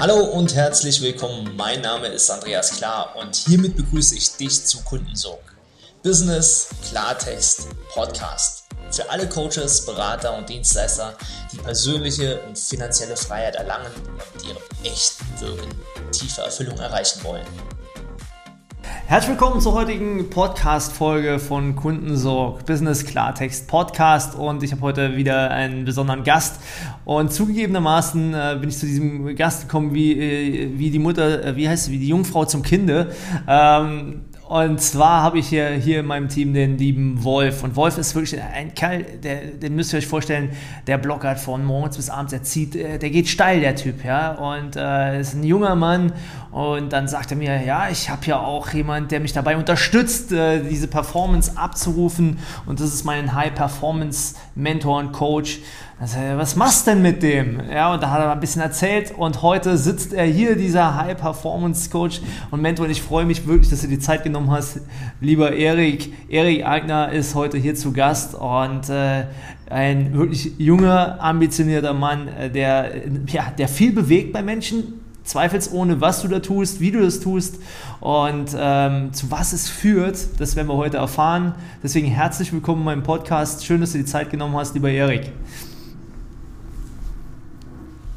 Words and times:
Hallo 0.00 0.20
und 0.20 0.54
herzlich 0.54 1.02
willkommen. 1.02 1.56
Mein 1.56 1.80
Name 1.80 2.06
ist 2.06 2.30
Andreas 2.30 2.76
Klar 2.76 3.16
und 3.16 3.34
hiermit 3.34 3.76
begrüße 3.76 4.14
ich 4.14 4.36
dich 4.36 4.64
zu 4.64 4.80
Kundensorg. 4.82 5.40
Business 6.04 6.68
Klartext 6.88 7.66
Podcast. 7.92 8.66
Für 8.92 9.10
alle 9.10 9.28
Coaches, 9.28 9.84
Berater 9.84 10.38
und 10.38 10.48
Dienstleister, 10.48 11.14
die 11.52 11.56
persönliche 11.56 12.40
und 12.42 12.56
finanzielle 12.56 13.16
Freiheit 13.16 13.56
erlangen 13.56 13.90
und 14.34 14.44
ihrem 14.44 14.62
echten 14.84 15.40
Wirken 15.40 15.74
tiefe 16.12 16.42
Erfüllung 16.42 16.78
erreichen 16.78 17.24
wollen. 17.24 17.46
Herzlich 19.08 19.30
willkommen 19.30 19.58
zur 19.62 19.72
heutigen 19.72 20.28
Podcast-Folge 20.28 21.38
von 21.38 21.74
Kundensorg 21.74 22.66
Business 22.66 23.06
Klartext 23.06 23.66
Podcast 23.66 24.34
und 24.34 24.62
ich 24.62 24.70
habe 24.70 24.82
heute 24.82 25.16
wieder 25.16 25.50
einen 25.50 25.86
besonderen 25.86 26.24
Gast 26.24 26.60
und 27.06 27.32
zugegebenermaßen 27.32 28.34
äh, 28.34 28.58
bin 28.60 28.68
ich 28.68 28.76
zu 28.76 28.84
diesem 28.84 29.34
Gast 29.34 29.62
gekommen 29.62 29.94
wie, 29.94 30.12
äh, 30.12 30.78
wie 30.78 30.90
die 30.90 30.98
Mutter, 30.98 31.42
äh, 31.42 31.56
wie 31.56 31.66
heißt 31.66 31.86
sie, 31.86 31.92
wie 31.92 31.98
die 31.98 32.08
Jungfrau 32.08 32.44
zum 32.44 32.60
Kinde. 32.60 33.10
Ähm, 33.48 34.26
und 34.48 34.80
zwar 34.80 35.22
habe 35.22 35.40
ich 35.40 35.48
hier, 35.48 35.68
hier 35.72 36.00
in 36.00 36.06
meinem 36.06 36.30
Team 36.30 36.54
den 36.54 36.78
lieben 36.78 37.22
Wolf. 37.22 37.62
Und 37.64 37.76
Wolf 37.76 37.98
ist 37.98 38.14
wirklich 38.14 38.40
ein 38.42 38.74
Kerl, 38.74 39.04
der, 39.22 39.42
den 39.42 39.76
müsst 39.76 39.92
ihr 39.92 39.98
euch 39.98 40.06
vorstellen, 40.06 40.52
der 40.86 40.96
blockert 40.96 41.38
von 41.38 41.66
morgens 41.66 41.98
bis 41.98 42.08
abends, 42.08 42.30
der 42.30 42.42
zieht, 42.42 42.74
äh, 42.74 42.98
der 42.98 43.10
geht 43.10 43.28
steil, 43.28 43.60
der 43.60 43.76
Typ, 43.76 44.02
ja. 44.06 44.32
Und 44.32 44.74
äh, 44.74 45.20
ist 45.20 45.34
ein 45.34 45.44
junger 45.44 45.74
Mann. 45.74 46.14
Und 46.50 46.94
dann 46.94 47.08
sagt 47.08 47.30
er 47.30 47.36
mir, 47.36 47.62
ja, 47.62 47.90
ich 47.90 48.08
habe 48.08 48.24
ja 48.24 48.38
auch 48.38 48.70
jemand, 48.70 49.10
der 49.10 49.20
mich 49.20 49.34
dabei 49.34 49.54
unterstützt, 49.54 50.32
äh, 50.32 50.62
diese 50.62 50.88
Performance 50.88 51.52
abzurufen. 51.54 52.38
Und 52.64 52.80
das 52.80 52.94
ist 52.94 53.04
mein 53.04 53.34
High-Performance-Mentor 53.34 54.98
und 54.98 55.12
Coach. 55.12 55.58
Also, 56.00 56.16
was 56.36 56.54
machst 56.54 56.86
du 56.86 56.92
denn 56.92 57.02
mit 57.02 57.24
dem? 57.24 57.60
Ja, 57.72 57.92
und 57.92 58.00
da 58.00 58.10
hat 58.10 58.20
er 58.20 58.30
ein 58.30 58.38
bisschen 58.38 58.62
erzählt 58.62 59.12
und 59.18 59.42
heute 59.42 59.76
sitzt 59.76 60.12
er 60.12 60.26
hier, 60.26 60.54
dieser 60.54 60.94
High-Performance-Coach 60.94 62.20
und 62.52 62.62
Mentor 62.62 62.86
und 62.86 62.92
ich 62.92 63.02
freue 63.02 63.24
mich 63.24 63.48
wirklich, 63.48 63.68
dass 63.68 63.80
du 63.80 63.88
die 63.88 63.98
Zeit 63.98 64.22
genommen 64.22 64.48
hast. 64.48 64.80
Lieber 65.20 65.52
Erik, 65.52 66.12
Erik 66.28 66.64
Eigner 66.64 67.10
ist 67.10 67.34
heute 67.34 67.58
hier 67.58 67.74
zu 67.74 67.92
Gast 67.92 68.36
und 68.36 68.88
äh, 68.88 69.24
ein 69.70 70.14
wirklich 70.14 70.52
junger, 70.58 71.20
ambitionierter 71.20 71.94
Mann, 71.94 72.28
äh, 72.28 72.48
der, 72.48 72.92
ja, 73.26 73.50
der 73.58 73.66
viel 73.66 73.90
bewegt 73.90 74.32
bei 74.32 74.44
Menschen, 74.44 75.00
zweifelsohne, 75.24 76.00
was 76.00 76.22
du 76.22 76.28
da 76.28 76.38
tust, 76.38 76.78
wie 76.78 76.92
du 76.92 77.00
das 77.00 77.18
tust 77.18 77.56
und 77.98 78.56
ähm, 78.56 79.12
zu 79.12 79.32
was 79.32 79.52
es 79.52 79.68
führt, 79.68 80.16
das 80.38 80.54
werden 80.54 80.68
wir 80.68 80.76
heute 80.76 80.98
erfahren. 80.98 81.56
Deswegen 81.82 82.06
herzlich 82.06 82.52
willkommen 82.52 82.82
in 82.82 82.84
meinem 82.84 83.02
Podcast. 83.02 83.66
Schön, 83.66 83.80
dass 83.80 83.90
du 83.90 83.98
die 83.98 84.04
Zeit 84.04 84.30
genommen 84.30 84.56
hast, 84.56 84.74
lieber 84.74 84.90
Erik. 84.90 85.32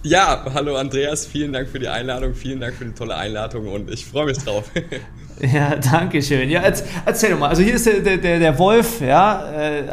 Ja, 0.03 0.45
hallo 0.55 0.77
Andreas, 0.77 1.27
vielen 1.27 1.53
Dank 1.53 1.69
für 1.69 1.77
die 1.77 1.88
Einladung, 1.88 2.33
vielen 2.33 2.59
Dank 2.59 2.73
für 2.73 2.85
die 2.85 2.94
tolle 2.94 3.16
Einladung 3.16 3.67
und 3.67 3.91
ich 3.91 4.05
freue 4.05 4.25
mich 4.25 4.38
drauf. 4.39 4.71
Ja, 5.41 5.75
danke 5.75 6.21
schön. 6.21 6.52
Ja, 6.52 6.61
erzähl 7.03 7.31
doch 7.31 7.39
mal. 7.39 7.47
Also 7.47 7.63
hier 7.63 7.73
ist 7.73 7.88
der, 7.88 8.17
der, 8.17 8.38
der 8.38 8.59
Wolf, 8.59 9.02
ja. 9.02 9.52
Äh, 9.52 9.83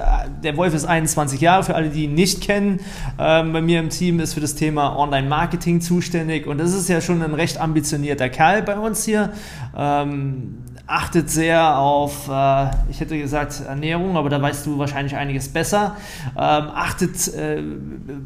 der 0.44 0.54
Wolf 0.58 0.74
ist 0.74 0.84
21 0.84 1.40
Jahre, 1.40 1.64
für 1.64 1.74
alle, 1.74 1.88
die 1.88 2.04
ihn 2.04 2.12
nicht 2.12 2.42
kennen. 2.42 2.80
Ähm, 3.18 3.54
bei 3.54 3.62
mir 3.62 3.80
im 3.80 3.88
Team 3.88 4.20
ist 4.20 4.34
für 4.34 4.40
das 4.40 4.56
Thema 4.56 4.94
Online-Marketing 4.98 5.80
zuständig 5.80 6.46
und 6.46 6.58
das 6.58 6.74
ist 6.74 6.90
ja 6.90 7.00
schon 7.00 7.22
ein 7.22 7.32
recht 7.32 7.58
ambitionierter 7.58 8.28
Kerl 8.28 8.60
bei 8.60 8.76
uns 8.76 9.06
hier. 9.06 9.32
Achtet 10.90 11.28
sehr 11.28 11.76
auf, 11.76 12.28
äh, 12.28 12.70
ich 12.88 12.98
hätte 13.00 13.18
gesagt 13.18 13.60
Ernährung, 13.66 14.16
aber 14.16 14.30
da 14.30 14.40
weißt 14.40 14.64
du 14.64 14.78
wahrscheinlich 14.78 15.14
einiges 15.14 15.50
besser. 15.50 15.96
Ähm, 16.30 16.34
achtet 16.34 17.28
äh, 17.34 17.62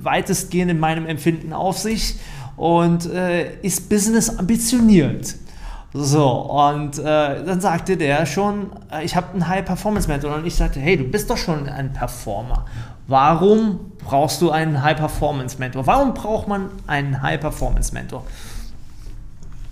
weitestgehend 0.00 0.70
in 0.70 0.78
meinem 0.78 1.04
Empfinden 1.06 1.52
auf 1.52 1.76
sich 1.76 2.20
und 2.56 3.12
äh, 3.12 3.56
ist 3.62 3.88
business 3.88 4.38
ambitioniert. 4.38 5.34
So, 5.92 6.30
und 6.30 7.00
äh, 7.00 7.02
dann 7.44 7.60
sagte 7.60 7.96
der 7.96 8.24
schon, 8.26 8.70
äh, 8.92 9.04
ich 9.04 9.16
habe 9.16 9.32
einen 9.32 9.48
High-Performance-Mentor. 9.48 10.36
Und 10.36 10.46
ich 10.46 10.54
sagte, 10.54 10.78
hey, 10.78 10.96
du 10.96 11.04
bist 11.04 11.28
doch 11.28 11.36
schon 11.36 11.68
ein 11.68 11.92
Performer. 11.92 12.64
Warum 13.08 13.92
brauchst 13.98 14.40
du 14.40 14.52
einen 14.52 14.82
High-Performance-Mentor? 14.82 15.86
Warum 15.86 16.14
braucht 16.14 16.46
man 16.46 16.70
einen 16.86 17.20
High-Performance-Mentor? 17.20 18.24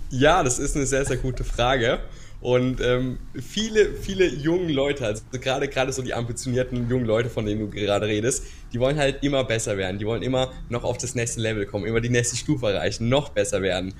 Ja, 0.09 0.43
das 0.43 0.59
ist 0.59 0.75
eine 0.75 0.85
sehr, 0.85 1.05
sehr 1.05 1.17
gute 1.17 1.45
Frage. 1.45 1.99
Und 2.41 2.81
ähm, 2.81 3.19
viele, 3.39 3.93
viele 3.93 4.27
junge 4.27 4.73
Leute, 4.73 5.05
also 5.05 5.21
gerade 5.31 5.67
gerade 5.67 5.93
so 5.93 6.01
die 6.01 6.15
ambitionierten 6.15 6.89
jungen 6.89 7.05
Leute, 7.05 7.29
von 7.29 7.45
denen 7.45 7.61
du 7.61 7.69
gerade 7.69 8.07
redest, 8.07 8.45
die 8.73 8.79
wollen 8.79 8.97
halt 8.97 9.23
immer 9.23 9.43
besser 9.43 9.77
werden. 9.77 9.99
Die 9.99 10.07
wollen 10.07 10.23
immer 10.23 10.51
noch 10.67 10.83
auf 10.83 10.97
das 10.97 11.13
nächste 11.13 11.39
Level 11.39 11.67
kommen, 11.67 11.85
immer 11.85 12.01
die 12.01 12.09
nächste 12.09 12.35
Stufe 12.35 12.71
erreichen, 12.71 13.09
noch 13.09 13.29
besser 13.29 13.61
werden 13.61 13.93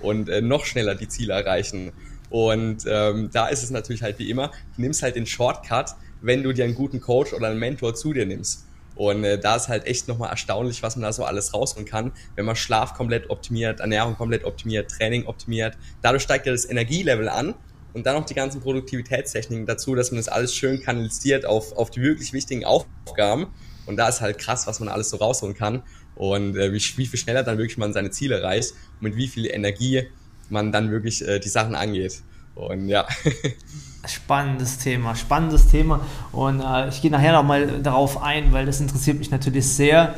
und 0.00 0.28
äh, 0.28 0.40
noch 0.40 0.64
schneller 0.64 0.94
die 0.94 1.08
Ziele 1.08 1.32
erreichen. 1.32 1.90
Und 2.30 2.84
ähm, 2.88 3.30
da 3.32 3.48
ist 3.48 3.64
es 3.64 3.70
natürlich 3.70 4.02
halt 4.02 4.20
wie 4.20 4.30
immer, 4.30 4.52
du 4.76 4.82
nimmst 4.82 5.02
halt 5.02 5.16
den 5.16 5.26
Shortcut, 5.26 5.96
wenn 6.20 6.44
du 6.44 6.52
dir 6.52 6.66
einen 6.66 6.76
guten 6.76 7.00
Coach 7.00 7.32
oder 7.32 7.48
einen 7.48 7.58
Mentor 7.58 7.96
zu 7.96 8.12
dir 8.12 8.26
nimmst. 8.26 8.64
Und 8.94 9.24
äh, 9.24 9.40
da 9.40 9.56
ist 9.56 9.68
halt 9.68 9.86
echt 9.86 10.06
nochmal 10.06 10.30
erstaunlich, 10.30 10.84
was 10.84 10.94
man 10.94 11.04
da 11.04 11.12
so 11.12 11.24
alles 11.24 11.52
rausholen 11.52 11.86
kann, 11.86 12.12
wenn 12.36 12.44
man 12.44 12.54
Schlaf 12.54 12.94
komplett 12.94 13.30
optimiert, 13.30 13.80
Ernährung 13.80 14.16
komplett 14.16 14.44
optimiert, 14.44 14.90
Training 14.90 15.26
optimiert. 15.26 15.76
Dadurch 16.02 16.22
steigt 16.22 16.46
ja 16.46 16.52
das 16.52 16.68
Energielevel 16.68 17.28
an 17.28 17.54
und 17.98 18.06
dann 18.06 18.14
noch 18.14 18.26
die 18.26 18.34
ganzen 18.34 18.60
Produktivitätstechniken 18.60 19.66
dazu, 19.66 19.96
dass 19.96 20.12
man 20.12 20.18
das 20.18 20.28
alles 20.28 20.54
schön 20.54 20.80
kanalisiert 20.80 21.44
auf, 21.44 21.72
auf 21.76 21.90
die 21.90 22.00
wirklich 22.00 22.32
wichtigen 22.32 22.64
Aufgaben. 22.64 23.48
Und 23.86 23.96
da 23.96 24.08
ist 24.08 24.20
halt 24.20 24.38
krass, 24.38 24.68
was 24.68 24.78
man 24.78 24.88
alles 24.88 25.10
so 25.10 25.16
rausholen 25.16 25.56
kann 25.56 25.82
und 26.14 26.56
äh, 26.56 26.72
wie, 26.72 26.80
wie 26.96 27.06
viel 27.06 27.18
schneller 27.18 27.42
dann 27.42 27.58
wirklich 27.58 27.76
man 27.76 27.92
seine 27.92 28.12
Ziele 28.12 28.38
erreicht 28.38 28.74
und 29.00 29.02
mit 29.02 29.16
wie 29.16 29.26
viel 29.26 29.46
Energie 29.46 30.06
man 30.48 30.70
dann 30.70 30.92
wirklich 30.92 31.26
äh, 31.26 31.40
die 31.40 31.48
Sachen 31.48 31.74
angeht. 31.74 32.22
Und 32.54 32.88
ja. 32.88 33.04
Spannendes 34.06 34.78
Thema, 34.78 35.16
spannendes 35.16 35.66
Thema. 35.66 36.06
Und 36.30 36.60
äh, 36.60 36.90
ich 36.90 37.02
gehe 37.02 37.10
nachher 37.10 37.32
nochmal 37.32 37.82
darauf 37.82 38.22
ein, 38.22 38.52
weil 38.52 38.64
das 38.64 38.80
interessiert 38.80 39.18
mich 39.18 39.32
natürlich 39.32 39.66
sehr. 39.66 40.14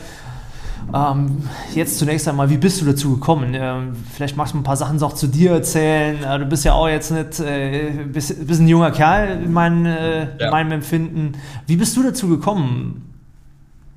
Ähm, 0.94 1.48
jetzt 1.74 1.98
zunächst 1.98 2.26
einmal, 2.28 2.50
wie 2.50 2.56
bist 2.56 2.80
du 2.80 2.84
dazu 2.84 3.14
gekommen? 3.14 3.54
Ähm, 3.54 3.96
vielleicht 4.12 4.36
magst 4.36 4.54
du 4.54 4.58
ein 4.58 4.62
paar 4.62 4.76
Sachen 4.76 5.02
auch 5.02 5.14
zu 5.14 5.26
dir 5.26 5.52
erzählen. 5.52 6.22
Äh, 6.22 6.38
du 6.38 6.46
bist 6.46 6.64
ja 6.64 6.72
auch 6.72 6.88
jetzt 6.88 7.10
nicht, 7.10 7.40
äh, 7.40 7.90
bist, 8.06 8.46
bist 8.46 8.60
ein 8.60 8.68
junger 8.68 8.90
Kerl 8.90 9.42
in, 9.42 9.52
mein, 9.52 9.86
äh, 9.86 10.20
ja. 10.38 10.46
in 10.46 10.50
meinem 10.50 10.72
Empfinden. 10.72 11.32
Wie 11.66 11.76
bist 11.76 11.96
du 11.96 12.02
dazu 12.02 12.28
gekommen? 12.28 13.06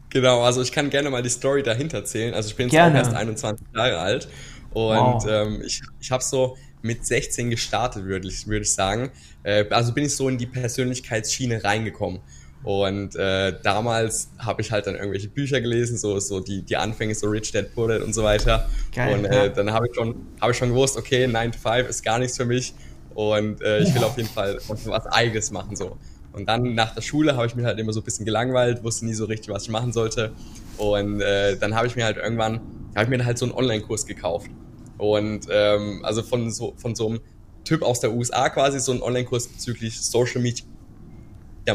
Genau, 0.10 0.42
also 0.42 0.62
ich 0.62 0.72
kann 0.72 0.92
gerne 0.92 1.10
mal 1.10 1.24
die 1.24 1.30
Story 1.30 1.64
dahinter 1.64 1.98
erzählen. 1.98 2.34
Also 2.34 2.50
ich 2.50 2.56
bin 2.56 2.70
jetzt 2.70 2.80
auch 2.80 2.94
erst 2.94 3.14
21 3.14 3.66
Jahre 3.76 3.98
alt 3.98 4.28
und 4.72 4.96
wow. 4.96 5.26
ähm, 5.28 5.62
ich, 5.66 5.82
ich 6.00 6.12
habe 6.12 6.24
so 6.24 6.56
mit 6.84 7.06
16 7.06 7.50
gestartet, 7.50 8.06
würde 8.06 8.28
ich, 8.28 8.46
würd 8.48 8.64
ich 8.64 8.74
sagen. 8.74 9.10
Äh, 9.42 9.66
also 9.70 9.94
bin 9.94 10.06
ich 10.06 10.16
so 10.16 10.30
in 10.30 10.38
die 10.38 10.46
Persönlichkeitsschiene 10.46 11.64
reingekommen. 11.64 12.20
Und 12.63 13.16
äh, 13.18 13.53
damals 13.62 14.29
habe 14.40 14.62
ich 14.62 14.72
halt 14.72 14.88
dann 14.88 14.96
irgendwelche 14.96 15.28
Bücher 15.28 15.59
gelesen, 15.59 15.97
so, 15.97 16.19
so 16.19 16.40
die, 16.40 16.62
die 16.62 16.78
Anfänge, 16.78 17.13
so 17.13 17.28
Rich 17.28 17.51
Dad 17.51 17.74
Poor 17.75 17.90
Dad 17.90 18.01
und 18.01 18.13
so 18.13 18.24
weiter. 18.24 18.69
Geil, 18.96 19.18
und 19.18 19.25
äh, 19.25 19.47
ja. 19.47 19.50
dann 19.50 19.74
habe 19.74 19.88
ich, 19.88 19.96
schon 19.96 20.16
hab 20.40 20.51
ich 20.51 20.57
schon 20.57 20.69
gewusst, 20.69 20.97
okay, 20.97 21.28
9 21.28 21.52
to 21.52 21.59
5 21.59 21.90
ist 21.90 22.03
gar 22.03 22.19
nichts 22.19 22.38
für 22.38 22.46
mich. 22.46 22.73
Und 23.16 23.62
äh, 23.62 23.79
ich 23.79 23.94
will 23.94 24.03
auf 24.03 24.18
jeden 24.18 24.29
Fall 24.29 24.57
was 24.68 25.06
Eigenes 25.07 25.52
machen. 25.52 25.75
so. 25.75 25.97
Und 26.31 26.47
dann 26.47 26.73
nach 26.73 26.96
der 26.96 27.02
Schule 27.02 27.35
habe 27.35 27.46
ich 27.46 27.56
mich 27.56 27.66
halt 27.66 27.79
immer 27.79 27.94
so 27.94 28.00
ein 28.00 28.03
bisschen 28.03 28.25
gelangweilt, 28.25 28.84
wusste 28.84 29.06
nie 29.06 29.13
so 29.13 29.25
richtig, 29.25 29.50
was 29.50 29.63
ich 29.63 29.69
machen 29.69 29.94
sollte. 29.94 30.31
Und 30.78 31.22
äh, 31.22 31.57
dann 31.57 31.75
habe 31.75 31.85
ich 31.88 31.96
mir 31.96 32.06
halt 32.06 32.18
irgendwann, 32.18 32.59
habe 32.96 33.03
ich 33.03 33.09
mir 33.09 33.23
halt 33.23 33.38
so 33.38 33.46
einen 33.46 33.53
Online-Kurs 33.53 34.07
gekauft. 34.07 34.50
Und 34.97 35.47
ähm, 35.52 36.03
also 36.03 36.23
von 36.23 36.50
so, 36.50 36.73
von 36.78 36.96
so 36.96 37.07
einem 37.07 37.19
Typ 37.63 37.84
aus 37.84 38.00
der 38.00 38.13
USA 38.13 38.50
quasi, 38.50 38.79
so 38.79 38.91
einen 38.91 39.02
Online-Kurs 39.02 39.47
bezüglich 39.47 40.02
Social 40.02 40.41
Media 40.41 40.66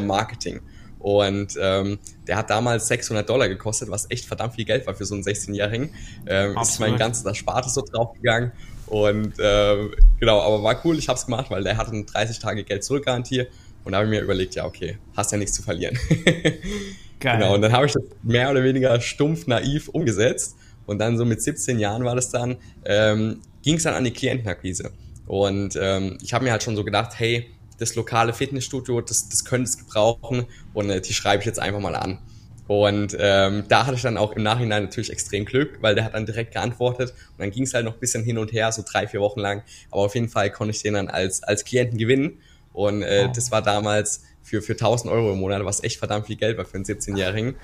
Marketing. 0.01 0.61
Und 0.99 1.57
ähm, 1.61 1.99
der 2.27 2.37
hat 2.37 2.51
damals 2.51 2.89
600 2.89 3.29
Dollar 3.29 3.49
gekostet, 3.49 3.91
was 3.91 4.11
echt 4.11 4.27
verdammt 4.27 4.55
viel 4.55 4.65
Geld 4.65 4.87
war 4.87 4.95
für 4.95 5.05
so 5.05 5.15
einen 5.15 5.23
16-Jährigen. 5.23 5.91
Ähm, 6.27 6.57
ist 6.61 6.81
mein 6.81 6.97
ganzes 6.97 7.25
Erspartes 7.25 7.75
so 7.75 7.83
draufgegangen. 7.83 8.53
Und 8.87 9.39
äh, 9.39 9.89
genau, 10.19 10.41
aber 10.41 10.63
war 10.63 10.81
cool, 10.85 10.99
ich 10.99 11.09
habe 11.09 11.19
es 11.19 11.27
gemacht, 11.27 11.51
weil 11.51 11.63
der 11.63 11.77
hatte 11.77 11.93
eine 11.93 12.05
30 12.05 12.39
Tage 12.39 12.65
Geld 12.65 12.85
zurückgarantie. 12.85 13.47
Und 13.85 13.93
da 13.93 13.99
habe 13.99 14.07
ich 14.07 14.11
mir 14.11 14.21
überlegt, 14.21 14.55
ja, 14.55 14.65
okay, 14.65 14.99
hast 15.17 15.33
ja 15.33 15.39
nichts 15.39 15.55
zu 15.55 15.63
verlieren. 15.63 15.97
Geil. 17.21 17.39
Genau, 17.39 17.55
und 17.55 17.63
dann 17.63 17.73
habe 17.73 17.87
ich 17.87 17.93
das 17.93 18.03
mehr 18.23 18.51
oder 18.51 18.63
weniger 18.63 19.01
stumpf, 19.01 19.47
naiv 19.47 19.89
umgesetzt. 19.89 20.57
Und 20.87 20.99
dann 20.99 21.19
so 21.19 21.25
mit 21.25 21.43
17 21.43 21.79
Jahren 21.79 22.05
war 22.05 22.15
das 22.15 22.31
dann, 22.31 22.57
ähm, 22.85 23.41
ging 23.63 23.77
es 23.77 23.83
dann 23.83 23.95
an 23.95 24.05
die 24.05 24.11
Klientenakquise. 24.11 24.91
Und 25.27 25.79
ähm, 25.81 26.17
ich 26.23 26.33
habe 26.33 26.45
mir 26.45 26.53
halt 26.53 26.63
schon 26.63 26.77
so 26.77 26.85
gedacht, 26.85 27.13
hey, 27.19 27.51
das 27.79 27.95
lokale 27.95 28.33
Fitnessstudio, 28.33 29.01
das, 29.01 29.29
das 29.29 29.45
könnte 29.45 29.69
es 29.69 29.79
gebrauchen 29.79 30.47
und 30.75 30.91
äh, 30.91 31.01
die 31.01 31.15
schreibe 31.15 31.41
ich 31.41 31.47
jetzt 31.47 31.61
einfach 31.61 31.81
mal 31.81 31.95
an. 31.95 32.19
Und 32.67 33.17
ähm, 33.19 33.65
da 33.69 33.87
hatte 33.87 33.97
ich 33.97 34.03
dann 34.03 34.19
auch 34.19 34.33
im 34.33 34.43
Nachhinein 34.43 34.85
natürlich 34.85 35.11
extrem 35.11 35.47
Glück, 35.47 35.79
weil 35.81 35.95
der 35.95 36.05
hat 36.05 36.13
dann 36.13 36.27
direkt 36.27 36.53
geantwortet 36.53 37.15
und 37.33 37.39
dann 37.39 37.51
ging 37.51 37.63
es 37.63 37.73
halt 37.73 37.87
noch 37.87 37.95
ein 37.95 38.01
bisschen 38.01 38.23
hin 38.23 38.37
und 38.37 38.53
her, 38.53 38.71
so 38.73 38.85
drei, 38.87 39.07
vier 39.07 39.21
Wochen 39.21 39.41
lang. 39.41 39.63
Aber 39.91 40.03
auf 40.03 40.15
jeden 40.15 40.29
Fall 40.29 40.51
konnte 40.51 40.75
ich 40.75 40.83
den 40.83 40.95
dann 40.95 41.09
als, 41.09 41.43
als 41.43 41.65
Klienten 41.65 41.97
gewinnen. 41.97 42.39
Und 42.75 43.03
äh, 43.03 43.25
wow. 43.25 43.33
das 43.35 43.51
war 43.51 43.63
damals 43.63 44.23
für, 44.43 44.61
für 44.61 44.73
1000 44.73 45.11
Euro 45.11 45.33
im 45.33 45.39
Monat, 45.39 45.65
was 45.65 45.83
echt 45.83 45.99
verdammt 45.99 46.27
viel 46.27 46.37
Geld 46.37 46.59
war 46.59 46.67
für 46.67 46.75
einen 46.75 46.85
17-Jährigen. 46.85 47.57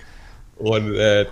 Und 0.56 0.94
äh, 0.94 1.26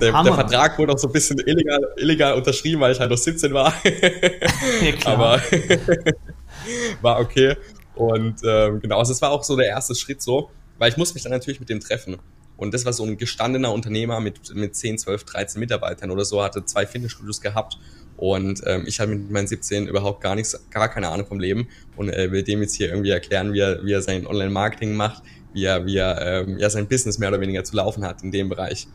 der, 0.00 0.22
der, 0.22 0.34
Vertrag 0.34 0.78
wurde 0.78 0.92
auch 0.92 0.98
so 0.98 1.08
ein 1.08 1.12
bisschen 1.12 1.38
illegal, 1.38 1.80
illegal 1.96 2.34
unterschrieben, 2.34 2.80
weil 2.80 2.92
ich 2.92 3.00
halt 3.00 3.10
noch 3.10 3.18
17 3.18 3.54
war. 3.54 3.72
ja, 4.82 4.92
klar. 4.92 5.14
Aber 5.14 5.42
war 7.02 7.20
okay. 7.20 7.56
Und 7.94 8.40
ähm, 8.44 8.80
genau, 8.80 8.98
also 8.98 9.12
es 9.12 9.20
war 9.20 9.30
auch 9.30 9.42
so 9.42 9.56
der 9.56 9.66
erste 9.66 9.94
Schritt 9.94 10.22
so, 10.22 10.50
weil 10.78 10.90
ich 10.90 10.96
muss 10.96 11.14
mich 11.14 11.22
dann 11.22 11.32
natürlich 11.32 11.60
mit 11.60 11.68
dem 11.68 11.80
treffen. 11.80 12.16
Und 12.56 12.74
das 12.74 12.84
war 12.84 12.92
so 12.92 13.04
ein 13.04 13.16
gestandener 13.16 13.72
Unternehmer 13.72 14.20
mit, 14.20 14.54
mit 14.54 14.74
10, 14.74 14.98
12, 14.98 15.24
13 15.24 15.60
Mitarbeitern 15.60 16.10
oder 16.10 16.24
so, 16.24 16.42
hatte 16.42 16.64
zwei 16.64 16.86
Fitnessstudios 16.86 17.40
gehabt. 17.40 17.78
Und 18.16 18.62
ähm, 18.66 18.84
ich 18.86 18.98
hatte 18.98 19.12
mit 19.12 19.30
meinen 19.30 19.46
17 19.46 19.86
überhaupt 19.86 20.20
gar 20.20 20.34
nichts, 20.34 20.58
gar 20.70 20.88
keine 20.88 21.08
Ahnung 21.08 21.26
vom 21.26 21.38
Leben 21.38 21.68
und 21.96 22.08
äh, 22.08 22.32
will 22.32 22.42
dem 22.42 22.60
jetzt 22.60 22.74
hier 22.74 22.88
irgendwie 22.88 23.10
erklären, 23.10 23.52
wie 23.52 23.60
er, 23.60 23.84
wie 23.84 23.92
er 23.92 24.02
sein 24.02 24.26
Online-Marketing 24.26 24.94
macht, 24.94 25.22
wie 25.52 25.64
er, 25.64 25.86
wie 25.86 25.96
er 25.96 26.42
ähm, 26.42 26.58
ja, 26.58 26.68
sein 26.68 26.88
Business 26.88 27.18
mehr 27.18 27.28
oder 27.28 27.40
weniger 27.40 27.62
zu 27.62 27.76
laufen 27.76 28.04
hat 28.04 28.24
in 28.24 28.32
dem 28.32 28.48
Bereich. 28.48 28.88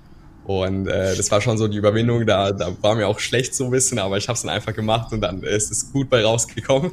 Und 0.46 0.88
äh, 0.88 1.16
das 1.16 1.32
war 1.32 1.40
schon 1.40 1.58
so 1.58 1.68
die 1.68 1.78
Überwindung, 1.78 2.26
da, 2.26 2.52
da 2.52 2.76
war 2.82 2.96
mir 2.96 3.08
auch 3.08 3.20
schlecht 3.20 3.56
so 3.56 3.66
ein 3.66 3.72
bisschen, 3.72 3.98
aber 3.98 4.18
ich 4.18 4.28
habe 4.28 4.36
es 4.36 4.42
dann 4.42 4.52
einfach 4.52 4.74
gemacht 4.74 5.14
und 5.14 5.22
dann 5.22 5.42
ist 5.44 5.72
es 5.72 5.92
gut 5.92 6.10
bei 6.10 6.24
rausgekommen. 6.24 6.92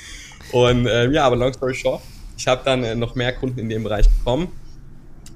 und 0.52 0.86
äh, 0.86 1.10
ja, 1.10 1.24
aber 1.24 1.36
long 1.36 1.52
story 1.52 1.74
short, 1.74 2.00
ich 2.36 2.46
habe 2.46 2.62
dann 2.64 2.84
äh, 2.84 2.94
noch 2.94 3.14
mehr 3.16 3.32
Kunden 3.32 3.58
in 3.58 3.68
dem 3.68 3.82
Bereich 3.82 4.08
bekommen 4.08 4.52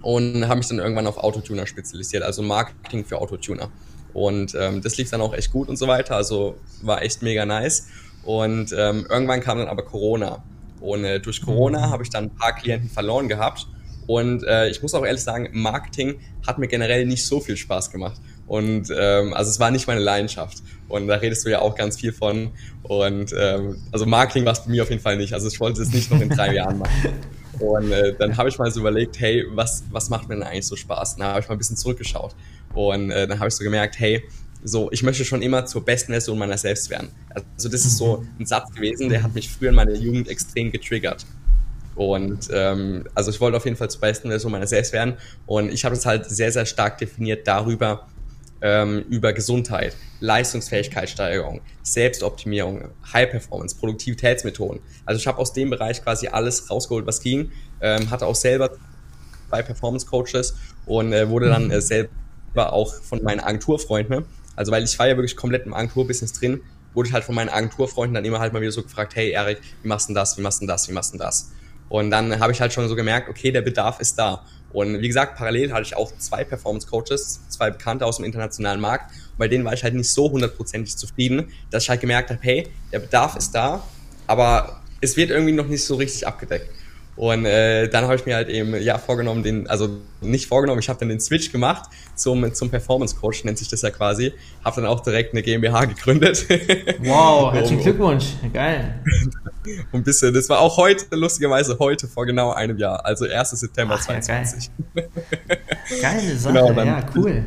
und 0.02 0.46
habe 0.46 0.58
mich 0.58 0.68
dann 0.68 0.78
irgendwann 0.78 1.08
auf 1.08 1.18
Autotuner 1.18 1.66
spezialisiert, 1.66 2.22
also 2.22 2.42
Marketing 2.42 3.04
für 3.04 3.18
Autotuner. 3.18 3.68
Und 4.12 4.54
ähm, 4.54 4.80
das 4.80 4.96
lief 4.96 5.10
dann 5.10 5.20
auch 5.20 5.34
echt 5.34 5.50
gut 5.50 5.68
und 5.68 5.76
so 5.76 5.88
weiter, 5.88 6.14
also 6.16 6.56
war 6.82 7.02
echt 7.02 7.22
mega 7.22 7.44
nice. 7.44 7.88
Und 8.22 8.72
ähm, 8.72 9.06
irgendwann 9.10 9.40
kam 9.40 9.58
dann 9.58 9.68
aber 9.68 9.84
Corona. 9.84 10.42
Und 10.80 11.04
äh, 11.04 11.20
durch 11.20 11.42
Corona 11.42 11.90
habe 11.90 12.04
ich 12.04 12.10
dann 12.10 12.24
ein 12.24 12.34
paar 12.34 12.54
Klienten 12.54 12.88
verloren 12.88 13.28
gehabt. 13.28 13.66
Und 14.06 14.44
äh, 14.44 14.68
ich 14.68 14.82
muss 14.82 14.94
auch 14.94 15.04
ehrlich 15.04 15.22
sagen, 15.22 15.48
Marketing 15.52 16.20
hat 16.46 16.58
mir 16.58 16.68
generell 16.68 17.06
nicht 17.06 17.26
so 17.26 17.40
viel 17.40 17.56
Spaß 17.56 17.90
gemacht. 17.90 18.20
Und 18.46 18.92
ähm, 18.96 19.34
also 19.34 19.50
es 19.50 19.58
war 19.58 19.70
nicht 19.70 19.86
meine 19.88 20.00
Leidenschaft. 20.00 20.62
Und 20.88 21.08
da 21.08 21.16
redest 21.16 21.44
du 21.44 21.50
ja 21.50 21.60
auch 21.60 21.74
ganz 21.74 21.98
viel 21.98 22.12
von. 22.12 22.50
Und 22.84 23.34
ähm, 23.36 23.76
also 23.90 24.06
Marketing 24.06 24.44
war 24.44 24.52
es 24.52 24.64
bei 24.64 24.70
mir 24.70 24.82
auf 24.82 24.90
jeden 24.90 25.02
Fall 25.02 25.16
nicht. 25.16 25.32
Also 25.32 25.48
ich 25.48 25.58
wollte 25.58 25.82
es 25.82 25.92
nicht 25.92 26.10
noch 26.10 26.20
in 26.20 26.28
drei 26.28 26.54
Jahren 26.54 26.78
machen. 26.78 27.12
Und 27.58 27.90
äh, 27.90 28.14
dann 28.16 28.36
habe 28.36 28.48
ich 28.48 28.58
mal 28.58 28.70
so 28.70 28.80
überlegt, 28.80 29.18
hey, 29.18 29.44
was, 29.50 29.84
was 29.90 30.10
macht 30.10 30.28
mir 30.28 30.36
denn 30.36 30.44
eigentlich 30.44 30.66
so 30.66 30.76
Spaß? 30.76 31.14
Und 31.14 31.20
dann 31.20 31.30
habe 31.30 31.40
ich 31.40 31.48
mal 31.48 31.54
ein 31.54 31.58
bisschen 31.58 31.76
zurückgeschaut. 31.76 32.36
Und 32.74 33.10
äh, 33.10 33.26
dann 33.26 33.38
habe 33.38 33.48
ich 33.48 33.54
so 33.54 33.64
gemerkt, 33.64 33.98
hey, 33.98 34.22
so, 34.62 34.90
ich 34.90 35.02
möchte 35.02 35.24
schon 35.24 35.42
immer 35.42 35.64
zur 35.66 35.84
besten 35.84 36.12
Version 36.12 36.38
meiner 36.38 36.58
selbst 36.58 36.90
werden. 36.90 37.10
Also 37.54 37.68
das 37.68 37.84
ist 37.84 37.96
so 37.96 38.24
ein 38.38 38.46
Satz 38.46 38.72
gewesen, 38.74 39.08
der 39.08 39.22
hat 39.22 39.34
mich 39.34 39.48
früher 39.48 39.70
in 39.70 39.76
meiner 39.76 39.94
Jugend 39.94 40.28
extrem 40.28 40.72
getriggert. 40.72 41.24
Und 41.96 42.48
ähm, 42.52 43.04
also 43.14 43.30
ich 43.30 43.40
wollte 43.40 43.56
auf 43.56 43.64
jeden 43.64 43.76
Fall 43.76 43.90
zur 43.90 44.00
besten 44.00 44.28
Version 44.28 44.52
meiner 44.52 44.66
selbst 44.66 44.92
werden. 44.92 45.14
Und 45.46 45.72
ich 45.72 45.84
habe 45.84 45.94
es 45.94 46.06
halt 46.06 46.26
sehr, 46.26 46.52
sehr 46.52 46.66
stark 46.66 46.98
definiert 46.98 47.46
darüber, 47.46 48.06
ähm, 48.60 49.04
über 49.08 49.32
Gesundheit, 49.32 49.96
Leistungsfähigkeitssteigerung, 50.20 51.60
Selbstoptimierung, 51.82 52.90
High 53.12 53.30
Performance, 53.30 53.76
Produktivitätsmethoden. 53.76 54.80
Also 55.04 55.18
ich 55.18 55.26
habe 55.26 55.38
aus 55.38 55.52
dem 55.52 55.70
Bereich 55.70 56.02
quasi 56.02 56.28
alles 56.28 56.70
rausgeholt, 56.70 57.06
was 57.06 57.20
ging. 57.20 57.50
Ähm, 57.80 58.10
hatte 58.10 58.26
auch 58.26 58.34
selber 58.34 58.70
zwei 59.48 59.62
Performance 59.62 60.06
Coaches 60.06 60.54
und 60.86 61.12
äh, 61.12 61.28
wurde 61.28 61.48
dann 61.48 61.70
äh, 61.70 61.80
selber 61.80 62.72
auch 62.72 62.94
von 62.94 63.22
meinen 63.22 63.40
Agenturfreunden, 63.40 64.24
also 64.54 64.72
weil 64.72 64.82
ich 64.84 64.98
war 64.98 65.06
ja 65.06 65.16
wirklich 65.16 65.36
komplett 65.36 65.66
im 65.66 65.74
Agenturbusiness 65.74 66.32
drin, 66.32 66.60
wurde 66.94 67.08
ich 67.08 67.14
halt 67.14 67.24
von 67.24 67.34
meinen 67.34 67.50
Agenturfreunden 67.50 68.14
dann 68.14 68.24
immer 68.24 68.40
halt 68.40 68.52
mal 68.52 68.62
wieder 68.62 68.72
so 68.72 68.82
gefragt, 68.82 69.14
hey 69.14 69.30
Erik, 69.30 69.60
wie 69.82 69.88
machst 69.88 70.08
du 70.08 70.12
denn 70.12 70.14
das, 70.16 70.38
wie 70.38 70.42
machst 70.42 70.60
du 70.60 70.62
denn 70.62 70.68
das, 70.68 70.88
wie 70.88 70.92
machst 70.92 71.12
du 71.12 71.18
denn 71.18 71.26
das? 71.26 71.52
Und 71.88 72.10
dann 72.10 72.40
habe 72.40 72.52
ich 72.52 72.60
halt 72.60 72.72
schon 72.72 72.88
so 72.88 72.96
gemerkt, 72.96 73.28
okay, 73.28 73.52
der 73.52 73.62
Bedarf 73.62 74.00
ist 74.00 74.18
da. 74.18 74.44
Und 74.72 75.00
wie 75.00 75.06
gesagt, 75.06 75.36
parallel 75.36 75.72
hatte 75.72 75.82
ich 75.82 75.96
auch 75.96 76.12
zwei 76.18 76.44
Performance 76.44 76.86
Coaches, 76.86 77.40
zwei 77.48 77.70
Bekannte 77.70 78.04
aus 78.04 78.16
dem 78.16 78.24
internationalen 78.24 78.80
Markt. 78.80 79.12
Und 79.12 79.38
bei 79.38 79.48
denen 79.48 79.64
war 79.64 79.72
ich 79.72 79.84
halt 79.84 79.94
nicht 79.94 80.10
so 80.10 80.30
hundertprozentig 80.30 80.96
zufrieden, 80.96 81.50
dass 81.70 81.84
ich 81.84 81.90
halt 81.90 82.00
gemerkt 82.00 82.30
habe, 82.30 82.40
hey, 82.42 82.68
der 82.92 82.98
Bedarf 82.98 83.36
ist 83.36 83.52
da, 83.52 83.82
aber 84.26 84.82
es 85.00 85.16
wird 85.16 85.30
irgendwie 85.30 85.52
noch 85.52 85.66
nicht 85.68 85.84
so 85.84 85.94
richtig 85.94 86.26
abgedeckt. 86.26 86.68
Und 87.16 87.46
äh, 87.46 87.88
dann 87.88 88.04
habe 88.04 88.16
ich 88.16 88.26
mir 88.26 88.36
halt 88.36 88.48
eben 88.50 88.80
ja 88.82 88.98
vorgenommen, 88.98 89.42
den, 89.42 89.66
also 89.68 89.88
nicht 90.20 90.46
vorgenommen, 90.46 90.80
ich 90.80 90.88
habe 90.90 90.98
dann 91.00 91.08
den 91.08 91.20
Switch 91.20 91.50
gemacht 91.50 91.88
zum, 92.14 92.52
zum 92.52 92.68
Performance 92.70 93.16
Coach, 93.16 93.44
nennt 93.44 93.56
sich 93.56 93.68
das 93.68 93.80
ja 93.82 93.90
quasi. 93.90 94.34
Habe 94.62 94.82
dann 94.82 94.90
auch 94.90 95.00
direkt 95.00 95.32
eine 95.32 95.42
GmbH 95.42 95.86
gegründet. 95.86 96.46
Wow, 97.00 97.52
herzlichen 97.52 97.82
Glückwunsch, 97.82 98.26
geil. 98.52 99.00
Und 99.92 100.04
bisschen, 100.04 100.32
das 100.34 100.48
war 100.48 100.60
auch 100.60 100.76
heute, 100.76 101.04
lustigerweise 101.14 101.78
heute 101.78 102.08
vor 102.08 102.26
genau 102.26 102.52
einem 102.52 102.78
Jahr, 102.78 103.04
also 103.04 103.26
1. 103.26 103.50
September 103.50 103.94
Ach, 103.98 104.04
2020. 104.04 104.70
Ja, 104.94 105.02
geil. 105.02 105.10
Geile 106.00 106.36
Sache, 106.36 106.54
genau, 106.54 106.82
ja, 106.82 107.06
cool. 107.14 107.44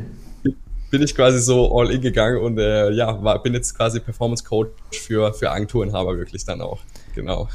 Bin 0.92 1.02
ich 1.04 1.14
quasi 1.14 1.40
so 1.40 1.78
all 1.78 1.92
in 1.92 2.02
gegangen 2.02 2.38
und 2.38 2.58
äh, 2.58 2.92
ja, 2.92 3.22
war, 3.24 3.42
bin 3.44 3.54
jetzt 3.54 3.76
quasi 3.76 4.00
Performance 4.00 4.44
Coach 4.44 4.72
für, 4.92 5.34
für 5.34 5.52
Agenturenhaber 5.52 6.18
wirklich 6.18 6.46
dann 6.46 6.62
auch 6.62 6.80
genau. 7.16 7.48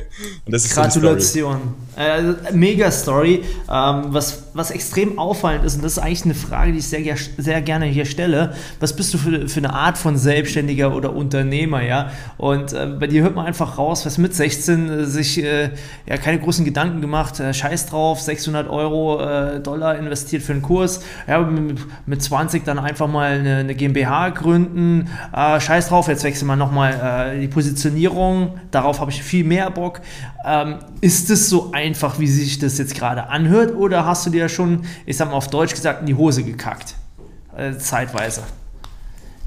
Gratulation. 0.46 1.60
So 1.94 2.00
äh, 2.00 2.52
mega 2.52 2.90
Story. 2.90 3.42
Ähm, 3.70 4.04
was, 4.08 4.44
was 4.54 4.70
extrem 4.70 5.18
auffallend 5.18 5.64
ist, 5.64 5.76
und 5.76 5.84
das 5.84 5.92
ist 5.92 5.98
eigentlich 5.98 6.24
eine 6.24 6.34
Frage, 6.34 6.72
die 6.72 6.78
ich 6.78 6.86
sehr, 6.86 7.16
sehr 7.36 7.62
gerne 7.62 7.86
hier 7.86 8.04
stelle. 8.04 8.54
Was 8.80 8.94
bist 8.94 9.12
du 9.14 9.18
für, 9.18 9.48
für 9.48 9.58
eine 9.58 9.72
Art 9.72 9.98
von 9.98 10.16
Selbstständiger 10.16 10.94
oder 10.94 11.14
Unternehmer, 11.14 11.82
ja? 11.82 12.12
Und 12.36 12.72
äh, 12.72 12.86
bei 12.86 13.06
dir 13.06 13.22
hört 13.22 13.34
man 13.34 13.46
einfach 13.46 13.78
raus, 13.78 14.06
was 14.06 14.18
mit 14.18 14.34
16 14.34 14.88
äh, 14.88 15.04
sich 15.06 15.42
äh, 15.42 15.70
ja 16.06 16.16
keine 16.16 16.38
großen 16.38 16.64
Gedanken 16.64 17.00
gemacht, 17.00 17.40
äh, 17.40 17.52
scheiß 17.52 17.86
drauf, 17.86 18.20
600 18.20 18.68
Euro, 18.68 19.20
äh, 19.20 19.60
Dollar 19.60 19.96
investiert 19.96 20.42
für 20.42 20.52
einen 20.52 20.62
Kurs, 20.62 21.00
ja, 21.26 21.40
mit, 21.40 21.78
mit 22.06 22.22
20 22.22 22.64
dann 22.64 22.78
einfach 22.78 23.08
mal 23.08 23.32
eine, 23.32 23.56
eine 23.56 23.74
GmbH 23.74 24.30
gründen, 24.30 25.08
scheiß 25.32 25.88
drauf, 25.88 26.08
jetzt 26.08 26.24
wechseln 26.24 26.48
wir 26.48 26.56
nochmal 26.56 27.38
die 27.40 27.48
Positionierung, 27.48 28.58
darauf 28.70 28.97
habe 29.00 29.08
habe 29.08 29.16
ich 29.16 29.22
viel 29.22 29.44
mehr 29.44 29.70
Bock. 29.70 30.02
Ähm, 30.44 30.80
ist 31.00 31.30
es 31.30 31.48
so 31.48 31.72
einfach, 31.72 32.18
wie 32.18 32.26
sich 32.26 32.58
das 32.58 32.76
jetzt 32.76 32.94
gerade 32.94 33.28
anhört, 33.28 33.74
oder 33.74 34.04
hast 34.04 34.26
du 34.26 34.30
dir 34.30 34.50
schon, 34.50 34.84
ich 35.06 35.16
sag 35.16 35.28
mal 35.28 35.34
auf 35.34 35.48
Deutsch 35.48 35.72
gesagt, 35.72 36.00
in 36.00 36.06
die 36.06 36.14
Hose 36.14 36.42
gekackt? 36.42 36.94
Äh, 37.56 37.78
zeitweise. 37.78 38.42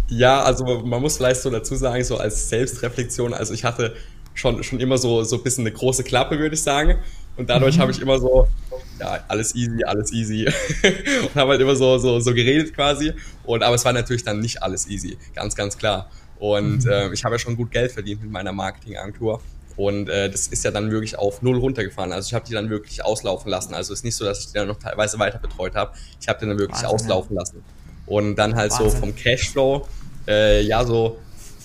Ja, 0.08 0.42
also 0.42 0.82
man 0.84 1.02
muss 1.02 1.18
vielleicht 1.18 1.42
so 1.42 1.52
dazu 1.52 1.76
sagen, 1.76 2.04
so 2.04 2.18
als 2.18 2.50
Selbstreflexion, 2.50 3.34
also 3.34 3.54
ich 3.54 3.64
hatte 3.64 3.96
schon, 4.34 4.64
schon 4.64 4.80
immer 4.80 4.98
so, 4.98 5.24
so 5.24 5.38
ein 5.38 5.44
bisschen 5.44 5.66
eine 5.66 5.74
große 5.74 6.04
Klappe, 6.04 6.40
würde 6.40 6.56
ich 6.56 6.64
sagen. 6.64 6.98
Und 7.38 7.50
dadurch 7.50 7.78
mhm. 7.78 7.82
habe 7.82 7.92
ich 7.92 8.02
immer 8.02 8.20
so, 8.20 8.48
ja, 9.00 9.20
alles 9.28 9.56
easy, 9.56 9.84
alles 9.84 10.12
easy. 10.12 10.46
und 11.22 11.36
habe 11.36 11.52
halt 11.52 11.62
immer 11.62 11.76
so, 11.76 12.00
so, 12.00 12.20
so 12.20 12.34
geredet 12.34 12.74
quasi. 12.74 13.14
Und, 13.44 13.62
aber 13.62 13.76
es 13.76 13.86
war 13.86 13.94
natürlich 13.94 14.24
dann 14.24 14.40
nicht 14.40 14.64
alles 14.64 14.88
easy, 14.88 15.18
ganz, 15.36 15.56
ganz 15.56 15.78
klar. 15.78 16.10
Und 16.42 16.86
mhm. 16.86 16.92
äh, 16.92 17.14
ich 17.14 17.24
habe 17.24 17.36
ja 17.36 17.40
schon 17.40 17.56
gut 17.56 17.70
Geld 17.70 17.92
verdient 17.92 18.24
mit 18.24 18.32
meiner 18.32 18.52
Marketingagentur. 18.52 19.42
Und 19.78 20.10
äh, 20.10 20.28
das 20.28 20.48
ist 20.48 20.64
ja 20.64 20.72
dann 20.72 20.90
wirklich 20.90 21.16
auf 21.20 21.44
null 21.44 21.56
runtergefahren. 21.56 22.12
Also 22.12 22.30
ich 22.30 22.34
habe 22.34 22.44
die 22.48 22.54
dann 22.54 22.72
wirklich 22.72 23.06
auslaufen 23.06 23.52
lassen. 23.52 23.76
Also 23.76 23.94
es 23.94 24.00
ist 24.00 24.06
nicht 24.06 24.16
so, 24.16 24.26
dass 24.26 24.40
ich 24.40 24.48
die 24.48 24.54
dann 24.54 24.68
noch 24.68 24.80
teilweise 24.80 25.20
weiter 25.20 25.38
betreut 25.38 25.76
habe. 25.76 25.94
Ich 26.20 26.28
habe 26.28 26.40
die 26.40 26.48
dann 26.48 26.58
wirklich 26.58 26.82
Wahnsinn, 26.82 26.96
auslaufen 26.96 27.36
ja. 27.36 27.42
lassen. 27.42 27.64
Und 28.08 28.38
dann 28.38 28.56
halt 28.56 28.72
Wahnsinn. 28.72 28.90
so 28.90 28.98
vom 28.98 29.16
Cashflow, 29.16 29.88
äh, 30.28 30.64
ja, 30.64 30.84
so 30.84 31.20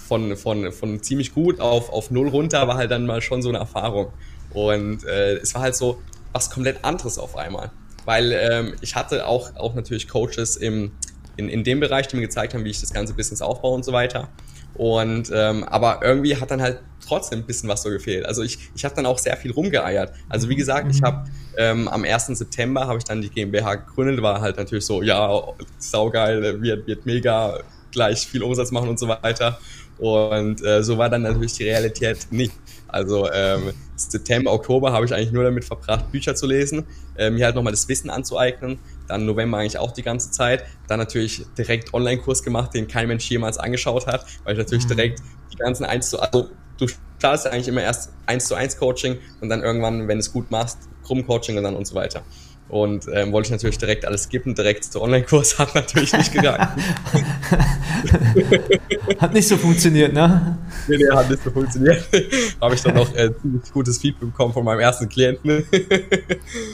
von, 0.06 0.36
von, 0.36 0.70
von 0.72 1.02
ziemlich 1.02 1.32
gut 1.32 1.58
auf, 1.58 1.88
auf 1.88 2.10
null 2.10 2.28
runter 2.28 2.68
war 2.68 2.76
halt 2.76 2.90
dann 2.90 3.06
mal 3.06 3.22
schon 3.22 3.40
so 3.40 3.48
eine 3.48 3.58
Erfahrung. 3.58 4.12
Und 4.50 5.04
äh, 5.04 5.36
es 5.36 5.54
war 5.54 5.62
halt 5.62 5.74
so 5.74 6.02
was 6.32 6.50
komplett 6.50 6.84
anderes 6.84 7.18
auf 7.18 7.34
einmal. 7.34 7.70
Weil 8.04 8.30
ähm, 8.32 8.74
ich 8.82 8.94
hatte 8.94 9.26
auch, 9.26 9.56
auch 9.56 9.74
natürlich 9.74 10.06
Coaches 10.06 10.56
im, 10.56 10.92
in, 11.38 11.48
in 11.48 11.64
dem 11.64 11.80
Bereich, 11.80 12.08
die 12.08 12.16
mir 12.16 12.22
gezeigt 12.22 12.52
haben, 12.52 12.66
wie 12.66 12.70
ich 12.70 12.82
das 12.82 12.92
ganze 12.92 13.14
Business 13.14 13.40
aufbaue 13.40 13.74
und 13.74 13.82
so 13.82 13.92
weiter. 13.92 14.28
Und 14.76 15.30
ähm, 15.34 15.64
aber 15.64 16.00
irgendwie 16.02 16.36
hat 16.36 16.50
dann 16.50 16.60
halt 16.60 16.80
trotzdem 17.06 17.40
ein 17.40 17.46
bisschen 17.46 17.68
was 17.68 17.82
so 17.82 17.90
gefehlt. 17.90 18.26
Also 18.26 18.42
ich, 18.42 18.58
ich 18.74 18.84
habe 18.84 18.94
dann 18.94 19.06
auch 19.06 19.18
sehr 19.18 19.36
viel 19.36 19.52
rumgeeiert. 19.52 20.12
Also 20.28 20.48
wie 20.48 20.56
gesagt, 20.56 20.90
ich 20.90 21.00
mhm. 21.00 21.06
habe 21.06 21.30
ähm, 21.56 21.88
am 21.88 22.04
1. 22.04 22.26
September 22.26 22.86
habe 22.86 22.98
ich 22.98 23.04
dann 23.04 23.22
die 23.22 23.30
GmbH 23.30 23.76
gegründet, 23.76 24.22
war 24.22 24.40
halt 24.40 24.56
natürlich 24.56 24.84
so, 24.84 25.02
ja, 25.02 25.42
saugeil, 25.78 26.60
wird, 26.62 26.86
wird 26.86 27.06
mega 27.06 27.60
gleich 27.90 28.26
viel 28.26 28.42
Umsatz 28.42 28.70
machen 28.70 28.88
und 28.88 28.98
so 28.98 29.08
weiter. 29.08 29.58
Und 29.98 30.62
äh, 30.62 30.82
so 30.82 30.98
war 30.98 31.08
dann 31.08 31.22
natürlich 31.22 31.54
die 31.54 31.64
Realität 31.64 32.26
nicht. 32.30 32.52
Also 32.88 33.30
ähm, 33.32 33.72
September, 33.96 34.52
Oktober 34.52 34.92
habe 34.92 35.06
ich 35.06 35.14
eigentlich 35.14 35.32
nur 35.32 35.44
damit 35.44 35.64
verbracht, 35.64 36.12
Bücher 36.12 36.34
zu 36.34 36.46
lesen, 36.46 36.86
äh, 37.16 37.30
mir 37.30 37.46
halt 37.46 37.54
nochmal 37.56 37.72
das 37.72 37.88
Wissen 37.88 38.10
anzueignen. 38.10 38.78
Dann 39.08 39.26
November 39.26 39.58
eigentlich 39.58 39.78
auch 39.78 39.92
die 39.92 40.02
ganze 40.02 40.30
Zeit. 40.30 40.64
Dann 40.88 40.98
natürlich 40.98 41.44
direkt 41.56 41.94
Online-Kurs 41.94 42.42
gemacht, 42.42 42.74
den 42.74 42.88
kein 42.88 43.08
Mensch 43.08 43.28
jemals 43.30 43.58
angeschaut 43.58 44.06
hat, 44.06 44.26
weil 44.44 44.54
ich 44.54 44.58
natürlich 44.58 44.84
mhm. 44.84 44.88
direkt 44.88 45.22
die 45.52 45.56
ganzen 45.56 45.84
1 45.84 46.10
zu, 46.10 46.20
also 46.20 46.50
du 46.78 46.86
startest 47.18 47.46
ja 47.46 47.52
eigentlich 47.52 47.68
immer 47.68 47.82
erst 47.82 48.12
1 48.26 48.46
zu 48.46 48.54
1 48.54 48.78
Coaching 48.78 49.18
und 49.40 49.48
dann 49.48 49.62
irgendwann, 49.62 50.08
wenn 50.08 50.18
du 50.18 50.20
es 50.20 50.32
gut 50.32 50.50
machst, 50.50 50.78
Gruppen-Coaching 51.04 51.56
und 51.56 51.64
dann 51.64 51.76
und 51.76 51.86
so 51.86 51.94
weiter. 51.94 52.22
Und 52.68 53.06
ähm, 53.12 53.30
wollte 53.30 53.46
ich 53.46 53.52
natürlich 53.52 53.78
direkt 53.78 54.04
alles 54.04 54.24
skippen, 54.24 54.56
direkt 54.56 54.84
zu 54.84 55.00
Online-Kurs, 55.00 55.56
hat 55.60 55.74
natürlich 55.74 56.12
nicht 56.12 56.32
gegangen. 56.32 56.68
hat 59.20 59.32
nicht 59.32 59.46
so 59.46 59.56
funktioniert, 59.56 60.12
ne? 60.12 60.58
Nee, 60.88 60.96
nee, 60.96 61.08
hat 61.14 61.30
nicht 61.30 61.44
so 61.44 61.50
funktioniert. 61.52 62.04
Habe 62.60 62.74
ich 62.74 62.82
dann 62.82 62.96
noch 62.96 63.14
äh, 63.14 63.30
ziemlich 63.40 63.72
gutes 63.72 63.98
Feedback 63.98 64.30
bekommen 64.30 64.52
von 64.52 64.64
meinem 64.64 64.80
ersten 64.80 65.08
Klienten. 65.08 65.64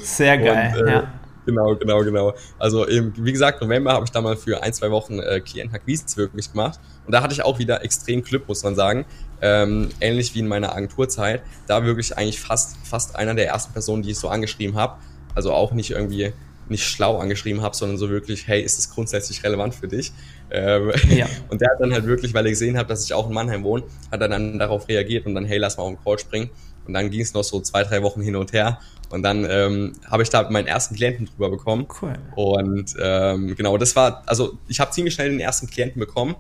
Sehr 0.03 0.39
geil, 0.39 0.75
und, 0.79 0.89
äh, 0.89 0.93
ja. 0.93 1.13
Genau, 1.45 1.75
genau, 1.75 2.01
genau. 2.05 2.35
Also 2.59 2.89
eben, 2.89 3.13
wie 3.17 3.33
gesagt, 3.33 3.61
November 3.61 3.93
habe 3.93 4.05
ich 4.05 4.11
da 4.13 4.21
mal 4.21 4.37
für 4.37 4.63
ein, 4.63 4.73
zwei 4.73 4.91
Wochen 4.91 5.19
äh, 5.19 5.41
Klientenakquise 5.41 6.17
wirklich 6.17 6.53
gemacht. 6.53 6.79
Und 7.05 7.13
da 7.13 7.23
hatte 7.23 7.35
ich 7.35 7.45
auch 7.45 7.59
wieder 7.59 7.85
extrem 7.85 8.23
Glück, 8.23 8.47
muss 8.47 8.63
man 8.63 8.77
sagen. 8.77 9.05
Ähm, 9.41 9.89
ähnlich 10.01 10.35
wie 10.35 10.39
in 10.41 10.49
meiner 10.49 10.75
Agenturzeit. 10.75 11.43
Da 11.67 11.85
wirklich 11.85 12.17
eigentlich 12.17 12.41
fast, 12.41 12.77
fast 12.85 13.17
einer 13.17 13.35
der 13.35 13.49
ersten 13.49 13.73
Personen, 13.73 14.03
die 14.03 14.11
ich 14.11 14.19
so 14.19 14.29
angeschrieben 14.29 14.77
habe. 14.77 14.99
Also 15.35 15.53
auch 15.53 15.73
nicht 15.73 15.91
irgendwie 15.91 16.33
nicht 16.69 16.85
schlau 16.85 17.19
angeschrieben 17.19 17.63
habe, 17.63 17.77
sondern 17.77 17.99
so 17.99 18.09
wirklich, 18.09 18.47
hey, 18.47 18.63
ist 18.63 18.79
das 18.79 18.91
grundsätzlich 18.91 19.43
relevant 19.45 19.75
für 19.75 19.89
dich? 19.89 20.13
Ähm, 20.51 20.93
ja. 21.11 21.27
Und 21.49 21.61
der 21.61 21.71
hat 21.71 21.81
dann 21.81 21.93
halt 21.93 22.07
wirklich, 22.07 22.35
weil 22.35 22.47
er 22.47 22.51
gesehen 22.51 22.77
hat, 22.77 22.89
dass 22.91 23.05
ich 23.05 23.15
auch 23.15 23.29
in 23.29 23.35
Mannheim 23.35 23.65
wohne, 23.65 23.85
hat 24.11 24.21
er 24.21 24.29
dann 24.29 24.59
darauf 24.59 24.89
reagiert 24.89 25.27
und 25.27 25.35
dann, 25.35 25.45
hey, 25.45 25.59
lass 25.59 25.77
mal 25.77 25.85
auf 25.85 25.91
den 25.91 26.03
Call 26.03 26.19
springen. 26.19 26.51
Und 26.87 26.95
dann 26.95 27.11
ging 27.11 27.21
es 27.21 27.35
noch 27.35 27.45
so 27.45 27.61
zwei, 27.61 27.85
drei 27.85 28.03
Wochen 28.03 28.23
hin 28.23 28.37
und 28.37 28.53
her. 28.53 28.81
Und 29.11 29.23
dann 29.23 29.47
ähm, 29.49 29.93
habe 30.11 30.23
ich 30.23 30.31
da 30.31 30.49
meinen 30.51 30.67
ersten 30.67 30.95
Klienten 30.95 31.27
drüber 31.27 31.51
bekommen. 31.51 31.87
Cool. 32.01 32.15
Und 32.35 32.95
ähm, 33.01 33.55
genau, 33.55 33.77
das 33.77 33.95
war, 33.95 34.23
also 34.27 34.59
ich 34.69 34.81
habe 34.81 34.91
ziemlich 34.91 35.15
schnell 35.15 35.31
den 35.31 35.41
ersten 35.41 35.67
Klienten 35.67 36.01
bekommen. 36.01 36.35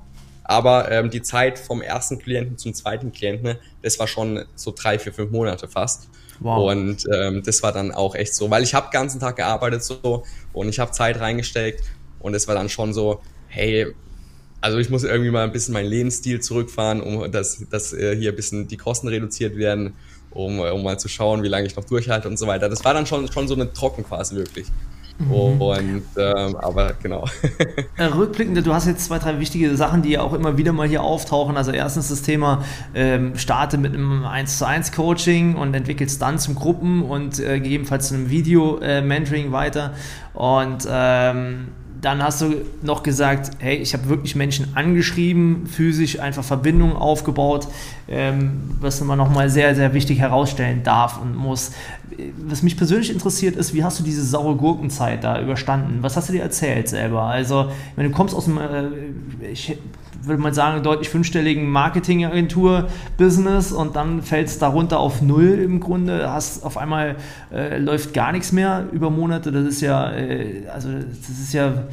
Aber 0.45 0.91
ähm, 0.91 1.11
die 1.11 1.23
Zeit 1.23 1.59
vom 1.59 1.83
ersten 1.83 2.19
Klienten 2.19 2.59
zum 2.59 2.75
zweiten 2.75 3.13
Klienten, 3.13 3.57
das 3.83 3.99
war 3.99 4.07
schon 4.07 4.45
so 4.55 4.73
drei, 4.77 4.99
vier, 4.99 5.13
fünf 5.13 5.31
Monate 5.31 5.69
fast. 5.69 6.09
Wow. 6.41 6.73
Und 6.73 7.07
ähm, 7.13 7.43
das 7.45 7.63
war 7.63 7.73
dann 7.73 7.93
auch 7.93 8.15
echt 8.15 8.35
so, 8.35 8.51
weil 8.51 8.63
ich 8.63 8.75
habe 8.75 8.89
ganzen 8.91 9.21
Tag 9.21 9.37
gearbeitet 9.37 9.85
so 9.85 10.25
und 10.53 10.69
ich 10.69 10.81
habe 10.81 10.91
Zeit 10.91 11.21
reingesteckt 11.21 11.85
und 12.19 12.35
es 12.35 12.49
war 12.49 12.55
dann 12.55 12.69
schon 12.69 12.93
so, 12.93 13.21
hey, 13.47 13.95
also 14.61 14.79
ich 14.79 14.91
muss 14.91 15.05
irgendwie 15.05 15.31
mal 15.31 15.45
ein 15.45 15.53
bisschen 15.53 15.75
meinen 15.75 15.89
Lebensstil 15.89 16.41
zurückfahren, 16.41 17.01
um 17.01 17.31
dass, 17.31 17.69
dass 17.69 17.93
äh, 17.93 18.17
hier 18.17 18.31
ein 18.31 18.37
bisschen 18.37 18.67
die 18.67 18.77
Kosten 18.77 19.09
reduziert 19.09 19.57
werden 19.57 19.95
um, 20.35 20.61
um 20.61 20.83
mal 20.83 20.99
zu 20.99 21.09
schauen, 21.09 21.43
wie 21.43 21.49
lange 21.49 21.67
ich 21.67 21.77
noch 21.77 21.85
durchhalte 21.85 22.29
und 22.29 22.39
so 22.39 22.47
weiter. 22.47 22.69
Das 22.69 22.85
war 22.85 22.95
dann 22.95 23.07
schon, 23.07 23.31
schon 23.31 23.49
so 23.49 23.55
eine 23.55 23.73
Trockenphase 23.73 24.37
wirklich. 24.37 24.67
Mhm. 25.19 25.61
Und 25.61 26.03
ähm, 26.17 26.57
aber 26.57 26.95
genau. 27.03 27.27
Äh, 27.99 28.05
rückblickend, 28.05 28.67
du 28.67 28.73
hast 28.73 28.87
jetzt 28.87 29.05
zwei, 29.05 29.19
drei 29.19 29.39
wichtige 29.39 29.77
Sachen, 29.77 30.03
die 30.03 30.11
ja 30.11 30.23
auch 30.23 30.33
immer 30.33 30.57
wieder 30.57 30.73
mal 30.73 30.89
hier 30.89 31.03
auftauchen. 31.03 31.57
Also 31.57 31.71
erstens 31.71 32.09
das 32.09 32.23
Thema, 32.23 32.65
ähm, 32.95 33.37
starte 33.37 33.77
mit 33.77 33.95
einem 33.95 34.25
1 34.25 34.59
zu 34.59 34.67
1 34.67 34.93
Coaching 34.93 35.55
und 35.55 35.75
entwickelst 35.75 36.23
dann 36.23 36.39
zum 36.39 36.55
Gruppen 36.55 37.03
und 37.03 37.39
äh, 37.39 37.61
gegebenenfalls 37.61 38.09
zu 38.09 38.15
einem 38.15 38.31
Video-Mentoring 38.31 39.49
äh, 39.49 39.53
weiter. 39.53 39.93
Und 40.33 40.89
ähm, 40.91 41.69
dann 42.03 42.21
hast 42.21 42.43
du 42.43 42.57
noch 42.83 43.05
gesagt, 43.05 43.53
hey, 43.61 43.77
ich 43.77 43.95
habe 43.95 44.09
wirklich 44.09 44.35
Menschen 44.35 44.77
angeschrieben, 44.77 45.69
physisch 45.69 46.19
einfach 46.19 46.43
Verbindungen 46.43 46.97
aufgebaut, 46.97 47.69
ähm, 48.09 48.77
was 48.81 49.01
man 49.03 49.17
nochmal 49.17 49.49
sehr, 49.49 49.77
sehr 49.77 49.95
wichtig 49.95 50.19
herausstellen 50.19 50.83
darf 50.83 51.21
und 51.23 51.37
muss. 51.37 51.71
Was 52.49 52.63
mich 52.65 52.77
persönlich 52.77 53.11
interessiert 53.11 53.55
ist, 53.55 53.73
wie 53.73 53.85
hast 53.85 54.01
du 54.01 54.03
diese 54.03 54.25
saure 54.25 54.57
Gurkenzeit 54.57 55.23
da 55.23 55.41
überstanden? 55.41 55.99
Was 56.03 56.17
hast 56.17 56.29
du 56.29 56.33
dir 56.33 56.43
erzählt 56.43 56.89
selber? 56.89 57.23
Also, 57.23 57.71
wenn 57.95 58.05
du 58.05 58.11
kommst 58.11 58.35
aus 58.35 58.47
dem, 58.47 58.59
äh, 58.59 58.89
ich 59.53 59.79
würde 60.23 60.43
man 60.43 60.55
sagen, 60.55 60.83
deutlich 60.83 61.09
fünfstelligen 61.09 61.71
Marketingagentur-Business 61.71 63.73
und 63.73 63.97
dann 63.97 64.23
fällt 64.23 64.49
es 64.49 64.59
darunter 64.59 65.01
auf 65.01 65.23
null 65.23 65.59
im 65.59 65.81
Grunde. 65.81 66.31
Hast 66.31 66.65
auf 66.65 66.77
einmal 66.77 67.17
äh, 67.53 67.79
läuft 67.79 68.15
gar 68.15 68.33
nichts 68.33 68.53
mehr 68.53 68.87
über 68.93 69.11
Monate. 69.11 69.53
Das 69.53 69.67
ist 69.67 69.81
ja, 69.81 70.13
äh, 70.13 70.69
also 70.73 70.89
das 70.93 71.29
ist 71.29 71.53
ja 71.53 71.85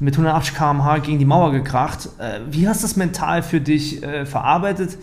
mit 0.00 0.14
180 0.14 0.54
km/h 0.54 0.98
gegen 0.98 1.18
die 1.18 1.24
Mauer 1.24 1.52
gekracht. 1.52 2.08
Äh, 2.18 2.40
wie 2.50 2.68
hast 2.68 2.82
du 2.82 2.86
das 2.86 2.96
mental 2.96 3.42
für 3.42 3.60
dich 3.60 4.02
äh, 4.02 4.26
verarbeitet 4.26 4.98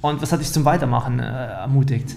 und 0.00 0.22
was 0.22 0.32
hat 0.32 0.40
dich 0.40 0.52
zum 0.52 0.64
Weitermachen 0.64 1.18
äh, 1.18 1.24
ermutigt? 1.24 2.14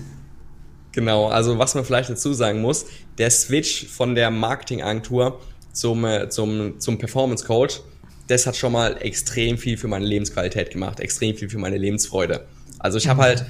Genau, 0.92 1.28
also 1.28 1.60
was 1.60 1.76
man 1.76 1.86
vielleicht 1.86 2.10
dazu 2.10 2.34
sagen 2.34 2.62
muss, 2.62 2.86
der 3.18 3.30
Switch 3.30 3.88
von 3.88 4.16
der 4.16 4.32
Marketingagentur 4.32 5.40
zum, 5.72 6.06
äh, 6.06 6.30
zum, 6.30 6.80
zum 6.80 6.98
Performance 6.98 7.46
Coach 7.46 7.82
das 8.28 8.46
hat 8.46 8.56
schon 8.56 8.74
mal 8.74 8.98
extrem 9.02 9.58
viel 9.58 9.78
für 9.78 9.88
meine 9.88 10.06
Lebensqualität 10.06 10.72
gemacht, 10.72 11.00
extrem 11.00 11.36
viel 11.36 11.50
für 11.50 11.58
meine 11.58 11.78
Lebensfreude. 11.78 12.46
Also 12.80 12.98
ich 12.98 13.08
habe 13.08 13.22
halt 13.22 13.46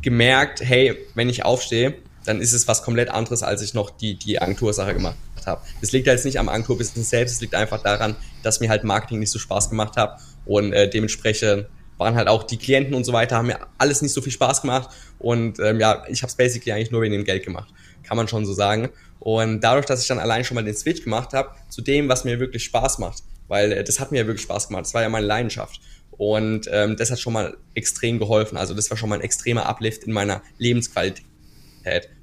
gemerkt, 0.00 0.60
hey, 0.62 0.96
wenn 1.14 1.28
ich 1.28 1.44
aufstehe, 1.44 1.94
dann 2.24 2.40
ist 2.40 2.52
es 2.52 2.68
was 2.68 2.82
komplett 2.82 3.10
anderes, 3.10 3.42
als 3.42 3.62
ich 3.62 3.74
noch 3.74 3.90
die, 3.90 4.14
die 4.14 4.40
Agentursache 4.40 4.94
gemacht 4.94 5.16
habe. 5.44 5.60
Das 5.80 5.92
liegt 5.92 6.06
jetzt 6.06 6.24
nicht 6.24 6.38
am 6.38 6.48
Agenturbusiness 6.48 7.10
selbst, 7.10 7.34
es 7.34 7.40
liegt 7.40 7.54
einfach 7.54 7.82
daran, 7.82 8.16
dass 8.42 8.60
mir 8.60 8.68
halt 8.68 8.84
Marketing 8.84 9.18
nicht 9.18 9.30
so 9.30 9.38
Spaß 9.38 9.70
gemacht 9.70 9.96
hat 9.96 10.20
und 10.46 10.72
äh, 10.72 10.88
dementsprechend 10.88 11.66
waren 11.98 12.14
halt 12.14 12.28
auch 12.28 12.44
die 12.44 12.56
Klienten 12.56 12.94
und 12.94 13.04
so 13.04 13.12
weiter, 13.12 13.36
haben 13.36 13.46
mir 13.46 13.58
alles 13.78 14.02
nicht 14.02 14.12
so 14.12 14.22
viel 14.22 14.32
Spaß 14.32 14.62
gemacht 14.62 14.90
und 15.18 15.58
ähm, 15.60 15.78
ja, 15.80 16.04
ich 16.08 16.22
habe 16.22 16.30
es 16.30 16.36
basically 16.36 16.72
eigentlich 16.72 16.90
nur 16.90 17.02
wegen 17.02 17.12
dem 17.12 17.24
Geld 17.24 17.44
gemacht, 17.44 17.72
kann 18.02 18.16
man 18.16 18.28
schon 18.28 18.46
so 18.46 18.52
sagen. 18.52 18.88
Und 19.18 19.60
dadurch, 19.60 19.86
dass 19.86 20.02
ich 20.02 20.08
dann 20.08 20.18
allein 20.18 20.44
schon 20.44 20.56
mal 20.56 20.64
den 20.64 20.74
Switch 20.74 21.04
gemacht 21.04 21.32
habe 21.32 21.50
zu 21.68 21.80
dem, 21.80 22.08
was 22.08 22.24
mir 22.24 22.40
wirklich 22.40 22.64
Spaß 22.64 22.98
macht, 22.98 23.22
weil 23.48 23.72
äh, 23.72 23.84
das 23.84 24.00
hat 24.00 24.12
mir 24.12 24.18
ja 24.18 24.26
wirklich 24.26 24.42
Spaß 24.42 24.68
gemacht. 24.68 24.84
Das 24.84 24.94
war 24.94 25.02
ja 25.02 25.08
meine 25.08 25.26
Leidenschaft. 25.26 25.80
Und 26.10 26.68
ähm, 26.70 26.96
das 26.96 27.10
hat 27.10 27.20
schon 27.20 27.32
mal 27.32 27.56
extrem 27.74 28.18
geholfen. 28.18 28.56
Also 28.56 28.74
das 28.74 28.90
war 28.90 28.96
schon 28.96 29.08
mal 29.08 29.16
ein 29.16 29.22
extremer 29.22 29.66
Uplift 29.66 30.04
in 30.04 30.12
meiner 30.12 30.42
Lebensqualität. 30.58 31.24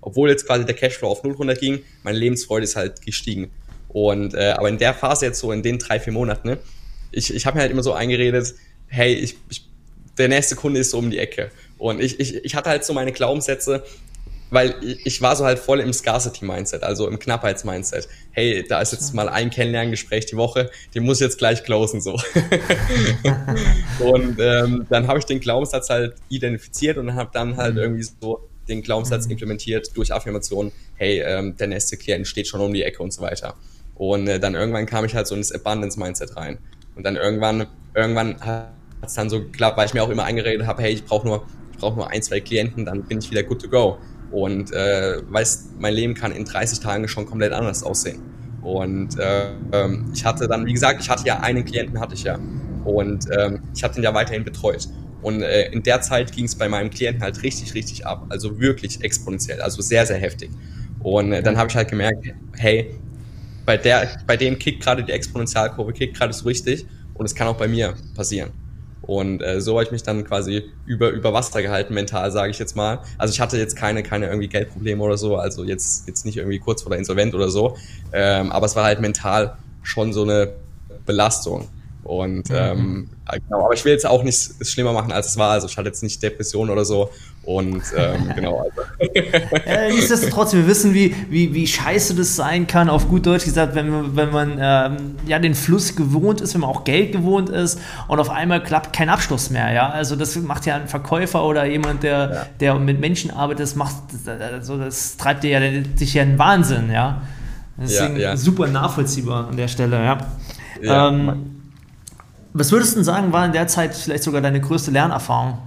Obwohl 0.02 0.30
jetzt 0.30 0.46
quasi 0.46 0.66
der 0.66 0.76
Cashflow 0.76 1.10
auf 1.10 1.24
null 1.24 1.34
runterging, 1.34 1.80
meine 2.04 2.18
Lebensfreude 2.18 2.64
ist 2.64 2.76
halt 2.76 3.02
gestiegen. 3.02 3.52
Und 3.90 4.36
äh, 4.36 4.52
aber 4.52 4.70
in 4.70 4.78
der 4.78 4.94
Phase 4.94 5.26
jetzt 5.26 5.40
so 5.40 5.52
in 5.52 5.64
den 5.64 5.80
drei, 5.80 6.00
vier 6.00 6.14
Monaten, 6.14 6.48
ne, 6.48 6.58
ich, 7.12 7.34
ich 7.34 7.46
habe 7.46 7.58
mir 7.58 7.62
halt 7.62 7.72
immer 7.72 7.84
so 7.84 7.94
eingeredet, 7.94 8.54
hey, 8.88 9.14
ich, 9.14 9.36
ich, 9.50 9.68
der 10.18 10.28
nächste 10.28 10.56
Kunde 10.56 10.80
ist 10.80 10.92
so 10.92 11.00
um 11.00 11.10
die 11.10 11.18
Ecke. 11.18 11.50
Und 11.78 12.00
ich, 12.02 12.20
ich, 12.20 12.36
ich 12.36 12.56
hatte 12.56 12.70
halt 12.70 12.86
so 12.86 12.94
meine 12.94 13.12
Glaubenssätze, 13.12 13.84
weil 14.50 14.76
ich 14.82 15.22
war 15.22 15.36
so 15.36 15.46
halt 15.46 15.60
voll 15.60 15.80
im 15.80 15.94
Scarcity-Mindset, 15.94 16.84
also 16.84 17.08
im 17.08 17.20
Knappheits-Mindset. 17.20 18.08
Hey, 18.32 18.66
da 18.68 18.82
ist 18.82 18.92
jetzt 18.92 19.14
mal 19.14 19.30
ein 19.30 19.50
Kennenlerngespräch 19.50 20.26
die 20.26 20.38
Woche, 20.38 20.70
den 20.96 21.04
muss 21.04 21.18
ich 21.18 21.26
jetzt 21.26 21.38
gleich 21.38 21.64
closen 21.64 22.02
so. 22.02 22.14
und 24.00 24.38
ähm, 24.40 24.88
dann 24.90 25.08
habe 25.08 25.20
ich 25.20 25.26
den 25.26 25.40
Glaubenssatz 25.40 25.90
halt 25.90 26.16
identifiziert 26.30 26.98
und 26.98 27.14
habe 27.16 27.30
dann 27.34 27.58
halt 27.58 27.76
mhm. 27.76 27.82
irgendwie 27.82 28.04
so 28.04 28.50
den 28.68 28.82
Glaubenssatz 28.82 29.26
mhm. 29.26 29.32
implementiert 29.32 29.96
durch 29.96 30.14
Affirmationen, 30.14 30.72
hey, 30.96 31.22
ähm, 31.22 31.56
der 31.58 31.68
nächste 31.68 31.98
Klient 31.98 32.28
steht 32.28 32.48
schon 32.48 32.62
um 32.62 32.74
die 32.74 32.84
Ecke 32.84 33.04
und 33.04 33.12
so 33.12 33.22
weiter. 33.22 33.56
Und 33.96 34.28
äh, 34.28 34.40
dann 34.40 34.56
irgendwann 34.56 34.86
kam 34.86 35.06
ich 35.06 35.16
halt 35.16 35.28
so 35.28 35.36
ins 35.36 35.52
Abundance-Mindset 35.52 36.38
rein. 36.38 36.60
Und 36.96 37.04
dann 37.04 37.16
irgendwann, 37.16 37.68
irgendwann 37.94 38.40
hat 38.40 38.72
es 39.02 39.14
dann 39.14 39.30
so 39.30 39.42
geklappt, 39.42 39.78
weil 39.78 39.88
ich 39.88 39.94
mir 39.94 40.04
auch 40.04 40.10
immer 40.10 40.24
eingeredet 40.24 40.66
habe, 40.66 40.82
hey, 40.82 40.92
ich 40.92 41.06
brauche 41.06 41.28
nur, 41.28 41.46
ich 41.72 41.78
brauche 41.78 41.96
nur 41.96 42.10
ein, 42.10 42.22
zwei 42.22 42.40
Klienten, 42.40 42.86
dann 42.86 43.04
bin 43.04 43.20
ich 43.20 43.30
wieder 43.30 43.44
good 43.44 43.62
to 43.62 43.70
go. 43.70 43.98
Und 44.32 44.72
äh, 44.74 45.22
weiß, 45.28 45.70
mein 45.80 45.94
Leben 45.94 46.14
kann 46.14 46.32
in 46.32 46.46
30 46.46 46.80
Tagen 46.80 47.08
schon 47.08 47.26
komplett 47.26 47.52
anders 47.52 47.84
aussehen. 47.84 48.22
Und 48.62 49.18
äh, 49.18 49.52
ähm, 49.72 50.12
ich 50.14 50.26
hatte 50.26 50.48
dann, 50.48 50.66
wie 50.66 50.74
gesagt, 50.74 51.02
ich 51.02 51.10
hatte 51.10 51.26
ja 51.26 51.40
einen 51.40 51.66
Klienten, 51.66 52.00
hatte 52.00 52.14
ich 52.14 52.24
ja. 52.24 52.38
Und 52.86 53.28
ähm, 53.38 53.62
ich 53.76 53.84
habe 53.84 53.94
den 53.94 54.04
ja 54.04 54.14
weiterhin 54.14 54.44
betreut. 54.44 54.88
Und 55.22 55.42
äh, 55.42 55.70
in 55.72 55.84
der 55.84 56.02
Zeit 56.02 56.32
ging 56.32 56.46
es 56.46 56.56
bei 56.56 56.70
meinem 56.70 56.90
Klienten 56.90 57.22
halt 57.22 57.42
richtig, 57.44 57.74
richtig 57.74 58.06
ab. 58.06 58.26
Also 58.30 58.60
wirklich 58.60 59.04
exponentiell, 59.04 59.62
also 59.62 59.82
sehr, 59.82 60.06
sehr 60.06 60.18
heftig. 60.18 60.50
Und 61.00 61.34
äh, 61.34 61.42
dann 61.42 61.58
habe 61.58 61.70
ich 61.70 61.76
halt 61.76 61.90
gemerkt, 61.90 62.26
hey, 62.58 62.96
bei, 63.66 63.78
der, 63.78 64.08
bei 64.28 64.38
dem 64.38 64.58
kickt 64.58 64.84
gerade 64.84 65.04
die 65.04 65.12
Exponentialkurve, 65.12 65.94
kickt 65.94 66.18
gerade 66.18 66.34
so 66.34 66.46
richtig. 66.46 66.86
Und 67.14 67.26
es 67.26 67.36
kann 67.36 67.48
auch 67.48 67.58
bei 67.58 67.68
mir 67.68 67.96
passieren. 68.16 68.52
Und 69.10 69.42
äh, 69.42 69.60
so 69.60 69.74
habe 69.74 69.84
ich 69.86 69.92
mich 69.92 70.04
dann 70.04 70.24
quasi 70.24 70.70
über, 70.86 71.10
über 71.10 71.34
Wasser 71.34 71.64
gehalten, 71.64 71.96
mental, 71.96 72.32
sage 72.32 72.52
ich 72.52 72.60
jetzt 72.60 72.76
mal. 72.76 73.00
Also 73.18 73.32
ich 73.34 73.42
hatte 73.42 73.58
jetzt 73.58 73.76
keine, 73.76 74.04
keine 74.04 74.28
irgendwie 74.28 74.48
Geldprobleme 74.48 75.02
oder 75.04 75.18
so, 75.18 75.36
also 75.36 75.64
jetzt, 75.64 76.08
jetzt 76.08 76.26
nicht 76.26 76.38
irgendwie 76.38 76.60
kurz 76.60 76.84
vor 76.84 76.92
der 76.92 77.00
Insolvent 77.00 77.34
oder 77.34 77.50
so. 77.50 77.76
Ähm, 78.14 78.52
aber 78.52 78.68
es 78.68 78.76
war 78.76 78.84
halt 78.84 79.02
mental 79.02 79.58
schon 79.82 80.14
so 80.14 80.22
eine 80.22 80.54
Belastung. 81.08 81.68
Und 82.10 82.50
mhm. 82.50 82.56
ähm, 82.56 83.10
genau, 83.48 83.66
aber 83.66 83.76
ich 83.76 83.86
will 83.86 83.92
jetzt 83.92 84.08
auch 84.08 84.24
nicht 84.24 84.36
es 84.60 84.72
schlimmer 84.72 84.94
machen, 84.94 85.12
als 85.12 85.28
es 85.28 85.38
war. 85.38 85.52
Also 85.52 85.68
ich 85.68 85.78
hatte 85.78 85.90
jetzt 85.90 86.02
nicht 86.02 86.24
Depression 86.24 86.72
oder 86.72 86.84
so. 86.84 87.12
Und 87.44 87.84
ähm, 87.96 88.32
genau. 88.36 88.64
Also. 88.64 89.14
äh, 89.66 89.94
nichtsdestotrotz, 89.94 90.54
wir 90.54 90.66
wissen, 90.66 90.96
wie, 90.96 91.16
wie, 91.30 91.54
wie 91.54 91.68
scheiße 91.68 92.16
das 92.16 92.36
sein 92.36 92.66
kann, 92.66 92.90
auf 92.90 93.10
gut 93.10 93.28
Deutsch 93.28 93.46
gesagt, 93.46 93.76
wenn 93.76 93.90
man, 93.90 94.16
wenn 94.16 94.32
man 94.32 94.58
ähm, 94.60 95.16
ja, 95.28 95.38
den 95.38 95.54
Fluss 95.54 95.96
gewohnt 95.96 96.42
ist, 96.42 96.56
wenn 96.56 96.62
man 96.62 96.72
auch 96.72 96.84
Geld 96.84 97.12
gewohnt 97.12 97.50
ist 97.50 97.80
und 98.08 98.20
auf 98.20 98.32
einmal 98.32 98.64
klappt 98.64 98.92
kein 98.92 99.10
Abschluss 99.10 99.52
mehr. 99.52 99.72
Ja? 99.72 99.90
Also 99.92 100.16
das 100.16 100.36
macht 100.36 100.66
ja 100.66 100.78
ein 100.78 100.88
Verkäufer 100.88 101.46
oder 101.46 101.66
jemand, 101.66 102.02
der, 102.02 102.18
ja. 102.18 102.46
der 102.60 102.80
mit 102.80 103.00
Menschen 103.00 103.30
arbeitet, 103.30 103.62
das 103.62 103.76
macht 103.76 103.94
also 104.52 104.80
das 104.80 105.16
treibt 105.18 105.44
dir 105.44 105.60
ja 105.60 105.84
sich 105.96 106.16
ja 106.16 106.24
einen 106.24 106.40
Wahnsinn, 106.40 106.90
ja. 106.92 107.22
Deswegen 107.78 108.16
ja, 108.16 108.30
ja. 108.32 108.38
super 108.38 108.66
nachvollziehbar 108.66 109.48
an 109.50 109.58
der 109.58 109.68
Stelle, 109.68 110.04
ja. 110.04 110.18
ja 110.82 111.10
ähm, 111.10 111.59
was 112.54 112.72
würdest 112.72 112.96
du 112.96 113.04
sagen, 113.04 113.32
war 113.32 113.46
in 113.46 113.52
der 113.52 113.68
Zeit 113.68 113.96
vielleicht 113.96 114.24
sogar 114.24 114.42
deine 114.42 114.62
größte 114.62 114.92
Lernerfahrung? 114.92 115.58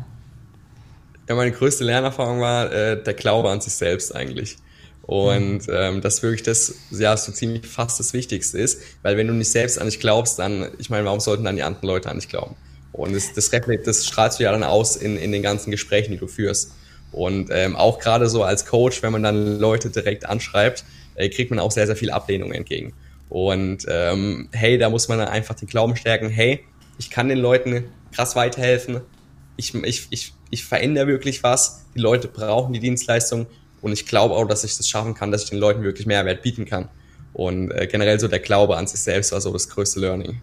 Ja, 1.29 1.35
meine 1.35 1.53
größte 1.53 1.85
Lernerfahrung 1.85 2.41
war 2.41 2.73
äh, 2.73 3.03
der 3.03 3.15
Glaube 3.15 3.51
an 3.51 3.61
sich 3.61 3.75
selbst 3.75 4.15
eigentlich. 4.15 4.59
Und 5.03 5.67
mhm. 5.67 5.75
ähm, 5.75 6.01
das 6.01 6.23
wirklich 6.23 6.43
das, 6.43 6.75
ja, 6.91 7.17
so 7.17 7.33
ziemlich 7.33 7.67
fast 7.67 7.99
das 7.99 8.13
Wichtigste 8.13 8.59
ist. 8.59 8.81
Weil 9.03 9.17
wenn 9.17 9.27
du 9.27 9.35
nicht 9.35 9.51
selbst 9.51 9.79
an 9.79 9.87
dich 9.87 10.01
glaubst, 10.01 10.39
dann, 10.39 10.69
ich 10.79 10.91
meine, 10.91 11.05
warum 11.05 11.21
sollten 11.21 11.45
dann 11.45 11.57
die 11.57 11.63
anderen 11.63 11.87
Leute 11.87 12.09
an 12.09 12.17
dich 12.17 12.29
glauben? 12.29 12.57
Und 12.93 13.15
das, 13.15 13.33
das, 13.33 13.51
das 13.85 14.07
strahlst 14.07 14.39
du 14.39 14.45
ja 14.45 14.53
dann 14.53 14.63
aus 14.63 14.97
in, 14.97 15.17
in 15.17 15.33
den 15.33 15.43
ganzen 15.43 15.71
Gesprächen, 15.71 16.13
die 16.13 16.19
du 16.19 16.27
führst. 16.27 16.73
Und 17.11 17.51
ähm, 17.51 17.77
auch 17.77 17.99
gerade 17.99 18.29
so 18.29 18.43
als 18.43 18.67
Coach, 18.67 19.03
wenn 19.03 19.13
man 19.13 19.23
dann 19.23 19.59
Leute 19.59 19.91
direkt 19.91 20.27
anschreibt, 20.27 20.85
äh, 21.15 21.29
kriegt 21.29 21.51
man 21.51 21.59
auch 21.59 21.71
sehr, 21.71 21.87
sehr 21.87 21.97
viel 21.97 22.11
Ablehnung 22.11 22.53
entgegen. 22.53 22.93
Und 23.29 23.87
ähm, 23.89 24.49
hey, 24.53 24.79
da 24.79 24.91
muss 24.91 25.09
man 25.09 25.19
dann 25.19 25.29
einfach 25.29 25.55
den 25.55 25.69
Glauben 25.69 25.97
stärken, 25.97 26.29
hey, 26.29 26.65
ich 26.99 27.11
kann 27.11 27.29
den 27.29 27.39
Leuten 27.39 27.85
krass 28.13 28.37
weiterhelfen, 28.37 29.01
ich, 29.57 29.75
ich, 29.75 30.07
ich, 30.11 30.35
ich 30.51 30.65
verändere 30.65 31.07
wirklich 31.07 31.43
was, 31.43 31.85
die 31.95 32.01
Leute 32.01 32.29
brauchen 32.29 32.73
die 32.73 32.81
Dienstleistung 32.81 33.47
und 33.81 33.93
ich 33.93 34.07
glaube 34.07 34.35
auch, 34.35 34.47
dass 34.47 34.65
ich 34.65 34.77
das 34.77 34.89
schaffen 34.89 35.15
kann, 35.15 35.31
dass 35.31 35.45
ich 35.45 35.51
den 35.51 35.59
Leuten 35.59 35.83
wirklich 35.83 36.07
Mehrwert 36.07 36.43
bieten 36.43 36.65
kann. 36.65 36.89
Und 37.33 37.71
äh, 37.71 37.87
generell 37.87 38.21
so 38.21 38.29
der 38.29 38.41
Glaube 38.41 38.77
an 38.77 38.87
sich 38.87 39.01
selbst 39.01 39.33
war 39.33 39.41
so 39.41 39.53
das 39.53 39.69
größte 39.69 40.01
Learning. 40.01 40.41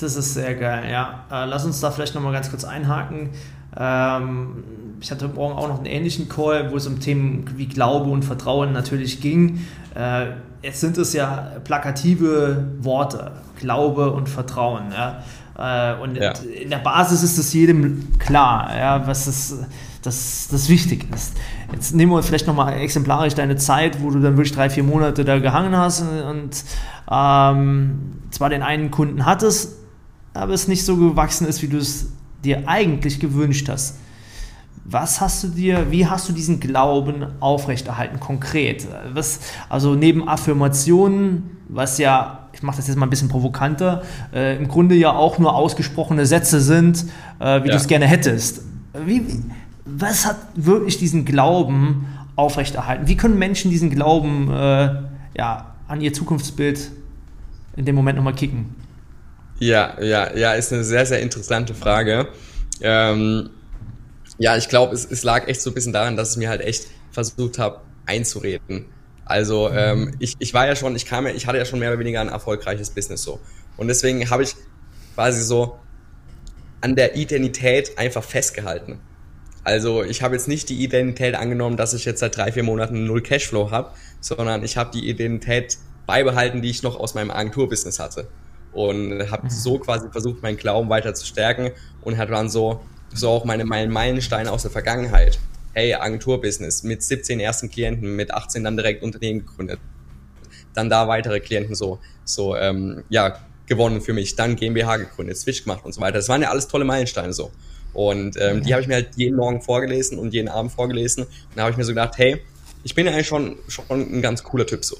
Das 0.00 0.16
ist 0.16 0.34
sehr 0.34 0.54
geil, 0.54 0.90
ja. 0.90 1.24
Äh, 1.30 1.46
lass 1.46 1.64
uns 1.64 1.80
da 1.80 1.90
vielleicht 1.90 2.14
nochmal 2.14 2.32
ganz 2.32 2.50
kurz 2.50 2.64
einhaken. 2.64 3.30
Ähm, 3.76 4.64
ich 5.00 5.10
hatte 5.10 5.28
morgen 5.28 5.54
auch 5.54 5.68
noch 5.68 5.78
einen 5.78 5.86
ähnlichen 5.86 6.28
Call, 6.28 6.70
wo 6.70 6.76
es 6.76 6.86
um 6.86 7.00
Themen 7.00 7.44
wie 7.56 7.66
Glaube 7.66 8.10
und 8.10 8.24
Vertrauen 8.24 8.72
natürlich 8.72 9.20
ging. 9.20 9.66
Äh, 9.94 10.26
jetzt 10.62 10.80
sind 10.80 10.98
es 10.98 11.12
ja 11.12 11.52
plakative 11.64 12.68
Worte, 12.80 13.32
Glaube 13.58 14.12
und 14.12 14.28
Vertrauen. 14.28 14.92
Ja. 14.92 15.22
Äh, 15.58 16.00
und 16.00 16.16
ja. 16.16 16.32
in 16.32 16.70
der 16.70 16.78
Basis 16.78 17.22
ist 17.22 17.38
es 17.38 17.52
jedem 17.52 18.18
klar, 18.18 18.70
ja, 18.76 19.06
was 19.06 19.26
es, 19.26 19.58
das, 20.02 20.48
das 20.50 20.68
wichtig 20.68 21.06
ist. 21.12 21.36
Jetzt 21.72 21.94
nehmen 21.94 22.12
wir 22.12 22.22
vielleicht 22.22 22.46
nochmal 22.46 22.74
exemplarisch 22.74 23.34
deine 23.34 23.56
Zeit, 23.56 24.02
wo 24.02 24.10
du 24.10 24.20
dann 24.20 24.36
wirklich 24.36 24.54
drei, 24.54 24.70
vier 24.70 24.84
Monate 24.84 25.24
da 25.24 25.38
gehangen 25.38 25.76
hast 25.76 26.02
und 26.02 26.50
ähm, 27.10 27.98
zwar 28.30 28.50
den 28.50 28.62
einen 28.62 28.90
Kunden 28.90 29.26
hattest, 29.26 29.76
aber 30.34 30.54
es 30.54 30.68
nicht 30.68 30.84
so 30.84 30.96
gewachsen 30.96 31.46
ist, 31.46 31.62
wie 31.62 31.68
du 31.68 31.78
es 31.78 32.12
dir 32.44 32.62
eigentlich 32.66 33.20
gewünscht 33.20 33.68
hast. 33.68 33.96
Was 34.84 35.20
hast 35.20 35.44
du 35.44 35.48
dir, 35.48 35.90
wie 35.90 36.06
hast 36.06 36.28
du 36.28 36.32
diesen 36.32 36.60
Glauben 36.60 37.26
aufrechterhalten, 37.40 38.20
konkret? 38.20 38.86
Was, 39.12 39.40
also 39.68 39.94
neben 39.94 40.26
Affirmationen, 40.26 41.58
was 41.68 41.98
ja, 41.98 42.48
ich 42.52 42.62
mache 42.62 42.78
das 42.78 42.88
jetzt 42.88 42.96
mal 42.96 43.04
ein 43.06 43.10
bisschen 43.10 43.28
provokanter, 43.28 44.02
äh, 44.32 44.56
im 44.56 44.66
Grunde 44.66 44.94
ja 44.94 45.12
auch 45.12 45.38
nur 45.38 45.54
ausgesprochene 45.54 46.24
Sätze 46.24 46.60
sind, 46.62 47.04
äh, 47.38 47.62
wie 47.62 47.68
ja. 47.68 47.72
du 47.72 47.76
es 47.76 47.86
gerne 47.86 48.06
hättest. 48.06 48.62
Wie, 49.04 49.22
was 49.84 50.26
hat 50.26 50.38
wirklich 50.54 50.96
diesen 50.98 51.26
Glauben 51.26 52.06
aufrechterhalten? 52.36 53.08
Wie 53.08 53.16
können 53.16 53.38
Menschen 53.38 53.70
diesen 53.70 53.90
Glauben 53.90 54.50
äh, 54.50 55.02
ja, 55.36 55.74
an 55.86 56.00
ihr 56.00 56.14
Zukunftsbild 56.14 56.90
in 57.76 57.84
dem 57.84 57.94
Moment 57.94 58.16
nochmal 58.16 58.34
kicken? 58.34 58.74
Ja, 59.60 60.00
ja, 60.00 60.36
ja, 60.36 60.52
ist 60.52 60.72
eine 60.72 60.84
sehr, 60.84 61.04
sehr 61.04 61.20
interessante 61.20 61.74
Frage. 61.74 62.28
Ähm, 62.80 63.50
ja, 64.38 64.56
ich 64.56 64.68
glaube, 64.68 64.94
es, 64.94 65.04
es 65.04 65.24
lag 65.24 65.48
echt 65.48 65.60
so 65.60 65.70
ein 65.70 65.74
bisschen 65.74 65.92
daran, 65.92 66.16
dass 66.16 66.32
ich 66.32 66.36
mir 66.36 66.48
halt 66.48 66.60
echt 66.60 66.86
versucht 67.10 67.58
habe 67.58 67.80
einzureden. 68.06 68.86
Also 69.24 69.70
ähm, 69.70 70.14
ich, 70.20 70.36
ich 70.38 70.54
war 70.54 70.66
ja 70.66 70.76
schon, 70.76 70.94
ich 70.94 71.06
kam 71.06 71.26
ja, 71.26 71.34
ich 71.34 71.46
hatte 71.46 71.58
ja 71.58 71.64
schon 71.64 71.80
mehr 71.80 71.90
oder 71.90 71.98
weniger 71.98 72.20
ein 72.20 72.28
erfolgreiches 72.28 72.90
Business 72.90 73.22
so. 73.22 73.40
Und 73.76 73.88
deswegen 73.88 74.30
habe 74.30 74.44
ich 74.44 74.54
quasi 75.14 75.42
so 75.42 75.78
an 76.80 76.94
der 76.94 77.16
Identität 77.16 77.98
einfach 77.98 78.22
festgehalten. 78.22 79.00
Also 79.64 80.04
ich 80.04 80.22
habe 80.22 80.36
jetzt 80.36 80.46
nicht 80.46 80.68
die 80.68 80.82
Identität 80.82 81.34
angenommen, 81.34 81.76
dass 81.76 81.92
ich 81.92 82.04
jetzt 82.04 82.20
seit 82.20 82.36
drei, 82.36 82.52
vier 82.52 82.62
Monaten 82.62 83.04
null 83.04 83.22
Cashflow 83.22 83.72
habe, 83.72 83.90
sondern 84.20 84.62
ich 84.62 84.76
habe 84.76 84.90
die 84.92 85.08
Identität 85.08 85.78
beibehalten, 86.06 86.62
die 86.62 86.70
ich 86.70 86.82
noch 86.84 86.98
aus 86.98 87.14
meinem 87.14 87.32
Agenturbusiness 87.32 87.98
hatte 87.98 88.28
und 88.72 89.30
habe 89.30 89.44
mhm. 89.44 89.50
so 89.50 89.78
quasi 89.78 90.08
versucht, 90.10 90.42
meinen 90.42 90.56
Glauben 90.56 90.88
weiter 90.88 91.14
zu 91.14 91.26
stärken 91.26 91.70
und 92.02 92.16
hat 92.16 92.30
dann 92.30 92.48
so, 92.48 92.80
so 93.14 93.30
auch 93.30 93.44
meine, 93.44 93.64
meine 93.64 93.90
Meilensteine 93.90 94.50
aus 94.50 94.62
der 94.62 94.70
Vergangenheit. 94.70 95.38
Hey, 95.72 95.94
Agenturbusiness 95.94 96.82
mit 96.82 97.02
17 97.02 97.40
ersten 97.40 97.70
Klienten, 97.70 98.16
mit 98.16 98.32
18 98.32 98.64
dann 98.64 98.76
direkt 98.76 99.02
Unternehmen 99.02 99.40
gegründet. 99.46 99.78
Dann 100.74 100.90
da 100.90 101.08
weitere 101.08 101.40
Klienten 101.40 101.74
so, 101.74 101.98
so 102.24 102.56
ähm, 102.56 103.04
ja, 103.08 103.38
gewonnen 103.66 104.00
für 104.00 104.12
mich. 104.12 104.34
Dann 104.34 104.56
GmbH 104.56 104.96
gegründet, 104.96 105.36
Switch 105.36 105.64
gemacht 105.64 105.84
und 105.84 105.92
so 105.92 106.00
weiter. 106.00 106.18
Das 106.18 106.28
waren 106.28 106.42
ja 106.42 106.50
alles 106.50 106.68
tolle 106.68 106.84
Meilensteine 106.84 107.32
so. 107.32 107.52
Und 107.94 108.36
ähm, 108.40 108.62
die 108.62 108.72
habe 108.72 108.82
ich 108.82 108.88
mir 108.88 108.94
halt 108.94 109.10
jeden 109.16 109.36
Morgen 109.36 109.62
vorgelesen 109.62 110.18
und 110.18 110.34
jeden 110.34 110.48
Abend 110.48 110.72
vorgelesen. 110.72 111.24
Und 111.24 111.56
da 111.56 111.62
habe 111.62 111.72
ich 111.72 111.76
mir 111.76 111.84
so 111.84 111.92
gedacht, 111.92 112.18
hey, 112.18 112.42
ich 112.84 112.94
bin 112.94 113.06
ja 113.06 113.12
eigentlich 113.12 113.26
schon, 113.26 113.56
schon 113.68 113.84
ein 113.88 114.22
ganz 114.22 114.42
cooler 114.42 114.66
Typ 114.66 114.84
so. 114.84 114.96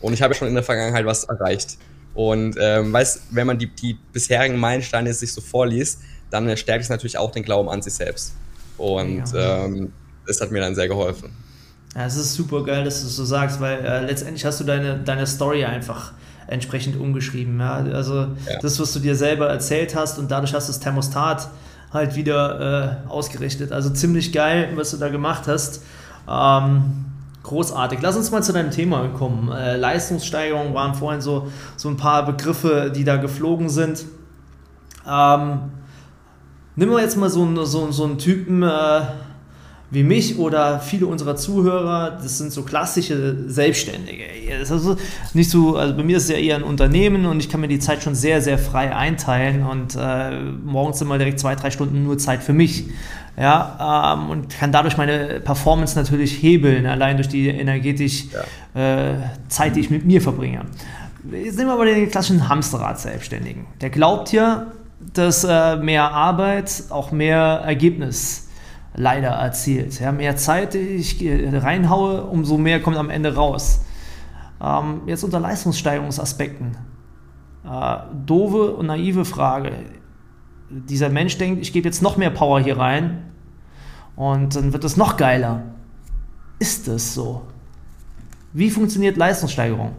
Und 0.00 0.12
ich 0.12 0.22
habe 0.22 0.34
ja 0.34 0.38
schon 0.38 0.48
in 0.48 0.54
der 0.54 0.64
Vergangenheit 0.64 1.06
was 1.06 1.24
erreicht. 1.24 1.78
Und 2.14 2.56
ähm, 2.60 2.92
weißt, 2.92 3.22
wenn 3.30 3.46
man 3.46 3.58
die, 3.58 3.68
die 3.68 3.96
bisherigen 4.12 4.58
Meilensteine 4.58 5.12
sich 5.14 5.32
so 5.32 5.40
vorliest, 5.40 6.00
dann 6.30 6.54
stärkt 6.56 6.84
es 6.84 6.90
natürlich 6.90 7.18
auch 7.18 7.30
den 7.30 7.42
Glauben 7.42 7.68
an 7.68 7.82
sich 7.82 7.94
selbst. 7.94 8.34
Und 8.78 9.32
ja. 9.32 9.64
ähm, 9.64 9.92
das 10.26 10.40
hat 10.40 10.50
mir 10.50 10.60
dann 10.60 10.74
sehr 10.74 10.88
geholfen. 10.88 11.30
Ja, 11.94 12.06
es 12.06 12.16
ist 12.16 12.34
super 12.34 12.64
geil, 12.64 12.84
dass 12.84 13.02
du 13.02 13.06
es 13.06 13.16
so 13.16 13.24
sagst, 13.24 13.60
weil 13.60 13.84
äh, 13.84 14.06
letztendlich 14.06 14.44
hast 14.44 14.60
du 14.60 14.64
deine, 14.64 14.98
deine 14.98 15.26
Story 15.26 15.64
einfach 15.64 16.12
entsprechend 16.46 16.96
umgeschrieben. 16.96 17.60
Ja? 17.60 17.74
Also 17.74 18.14
ja. 18.20 18.58
das, 18.60 18.80
was 18.80 18.92
du 18.92 18.98
dir 18.98 19.14
selber 19.14 19.48
erzählt 19.48 19.94
hast 19.94 20.18
und 20.18 20.30
dadurch 20.30 20.54
hast 20.54 20.68
du 20.68 20.72
das 20.72 20.80
Thermostat 20.80 21.48
halt 21.92 22.16
wieder 22.16 23.02
äh, 23.06 23.08
ausgerichtet. 23.10 23.72
Also 23.72 23.90
ziemlich 23.90 24.32
geil, 24.32 24.70
was 24.74 24.92
du 24.92 24.96
da 24.96 25.08
gemacht 25.08 25.44
hast. 25.46 25.82
Ähm, 26.28 27.11
Großartig. 27.42 27.98
Lass 28.02 28.16
uns 28.16 28.30
mal 28.30 28.42
zu 28.42 28.52
deinem 28.52 28.70
Thema 28.70 29.08
kommen. 29.08 29.50
Äh, 29.50 29.76
Leistungssteigerung 29.76 30.74
waren 30.74 30.94
vorhin 30.94 31.20
so, 31.20 31.48
so 31.76 31.88
ein 31.88 31.96
paar 31.96 32.24
Begriffe, 32.24 32.92
die 32.94 33.04
da 33.04 33.16
geflogen 33.16 33.68
sind. 33.68 34.04
Ähm, 35.08 35.58
nimm 36.76 36.90
mal 36.90 37.02
jetzt 37.02 37.16
mal 37.16 37.30
so, 37.30 37.64
so, 37.64 37.90
so 37.90 38.04
einen 38.04 38.18
Typen 38.18 38.62
äh, 38.62 39.00
wie 39.90 40.04
mich 40.04 40.38
oder 40.38 40.78
viele 40.78 41.06
unserer 41.06 41.34
Zuhörer. 41.34 42.18
Das 42.22 42.38
sind 42.38 42.52
so 42.52 42.62
klassische 42.62 43.48
Selbstständige. 43.48 44.24
Also 44.60 44.96
nicht 45.34 45.50
so, 45.50 45.76
also 45.76 45.94
bei 45.96 46.04
mir 46.04 46.16
ist 46.16 46.24
es 46.24 46.30
ja 46.30 46.36
eher 46.36 46.56
ein 46.56 46.62
Unternehmen 46.62 47.26
und 47.26 47.40
ich 47.40 47.48
kann 47.48 47.60
mir 47.60 47.68
die 47.68 47.80
Zeit 47.80 48.04
schon 48.04 48.14
sehr, 48.14 48.40
sehr 48.40 48.56
frei 48.56 48.94
einteilen 48.94 49.66
und 49.66 49.96
äh, 49.98 50.40
morgens 50.64 51.00
immer 51.02 51.18
direkt 51.18 51.40
zwei, 51.40 51.56
drei 51.56 51.70
Stunden 51.70 52.04
nur 52.04 52.18
Zeit 52.18 52.42
für 52.42 52.52
mich 52.52 52.86
ja, 53.36 54.14
ähm, 54.14 54.30
und 54.30 54.50
kann 54.50 54.72
dadurch 54.72 54.96
meine 54.96 55.40
Performance 55.40 55.98
natürlich 55.98 56.42
hebeln, 56.42 56.86
allein 56.86 57.16
durch 57.16 57.28
die 57.28 57.48
energetisch 57.48 58.26
ja. 58.74 59.10
äh, 59.10 59.14
Zeit, 59.48 59.76
die 59.76 59.80
ich 59.80 59.90
mit 59.90 60.04
mir 60.04 60.20
verbringe. 60.20 60.62
Jetzt 61.30 61.56
nehmen 61.56 61.68
wir 61.68 61.74
aber 61.74 61.86
den 61.86 62.10
klassischen 62.10 62.48
Hamsterrad-Selbstständigen. 62.48 63.66
Der 63.80 63.90
glaubt 63.90 64.32
ja, 64.32 64.66
dass 65.14 65.44
äh, 65.44 65.76
mehr 65.76 66.12
Arbeit 66.12 66.84
auch 66.90 67.10
mehr 67.12 67.62
Ergebnis 67.64 68.48
leider 68.94 69.28
erzielt. 69.28 69.98
Ja, 70.00 70.12
mehr 70.12 70.36
Zeit, 70.36 70.74
die 70.74 70.78
ich 70.78 71.24
reinhaue, 71.24 72.24
umso 72.24 72.58
mehr 72.58 72.80
kommt 72.82 72.96
am 72.96 73.08
Ende 73.08 73.34
raus. 73.34 73.84
Ähm, 74.62 75.02
jetzt 75.06 75.24
unter 75.24 75.40
Leistungssteigerungsaspekten. 75.40 76.76
Äh, 77.64 77.96
doofe 78.26 78.74
und 78.74 78.86
naive 78.86 79.24
Frage 79.24 79.72
dieser 80.72 81.08
Mensch 81.08 81.38
denkt, 81.38 81.62
ich 81.62 81.72
gebe 81.72 81.86
jetzt 81.86 82.02
noch 82.02 82.16
mehr 82.16 82.30
Power 82.30 82.60
hier 82.60 82.78
rein 82.78 83.30
und 84.16 84.56
dann 84.56 84.72
wird 84.72 84.84
es 84.84 84.96
noch 84.96 85.16
geiler. 85.16 85.62
Ist 86.58 86.88
es 86.88 87.14
so? 87.14 87.42
Wie 88.52 88.70
funktioniert 88.70 89.16
Leistungssteigerung? 89.16 89.94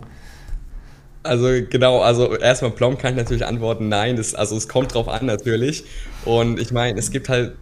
Also 1.24 1.48
genau, 1.70 2.02
also 2.02 2.36
erstmal 2.36 2.72
plomb 2.72 3.00
kann 3.00 3.14
ich 3.14 3.18
natürlich 3.18 3.46
antworten, 3.46 3.88
nein, 3.88 4.18
das, 4.18 4.36
also 4.36 4.58
es 4.58 4.68
kommt 4.68 4.94
drauf 4.94 5.08
an 5.08 5.26
natürlich. 5.26 5.86
Und 6.26 6.60
ich 6.60 6.72
meine, 6.72 7.00
es 7.00 7.12
gibt 7.12 7.30
halt 7.30 7.56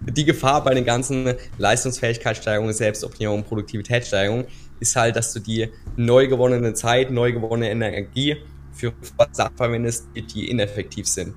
die 0.00 0.24
Gefahr 0.24 0.64
bei 0.64 0.74
den 0.74 0.84
ganzen 0.84 1.34
Leistungsfähigkeitssteigerungen, 1.58 2.74
Selbstoptimierung, 2.74 3.44
Produktivitätssteigerung, 3.44 4.46
ist 4.80 4.96
halt, 4.96 5.16
dass 5.16 5.32
du 5.32 5.40
die 5.40 5.68
neu 5.96 6.26
gewonnene 6.26 6.74
Zeit, 6.74 7.10
neu 7.10 7.32
gewonnene 7.32 7.70
Energie 7.70 8.36
für 8.72 8.92
Sachen 9.32 9.56
verwendest, 9.56 10.08
die 10.34 10.50
ineffektiv 10.50 11.06
sind. 11.06 11.34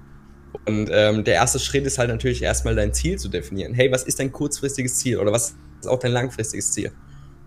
Und 0.67 0.89
ähm, 0.91 1.23
der 1.23 1.35
erste 1.35 1.59
Schritt 1.59 1.85
ist 1.85 1.97
halt 1.97 2.09
natürlich 2.09 2.43
erstmal 2.43 2.75
dein 2.75 2.93
Ziel 2.93 3.17
zu 3.17 3.29
definieren. 3.29 3.73
Hey, 3.73 3.89
was 3.89 4.03
ist 4.03 4.19
dein 4.19 4.33
kurzfristiges 4.33 4.99
Ziel 4.99 5.17
oder 5.17 5.31
was 5.31 5.55
ist 5.79 5.87
auch 5.87 5.99
dein 5.99 6.11
langfristiges 6.11 6.73
Ziel? 6.73 6.91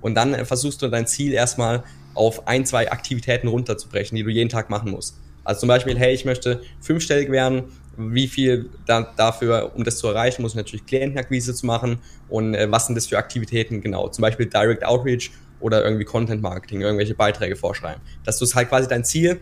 Und 0.00 0.14
dann 0.14 0.32
äh, 0.32 0.46
versuchst 0.46 0.80
du 0.80 0.88
dein 0.88 1.06
Ziel 1.06 1.34
erstmal 1.34 1.84
auf 2.14 2.48
ein, 2.48 2.64
zwei 2.64 2.90
Aktivitäten 2.90 3.48
runterzubrechen, 3.48 4.16
die 4.16 4.24
du 4.24 4.30
jeden 4.30 4.48
Tag 4.48 4.70
machen 4.70 4.90
musst. 4.90 5.18
Also 5.44 5.60
zum 5.60 5.68
Beispiel, 5.68 5.98
hey, 5.98 6.14
ich 6.14 6.24
möchte 6.24 6.62
fünfstellig 6.80 7.30
werden. 7.30 7.64
Wie 7.98 8.26
viel 8.26 8.70
da, 8.86 9.12
dafür, 9.16 9.72
um 9.74 9.84
das 9.84 9.98
zu 9.98 10.08
erreichen, 10.08 10.40
muss 10.40 10.52
ich 10.52 10.56
natürlich 10.56 10.86
Klientenakquise 10.86 11.54
zu 11.54 11.66
machen 11.66 11.98
und 12.30 12.54
äh, 12.54 12.70
was 12.70 12.86
sind 12.86 12.94
das 12.94 13.06
für 13.06 13.18
Aktivitäten 13.18 13.82
genau? 13.82 14.08
Zum 14.08 14.22
Beispiel 14.22 14.46
Direct 14.46 14.84
Outreach 14.84 15.30
oder 15.60 15.84
irgendwie 15.84 16.04
Content 16.06 16.40
Marketing, 16.40 16.80
irgendwelche 16.80 17.14
Beiträge 17.14 17.56
vorschreiben. 17.56 18.00
Dass 18.24 18.38
du 18.38 18.46
es 18.46 18.54
halt 18.54 18.70
quasi 18.70 18.88
dein 18.88 19.04
Ziel, 19.04 19.40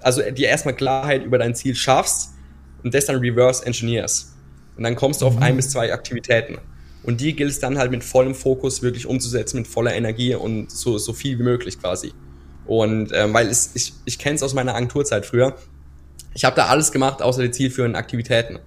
also 0.00 0.22
dir 0.22 0.48
erstmal 0.48 0.74
Klarheit 0.74 1.24
über 1.24 1.36
dein 1.36 1.54
Ziel 1.54 1.74
schaffst 1.74 2.32
und 2.82 2.94
das 2.94 3.06
dann 3.06 3.16
reverse 3.16 3.64
engineers. 3.64 4.34
Und 4.76 4.84
dann 4.84 4.96
kommst 4.96 5.22
du 5.22 5.26
auf 5.26 5.36
mhm. 5.36 5.42
ein 5.42 5.56
bis 5.56 5.70
zwei 5.70 5.92
Aktivitäten. 5.92 6.58
Und 7.02 7.20
die 7.20 7.34
gilt 7.34 7.50
es 7.50 7.58
dann 7.58 7.78
halt 7.78 7.90
mit 7.90 8.04
vollem 8.04 8.34
Fokus 8.34 8.82
wirklich 8.82 9.06
umzusetzen, 9.06 9.58
mit 9.58 9.66
voller 9.66 9.94
Energie 9.94 10.34
und 10.34 10.70
so, 10.70 10.98
so 10.98 11.12
viel 11.12 11.38
wie 11.38 11.42
möglich 11.42 11.80
quasi. 11.80 12.12
Und 12.64 13.10
ähm, 13.12 13.34
weil 13.34 13.48
es, 13.48 13.72
ich, 13.74 13.92
ich 14.04 14.18
kenne 14.18 14.36
es 14.36 14.42
aus 14.42 14.54
meiner 14.54 14.74
Agenturzeit 14.74 15.26
früher. 15.26 15.56
Ich 16.34 16.44
habe 16.44 16.54
da 16.56 16.66
alles 16.66 16.92
gemacht, 16.92 17.20
außer 17.20 17.42
die 17.42 17.50
zielführenden 17.50 17.96
Aktivitäten. 17.96 18.60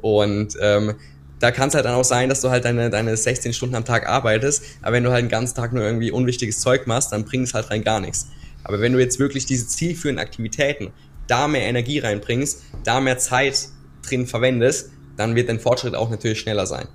Und 0.00 0.56
ähm, 0.60 0.94
da 1.38 1.50
kann 1.50 1.68
es 1.68 1.74
halt 1.74 1.84
dann 1.84 1.94
auch 1.94 2.04
sein, 2.04 2.28
dass 2.28 2.40
du 2.40 2.50
halt 2.50 2.64
deine, 2.64 2.88
deine 2.88 3.16
16 3.16 3.52
Stunden 3.52 3.74
am 3.74 3.84
Tag 3.84 4.08
arbeitest, 4.08 4.62
aber 4.80 4.92
wenn 4.92 5.04
du 5.04 5.10
halt 5.10 5.24
den 5.24 5.28
ganzen 5.28 5.56
Tag 5.56 5.72
nur 5.72 5.82
irgendwie 5.82 6.12
unwichtiges 6.12 6.60
Zeug 6.60 6.86
machst, 6.86 7.12
dann 7.12 7.24
bringt 7.24 7.48
es 7.48 7.54
halt 7.54 7.68
rein 7.70 7.82
gar 7.82 8.00
nichts. 8.00 8.28
Aber 8.62 8.80
wenn 8.80 8.92
du 8.92 9.00
jetzt 9.00 9.18
wirklich 9.18 9.44
diese 9.44 9.66
zielführenden 9.66 10.24
Aktivitäten, 10.24 10.92
da 11.32 11.48
mehr 11.48 11.62
Energie 11.62 11.98
reinbringst, 11.98 12.62
da 12.84 13.00
mehr 13.00 13.16
Zeit 13.16 13.68
drin 14.06 14.26
verwendest, 14.26 14.90
dann 15.16 15.34
wird 15.34 15.48
dein 15.48 15.60
Fortschritt 15.60 15.94
auch 15.94 16.10
natürlich 16.10 16.40
schneller 16.40 16.66
sein. 16.66 16.88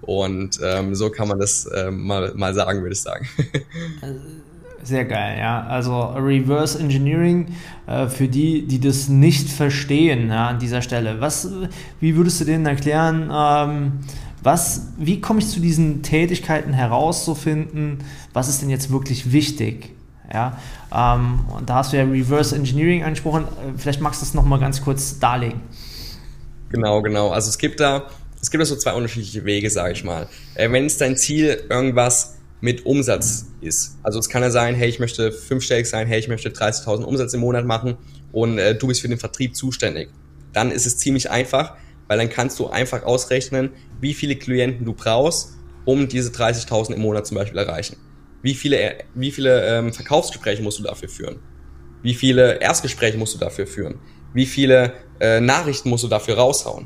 Und 0.00 0.58
ähm, 0.62 0.96
so 0.96 1.10
kann 1.10 1.28
man 1.28 1.38
das 1.38 1.70
ähm, 1.72 2.04
mal, 2.04 2.32
mal 2.34 2.52
sagen, 2.54 2.80
würde 2.80 2.92
ich 2.92 3.00
sagen. 3.00 3.26
Sehr 4.82 5.04
geil, 5.04 5.38
ja. 5.38 5.64
Also 5.66 5.98
Reverse 6.02 6.78
Engineering 6.78 7.54
äh, 7.86 8.08
für 8.08 8.26
die, 8.26 8.66
die 8.66 8.80
das 8.80 9.08
nicht 9.08 9.48
verstehen 9.48 10.28
ja, 10.28 10.48
an 10.48 10.58
dieser 10.58 10.82
Stelle. 10.82 11.20
Was, 11.20 11.48
wie 12.00 12.16
würdest 12.16 12.40
du 12.40 12.44
denen 12.44 12.66
erklären, 12.66 13.30
ähm, 13.32 13.92
was, 14.42 14.88
wie 14.98 15.20
komme 15.20 15.38
ich 15.38 15.48
zu 15.48 15.60
diesen 15.60 16.02
Tätigkeiten 16.02 16.72
herauszufinden, 16.72 17.98
was 18.34 18.48
ist 18.48 18.60
denn 18.60 18.68
jetzt 18.68 18.90
wirklich 18.90 19.32
wichtig? 19.32 19.93
Ja, 20.32 20.58
ähm, 20.92 21.40
und 21.56 21.68
da 21.68 21.76
hast 21.76 21.92
du 21.92 21.96
ja 21.98 22.04
Reverse 22.04 22.56
Engineering 22.56 23.04
angesprochen. 23.04 23.44
Äh, 23.44 23.78
vielleicht 23.78 24.00
magst 24.00 24.22
du 24.22 24.24
das 24.24 24.34
nochmal 24.34 24.58
ganz 24.58 24.80
kurz 24.80 25.18
darlegen. 25.18 25.60
Genau, 26.70 27.02
genau. 27.02 27.30
Also 27.30 27.50
es 27.50 27.58
gibt 27.58 27.80
da, 27.80 28.04
es 28.40 28.50
gibt 28.50 28.60
da 28.60 28.64
so 28.64 28.76
zwei 28.76 28.94
unterschiedliche 28.94 29.44
Wege, 29.44 29.70
sage 29.70 29.92
ich 29.92 30.02
mal. 30.02 30.28
Äh, 30.54 30.70
wenn 30.72 30.86
es 30.86 30.96
dein 30.96 31.16
Ziel 31.16 31.62
irgendwas 31.68 32.34
mit 32.64 32.86
Umsatz 32.86 33.46
ist. 33.60 33.98
Also 34.02 34.18
es 34.18 34.30
kann 34.30 34.42
ja 34.42 34.50
sein, 34.50 34.74
hey, 34.74 34.88
ich 34.88 34.98
möchte 34.98 35.32
fünfstellig 35.32 35.86
sein, 35.86 36.06
hey, 36.06 36.18
ich 36.18 36.28
möchte 36.28 36.48
30.000 36.48 37.02
Umsatz 37.02 37.34
im 37.34 37.40
Monat 37.40 37.66
machen 37.66 37.96
und 38.32 38.58
äh, 38.58 38.74
du 38.74 38.86
bist 38.86 39.02
für 39.02 39.08
den 39.08 39.18
Vertrieb 39.18 39.54
zuständig. 39.54 40.08
Dann 40.54 40.70
ist 40.70 40.86
es 40.86 40.96
ziemlich 40.96 41.30
einfach, 41.30 41.76
weil 42.08 42.16
dann 42.16 42.30
kannst 42.30 42.58
du 42.58 42.68
einfach 42.68 43.02
ausrechnen, 43.02 43.70
wie 44.00 44.14
viele 44.14 44.36
Klienten 44.36 44.86
du 44.86 44.94
brauchst, 44.94 45.50
um 45.84 46.08
diese 46.08 46.30
30.000 46.30 46.94
im 46.94 47.02
Monat 47.02 47.26
zum 47.26 47.36
Beispiel 47.36 47.58
erreichen. 47.58 47.96
Wie 48.44 48.54
viele, 48.54 48.98
wie 49.14 49.30
viele 49.30 49.66
ähm, 49.66 49.90
Verkaufsgespräche 49.90 50.62
musst 50.62 50.78
du 50.78 50.82
dafür 50.82 51.08
führen? 51.08 51.40
Wie 52.02 52.12
viele 52.12 52.60
Erstgespräche 52.60 53.16
musst 53.16 53.34
du 53.34 53.38
dafür 53.38 53.66
führen? 53.66 53.94
Wie 54.34 54.44
viele 54.44 54.92
äh, 55.18 55.40
Nachrichten 55.40 55.88
musst 55.88 56.04
du 56.04 56.08
dafür 56.08 56.36
raushauen? 56.36 56.84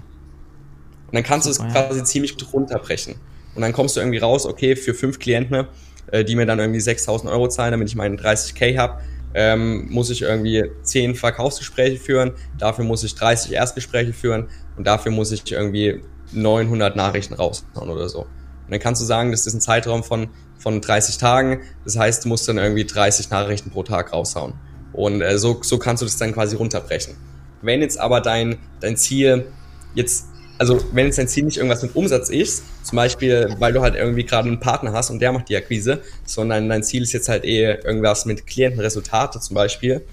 Und 1.07 1.15
dann 1.15 1.25
kannst 1.25 1.49
du 1.49 1.51
es 1.51 1.59
quasi 1.59 2.05
ziemlich 2.05 2.39
gut 2.39 2.53
runterbrechen. 2.53 3.17
Und 3.57 3.63
dann 3.63 3.73
kommst 3.73 3.97
du 3.97 4.01
irgendwie 4.01 4.19
raus, 4.19 4.47
okay, 4.47 4.77
für 4.77 4.95
fünf 4.95 5.19
Klienten, 5.19 5.67
äh, 6.13 6.25
die 6.25 6.37
mir 6.37 6.47
dann 6.47 6.61
irgendwie 6.61 6.79
6000 6.79 7.29
Euro 7.29 7.49
zahlen, 7.49 7.73
damit 7.73 7.89
ich 7.89 7.97
meinen 7.97 8.17
30k 8.17 8.79
habe, 8.79 9.01
ähm, 9.35 9.89
muss 9.91 10.11
ich 10.11 10.23
irgendwie 10.23 10.71
zehn 10.83 11.17
Verkaufsgespräche 11.17 11.99
führen, 11.99 12.35
dafür 12.57 12.85
muss 12.85 13.03
ich 13.03 13.17
30 13.17 13.53
Erstgespräche 13.53 14.13
führen 14.13 14.47
und 14.77 14.87
dafür 14.87 15.11
muss 15.11 15.33
ich 15.33 15.51
irgendwie 15.51 16.05
900 16.31 16.95
Nachrichten 16.95 17.35
raushauen 17.35 17.91
oder 17.91 18.09
so. 18.09 18.27
Und 18.69 18.73
dann 18.73 18.81
kannst 18.81 19.01
du 19.01 19.07
sagen, 19.07 19.31
das 19.31 19.47
ist 19.47 19.55
ein 19.55 19.63
Zeitraum 19.63 20.05
von, 20.05 20.29
von 20.59 20.83
30 20.83 21.17
Tagen, 21.17 21.63
das 21.85 21.97
heißt, 21.97 22.25
du 22.25 22.29
musst 22.29 22.47
dann 22.47 22.59
irgendwie 22.59 22.85
30 22.85 23.31
Nachrichten 23.31 23.71
pro 23.71 23.83
Tag 23.83 24.13
raushauen. 24.13 24.53
Und 24.93 25.23
äh, 25.23 25.39
so, 25.39 25.63
so 25.63 25.79
kannst 25.79 26.03
du 26.03 26.07
das 26.07 26.19
dann 26.19 26.33
quasi 26.33 26.57
runterbrechen. 26.57 27.17
Wenn 27.63 27.81
jetzt 27.81 27.99
aber 27.99 28.21
dein, 28.21 28.59
dein 28.81 28.97
Ziel 28.97 29.47
jetzt 29.95 30.27
also 30.59 30.81
wenn 30.93 31.07
jetzt 31.07 31.19
dein 31.19 31.29
Ziel 31.29 31.45
nicht 31.45 31.57
irgendwas 31.57 31.83
mit 31.83 31.95
Umsatz 31.95 32.31
ist, 32.31 32.65
zum 32.83 32.97
Beispiel, 32.97 33.55
weil 33.59 33.73
du 33.73 33.81
halt 33.81 33.95
irgendwie 33.95 34.25
gerade 34.25 34.49
einen 34.49 34.61
Partner 34.61 34.93
hast 34.93 35.09
und 35.11 35.21
der 35.21 35.33
macht 35.33 35.49
die 35.49 35.57
Akquise, 35.57 36.03
sondern 36.25 36.69
dein 36.69 36.83
Ziel 36.83 37.03
ist 37.03 37.13
jetzt 37.13 37.29
halt 37.29 37.45
eher 37.45 37.85
irgendwas 37.85 38.25
mit 38.25 38.47
Klientenresultate 38.47 39.41
zum 39.41 39.55
Beispiel 39.55 40.05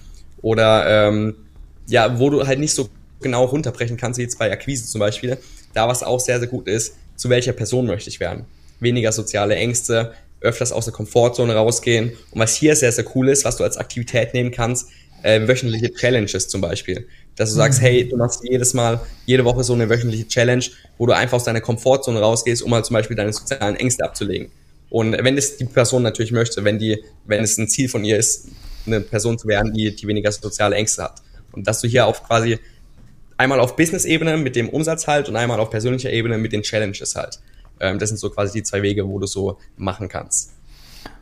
oder 0.41 1.07
ähm, 1.07 1.35
ja, 1.87 2.19
wo 2.19 2.29
du 2.29 2.45
halt 2.45 2.59
nicht 2.59 2.73
so 2.73 2.89
genau 3.21 3.45
runterbrechen 3.45 3.97
kannst, 3.97 4.19
wie 4.19 4.23
jetzt 4.23 4.37
bei 4.37 4.51
Akquise 4.51 4.85
zum 4.85 4.99
Beispiel, 4.99 5.37
da 5.73 5.87
was 5.87 6.03
auch 6.03 6.19
sehr, 6.19 6.39
sehr 6.39 6.47
gut 6.47 6.67
ist, 6.67 6.95
zu 7.15 7.29
welcher 7.29 7.53
Person 7.53 7.85
möchte 7.85 8.09
ich 8.09 8.19
werden. 8.19 8.45
Weniger 8.79 9.11
soziale 9.11 9.55
Ängste, 9.55 10.13
öfters 10.41 10.71
aus 10.71 10.85
der 10.85 10.93
Komfortzone 10.93 11.55
rausgehen. 11.55 12.11
Und 12.31 12.39
was 12.39 12.55
hier 12.55 12.75
sehr, 12.75 12.91
sehr 12.91 13.05
cool 13.15 13.29
ist, 13.29 13.45
was 13.45 13.57
du 13.57 13.63
als 13.63 13.77
Aktivität 13.77 14.33
nehmen 14.33 14.51
kannst, 14.51 14.89
äh, 15.23 15.47
wöchentliche 15.47 15.91
Challenges 15.93 16.47
zum 16.47 16.61
Beispiel. 16.61 17.07
Dass 17.35 17.49
du 17.49 17.55
sagst, 17.55 17.81
mhm. 17.81 17.85
hey, 17.85 18.09
du 18.09 18.15
machst 18.15 18.41
jedes 18.43 18.73
Mal, 18.73 19.01
jede 19.25 19.43
Woche 19.43 19.63
so 19.63 19.73
eine 19.73 19.89
wöchentliche 19.89 20.27
Challenge, 20.27 20.63
wo 20.97 21.05
du 21.05 21.13
einfach 21.13 21.37
aus 21.37 21.43
deiner 21.43 21.61
Komfortzone 21.61 22.19
rausgehst, 22.19 22.61
um 22.61 22.73
halt 22.73 22.85
zum 22.85 22.93
Beispiel 22.93 23.17
deine 23.17 23.33
sozialen 23.33 23.75
Ängste 23.75 24.03
abzulegen. 24.03 24.51
Und 24.89 25.13
wenn 25.13 25.37
es 25.37 25.57
die 25.57 25.65
Person 25.65 26.03
natürlich 26.03 26.31
möchte, 26.31 26.63
wenn 26.63 26.79
die, 26.79 27.03
wenn 27.25 27.43
es 27.43 27.57
ein 27.57 27.67
Ziel 27.67 27.89
von 27.89 28.05
ihr 28.05 28.17
ist, 28.17 28.47
eine 28.85 29.01
Person 29.01 29.37
zu 29.37 29.47
werden, 29.47 29.73
die, 29.73 29.95
die 29.95 30.07
weniger 30.07 30.31
soziale 30.31 30.75
Ängste 30.75 31.03
hat. 31.03 31.21
Und 31.51 31.67
dass 31.67 31.81
du 31.81 31.87
hier 31.87 32.05
auf 32.05 32.23
quasi 32.23 32.59
einmal 33.37 33.59
auf 33.59 33.75
Business-Ebene 33.75 34.37
mit 34.37 34.55
dem 34.55 34.69
Umsatz 34.69 35.07
halt 35.07 35.29
und 35.29 35.35
einmal 35.35 35.59
auf 35.59 35.69
persönlicher 35.69 36.11
Ebene 36.11 36.37
mit 36.37 36.53
den 36.53 36.61
Challenges 36.61 37.15
halt. 37.15 37.39
Ähm, 37.79 37.99
das 37.99 38.09
sind 38.09 38.17
so 38.17 38.29
quasi 38.29 38.59
die 38.59 38.63
zwei 38.63 38.81
Wege, 38.81 39.07
wo 39.07 39.19
du 39.19 39.27
so 39.27 39.57
machen 39.77 40.07
kannst. 40.07 40.55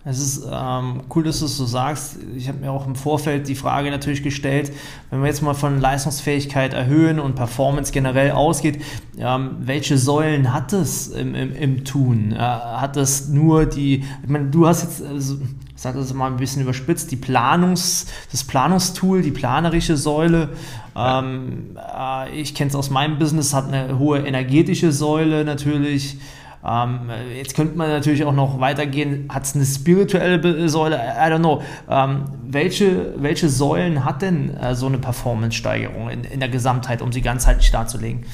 Es 0.05 0.19
ist 0.19 0.45
ähm, 0.51 1.03
cool, 1.15 1.23
dass 1.23 1.39
du 1.39 1.45
es 1.45 1.55
so 1.55 1.65
sagst. 1.65 2.17
Ich 2.35 2.49
habe 2.49 2.59
mir 2.59 2.71
auch 2.71 2.85
im 2.85 2.95
Vorfeld 2.95 3.47
die 3.47 3.55
Frage 3.55 3.89
natürlich 3.89 4.21
gestellt, 4.21 4.71
wenn 5.09 5.21
wir 5.21 5.27
jetzt 5.27 5.41
mal 5.41 5.53
von 5.53 5.79
Leistungsfähigkeit 5.79 6.73
erhöhen 6.73 7.19
und 7.21 7.35
Performance 7.35 7.93
generell 7.93 8.31
ausgeht, 8.31 8.81
ähm, 9.17 9.57
welche 9.61 9.97
Säulen 9.97 10.53
hat 10.53 10.73
es 10.73 11.07
im, 11.07 11.35
im, 11.35 11.55
im 11.55 11.85
Tun? 11.85 12.33
Äh, 12.33 12.37
hat 12.37 12.97
es 12.97 13.29
nur 13.29 13.65
die, 13.65 14.03
ich 14.23 14.29
meine, 14.29 14.49
du 14.49 14.67
hast 14.67 14.83
jetzt, 14.83 15.03
also, 15.03 15.37
sage 15.83 15.99
das 15.99 16.13
mal 16.13 16.27
ein 16.27 16.37
bisschen 16.37 16.61
überspitzt, 16.61 17.11
die 17.11 17.15
Planungs, 17.15 18.07
das 18.31 18.43
Planungstool, 18.43 19.21
die 19.21 19.31
planerische 19.31 19.97
Säule. 19.97 20.49
Ähm, 20.95 21.77
äh, 21.77 22.31
ich 22.31 22.55
kenne 22.55 22.69
es 22.69 22.75
aus 22.75 22.89
meinem 22.89 23.19
Business, 23.19 23.53
hat 23.53 23.67
eine 23.67 23.99
hohe 23.99 24.19
energetische 24.19 24.91
Säule 24.91 25.43
natürlich. 25.43 26.17
Ähm, 26.65 27.09
jetzt 27.35 27.55
könnte 27.55 27.77
man 27.77 27.89
natürlich 27.89 28.23
auch 28.23 28.33
noch 28.33 28.61
weitergehen. 28.61 29.27
Hat 29.27 29.43
es 29.43 29.55
eine 29.55 29.65
spirituelle 29.65 30.69
Säule? 30.69 30.95
I 30.95 31.29
don't 31.29 31.39
know. 31.39 31.61
Ähm, 31.89 32.25
welche, 32.47 33.13
welche 33.17 33.49
Säulen 33.49 34.05
hat 34.05 34.21
denn 34.21 34.55
äh, 34.55 34.75
so 34.75 34.85
eine 34.85 34.97
Performance-Steigerung 34.97 36.09
in, 36.09 36.23
in 36.23 36.39
der 36.39 36.49
Gesamtheit, 36.49 37.01
um 37.01 37.11
sie 37.11 37.21
ganzheitlich 37.21 37.69
darzulegen? 37.71 38.25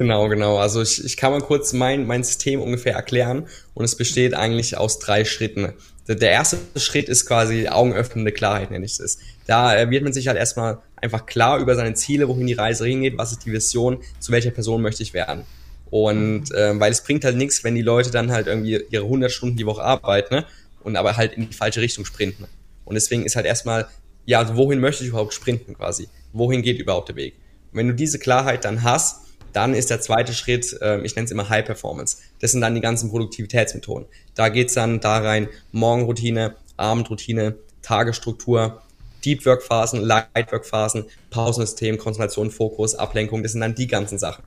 Genau, 0.00 0.28
genau. 0.28 0.56
Also 0.56 0.80
ich, 0.80 1.04
ich 1.04 1.16
kann 1.18 1.30
mal 1.30 1.42
kurz 1.42 1.74
mein, 1.74 2.06
mein 2.06 2.24
System 2.24 2.60
ungefähr 2.62 2.94
erklären 2.94 3.46
und 3.74 3.84
es 3.84 3.96
besteht 3.96 4.34
eigentlich 4.34 4.78
aus 4.78 4.98
drei 4.98 5.26
Schritten. 5.26 5.74
Der 6.08 6.30
erste 6.30 6.58
Schritt 6.76 7.08
ist 7.08 7.26
quasi 7.26 7.68
augenöffnende 7.68 8.32
Klarheit, 8.32 8.70
nenne 8.70 8.84
ich 8.84 8.98
es. 8.98 9.18
Da 9.46 9.76
äh, 9.76 9.90
wird 9.90 10.02
man 10.02 10.12
sich 10.12 10.28
halt 10.28 10.36
erstmal 10.36 10.78
einfach 10.96 11.26
klar 11.26 11.58
über 11.58 11.74
seine 11.76 11.94
Ziele, 11.94 12.28
wohin 12.28 12.46
die 12.46 12.54
Reise 12.54 12.86
hingeht, 12.86 13.16
was 13.16 13.32
ist 13.32 13.44
die 13.44 13.52
Vision, 13.52 13.98
zu 14.18 14.32
welcher 14.32 14.50
Person 14.50 14.82
möchte 14.82 15.02
ich 15.02 15.14
werden. 15.14 15.44
Und 15.90 16.52
äh, 16.52 16.78
weil 16.78 16.92
es 16.92 17.02
bringt 17.02 17.24
halt 17.24 17.36
nichts, 17.36 17.64
wenn 17.64 17.74
die 17.74 17.82
Leute 17.82 18.10
dann 18.10 18.30
halt 18.30 18.46
irgendwie 18.46 18.80
ihre 18.90 19.04
100 19.04 19.30
Stunden 19.30 19.56
die 19.56 19.66
Woche 19.66 19.82
arbeiten 19.82 20.34
ne? 20.34 20.46
und 20.82 20.96
aber 20.96 21.16
halt 21.16 21.34
in 21.34 21.48
die 21.48 21.56
falsche 21.56 21.80
Richtung 21.80 22.04
sprinten. 22.04 22.46
Und 22.84 22.94
deswegen 22.94 23.24
ist 23.24 23.36
halt 23.36 23.46
erstmal, 23.46 23.88
ja, 24.24 24.56
wohin 24.56 24.80
möchte 24.80 25.02
ich 25.02 25.10
überhaupt 25.10 25.34
sprinten 25.34 25.74
quasi? 25.74 26.08
Wohin 26.32 26.62
geht 26.62 26.78
überhaupt 26.78 27.08
der 27.08 27.16
Weg? 27.16 27.34
Und 27.72 27.78
wenn 27.78 27.88
du 27.88 27.94
diese 27.94 28.18
Klarheit 28.18 28.64
dann 28.64 28.82
hast, 28.82 29.26
dann 29.52 29.74
ist 29.74 29.90
der 29.90 30.00
zweite 30.00 30.32
Schritt, 30.32 30.76
äh, 30.80 31.00
ich 31.02 31.16
nenne 31.16 31.26
es 31.26 31.30
immer 31.30 31.48
High 31.48 31.64
Performance. 31.64 32.18
Das 32.40 32.52
sind 32.52 32.60
dann 32.60 32.74
die 32.74 32.80
ganzen 32.80 33.10
Produktivitätsmethoden. 33.10 34.06
Da 34.34 34.48
geht's 34.48 34.74
dann 34.74 35.00
da 35.00 35.18
rein, 35.18 35.48
Morgenroutine, 35.72 36.54
Abendroutine, 36.76 37.56
Tagesstruktur, 37.82 38.82
Deep 39.24 39.44
Work 39.46 39.62
Phasen, 39.62 40.00
Light 40.00 40.52
Work 40.52 40.66
Phasen, 40.66 41.04
Pausensystem, 41.30 41.98
Konzentration, 41.98 42.50
Fokus, 42.50 42.94
Ablenkung, 42.94 43.42
das 43.42 43.52
sind 43.52 43.60
dann 43.60 43.74
die 43.74 43.86
ganzen 43.86 44.18
Sachen 44.18 44.44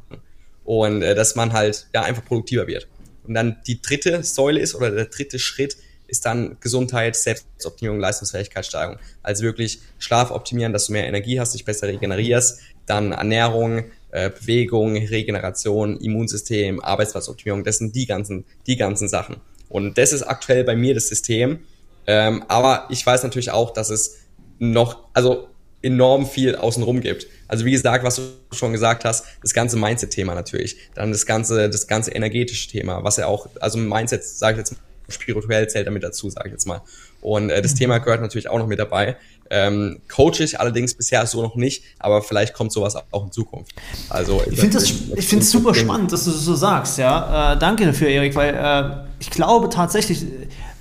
und 0.63 1.01
äh, 1.01 1.15
dass 1.15 1.35
man 1.35 1.53
halt 1.53 1.87
ja 1.93 2.03
einfach 2.03 2.25
produktiver 2.25 2.67
wird. 2.67 2.87
Und 3.25 3.33
dann 3.33 3.57
die 3.67 3.81
dritte 3.81 4.23
Säule 4.23 4.59
ist 4.59 4.75
oder 4.75 4.91
der 4.91 5.05
dritte 5.05 5.39
Schritt 5.39 5.77
ist 6.07 6.25
dann 6.25 6.57
Gesundheit, 6.59 7.15
Selbstoptimierung, 7.15 7.99
Leistungsfähigkeitssteigerung. 7.99 8.99
Also 9.23 9.43
wirklich 9.43 9.79
Schlaf 9.97 10.31
optimieren, 10.31 10.73
dass 10.73 10.87
du 10.87 10.93
mehr 10.93 11.07
Energie 11.07 11.39
hast, 11.39 11.53
dich 11.53 11.65
besser 11.65 11.87
regenerierst, 11.87 12.59
dann 12.85 13.13
Ernährung, 13.13 13.85
äh, 14.13 14.30
Bewegung, 14.30 14.95
Regeneration, 14.95 15.97
Immunsystem, 15.97 16.80
Arbeitsplatzoptimierung, 16.80 17.63
das 17.63 17.80
sind 17.80 17.95
die 17.95 18.06
ganzen, 18.06 18.45
die 18.67 18.78
ganzen 18.78 19.10
Sachen. 19.10 19.38
Und 19.69 19.97
das 19.97 20.13
ist 20.13 20.21
aktuell 20.21 20.63
bei 20.63 20.76
mir 20.76 20.93
das 20.93 21.08
System. 21.08 21.60
Ähm, 22.06 22.43
aber 22.47 22.86
ich 22.89 23.04
weiß 23.04 23.23
natürlich 23.23 23.49
auch, 23.49 23.73
dass 23.73 23.89
es 23.89 24.19
noch, 24.60 25.08
also 25.13 25.47
enorm 25.82 26.28
viel 26.28 26.56
außenrum 26.56 27.02
gibt. 27.02 27.26
Also 27.47 27.65
wie 27.65 27.71
gesagt, 27.71 28.04
was 28.04 28.17
du 28.17 28.21
schon 28.52 28.71
gesagt 28.71 29.04
hast, 29.04 29.26
das 29.41 29.54
ganze 29.54 29.78
Mindset-Thema 29.78 30.36
natürlich, 30.36 30.78
dann 30.93 31.12
das 31.12 31.26
ganze, 31.26 31.69
das 31.69 31.88
ganze 31.88 32.12
energetische 32.12 32.69
Thema, 32.69 33.04
was 33.04 33.17
ja 33.17 33.26
auch, 33.26 33.47
also 33.60 33.80
Mindset, 33.80 34.23
sage 34.23 34.54
ich 34.54 34.69
jetzt 34.69 34.76
spirituell 35.13 35.67
zählt 35.67 35.88
damit 35.88 36.04
dazu, 36.04 36.30
sage 36.30 36.49
ich 36.49 36.54
jetzt 36.54 36.67
mal. 36.67 36.82
Und 37.21 37.49
äh, 37.49 37.62
das 37.62 37.73
mhm. 37.73 37.78
Thema 37.78 37.97
gehört 37.99 38.21
natürlich 38.21 38.49
auch 38.49 38.58
noch 38.58 38.67
mit 38.67 38.80
dabei. 38.80 39.17
Ähm, 39.49 40.02
coach 40.10 40.39
ich 40.39 40.60
allerdings 40.60 40.93
bisher 40.95 41.26
so 41.28 41.41
noch 41.41 41.56
nicht, 41.56 41.84
aber 41.99 42.21
vielleicht 42.21 42.54
kommt 42.54 42.71
sowas 42.71 42.95
auch 43.12 43.26
in 43.26 43.32
Zukunft. 43.32 43.73
Also 44.10 44.41
ich 44.49 44.60
finde 44.60 44.78
es 44.78 45.52
super 45.52 45.76
spannend, 45.76 46.12
dass 46.12 46.26
du 46.26 46.32
das 46.32 46.41
so 46.41 46.56
sagst. 46.56 46.97
Ja, 46.97 47.54
äh, 47.54 47.60
danke 47.60 47.86
dafür, 47.86 48.08
Erik, 48.08 48.36
weil 48.36 48.56
äh, 48.56 49.08
ich 49.19 49.30
glaube 49.30 49.69
tatsächlich, 49.69 50.26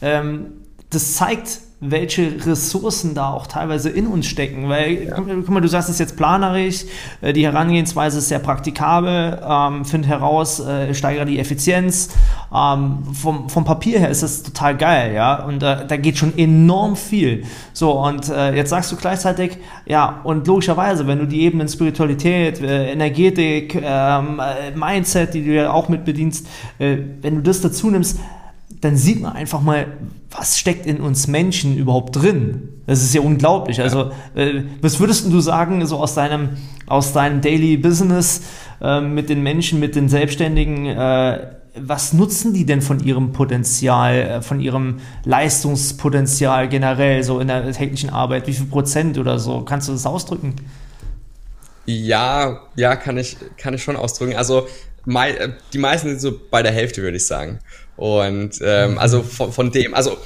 ähm, 0.00 0.52
das 0.90 1.14
zeigt 1.14 1.60
welche 1.84 2.46
Ressourcen 2.46 3.14
da 3.14 3.32
auch 3.32 3.48
teilweise 3.48 3.90
in 3.90 4.06
uns 4.06 4.26
stecken. 4.26 4.68
Weil, 4.68 5.08
ja. 5.08 5.16
guck 5.16 5.50
mal, 5.50 5.60
du 5.60 5.66
sagst 5.66 5.90
es 5.90 5.98
jetzt 5.98 6.16
planerisch, 6.16 6.84
äh, 7.20 7.32
die 7.32 7.44
Herangehensweise 7.44 8.18
ist 8.18 8.28
sehr 8.28 8.38
praktikabel, 8.38 9.40
ähm, 9.44 9.84
find 9.84 10.06
heraus, 10.06 10.60
äh, 10.60 10.94
steigere 10.94 11.26
die 11.26 11.40
Effizienz. 11.40 12.10
Ähm, 12.54 12.98
vom, 13.12 13.48
vom 13.48 13.64
Papier 13.64 13.98
her 13.98 14.10
ist 14.10 14.22
das 14.22 14.44
total 14.44 14.76
geil, 14.76 15.12
ja. 15.12 15.42
Und 15.42 15.64
äh, 15.64 15.84
da 15.84 15.96
geht 15.96 16.18
schon 16.18 16.38
enorm 16.38 16.94
viel. 16.94 17.44
So, 17.72 18.00
und 18.00 18.28
äh, 18.28 18.54
jetzt 18.54 18.70
sagst 18.70 18.92
du 18.92 18.96
gleichzeitig, 18.96 19.58
ja, 19.84 20.20
und 20.22 20.46
logischerweise, 20.46 21.08
wenn 21.08 21.18
du 21.18 21.26
die 21.26 21.42
Ebenen 21.42 21.66
Spiritualität, 21.66 22.60
äh, 22.60 22.92
Energetik, 22.92 23.74
ähm, 23.74 24.40
äh, 24.40 24.70
Mindset, 24.76 25.34
die 25.34 25.44
du 25.44 25.52
ja 25.52 25.72
auch 25.72 25.88
mit 25.88 26.04
bedienst, 26.04 26.46
wenn 26.78 27.36
du 27.36 27.42
das 27.42 27.60
dazu 27.60 27.90
nimmst, 27.90 28.18
dann 28.82 28.96
sieht 28.96 29.22
man 29.22 29.32
einfach 29.32 29.60
mal, 29.60 29.86
was 30.30 30.58
steckt 30.58 30.86
in 30.86 31.00
uns 31.00 31.28
Menschen 31.28 31.76
überhaupt 31.76 32.16
drin? 32.16 32.68
Das 32.86 33.00
ist 33.00 33.14
ja 33.14 33.20
unglaublich. 33.20 33.80
Also, 33.80 34.10
äh, 34.34 34.62
was 34.80 34.98
würdest 34.98 35.32
du 35.32 35.40
sagen, 35.40 35.86
so 35.86 35.98
aus 35.98 36.14
deinem, 36.14 36.56
aus 36.86 37.12
deinem 37.12 37.40
Daily 37.40 37.76
Business 37.76 38.42
äh, 38.80 39.00
mit 39.00 39.30
den 39.30 39.42
Menschen, 39.44 39.78
mit 39.78 39.94
den 39.94 40.08
Selbstständigen, 40.08 40.86
äh, 40.86 41.52
was 41.76 42.12
nutzen 42.12 42.54
die 42.54 42.66
denn 42.66 42.82
von 42.82 42.98
ihrem 42.98 43.32
Potenzial, 43.32 44.14
äh, 44.14 44.42
von 44.42 44.58
ihrem 44.58 44.98
Leistungspotenzial 45.24 46.68
generell, 46.68 47.22
so 47.22 47.38
in 47.38 47.46
der 47.46 47.70
täglichen 47.70 48.10
Arbeit? 48.10 48.48
Wie 48.48 48.52
viel 48.52 48.66
Prozent 48.66 49.16
oder 49.16 49.38
so? 49.38 49.60
Kannst 49.60 49.86
du 49.86 49.92
das 49.92 50.06
ausdrücken? 50.06 50.56
Ja, 51.86 52.62
ja, 52.74 52.96
kann 52.96 53.16
ich, 53.16 53.36
kann 53.56 53.74
ich 53.74 53.82
schon 53.84 53.94
ausdrücken. 53.94 54.34
Also, 54.34 54.66
die 55.06 55.78
meisten 55.78 56.08
sind 56.08 56.20
so 56.20 56.32
bei 56.50 56.62
der 56.62 56.72
Hälfte, 56.72 57.02
würde 57.02 57.16
ich 57.16 57.26
sagen. 57.26 57.60
Und 57.96 58.58
ähm, 58.62 58.98
also 58.98 59.22
von, 59.22 59.52
von 59.52 59.70
dem, 59.70 59.94
also 59.94 60.16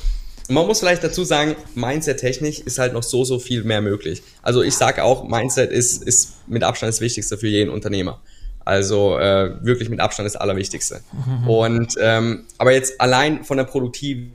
man 0.48 0.66
muss 0.66 0.80
vielleicht 0.80 1.02
dazu 1.02 1.24
sagen, 1.24 1.56
Mindset-technisch 1.74 2.60
ist 2.60 2.78
halt 2.78 2.92
noch 2.92 3.02
so, 3.02 3.24
so 3.24 3.38
viel 3.38 3.64
mehr 3.64 3.80
möglich. 3.80 4.22
Also 4.42 4.62
ich 4.62 4.74
sage 4.74 5.02
auch, 5.02 5.28
Mindset 5.28 5.70
ist, 5.70 6.02
ist 6.02 6.36
mit 6.46 6.62
Abstand 6.62 6.92
das 6.92 7.00
Wichtigste 7.00 7.36
für 7.36 7.48
jeden 7.48 7.70
Unternehmer. 7.70 8.20
Also 8.64 9.18
äh, 9.18 9.64
wirklich 9.64 9.88
mit 9.88 10.00
Abstand 10.00 10.26
das 10.26 10.36
Allerwichtigste. 10.36 11.00
Mhm. 11.12 11.48
Und 11.48 11.94
ähm, 12.00 12.44
aber 12.58 12.72
jetzt 12.72 13.00
allein 13.00 13.44
von 13.44 13.56
der, 13.56 13.64
Produktiv 13.64 14.28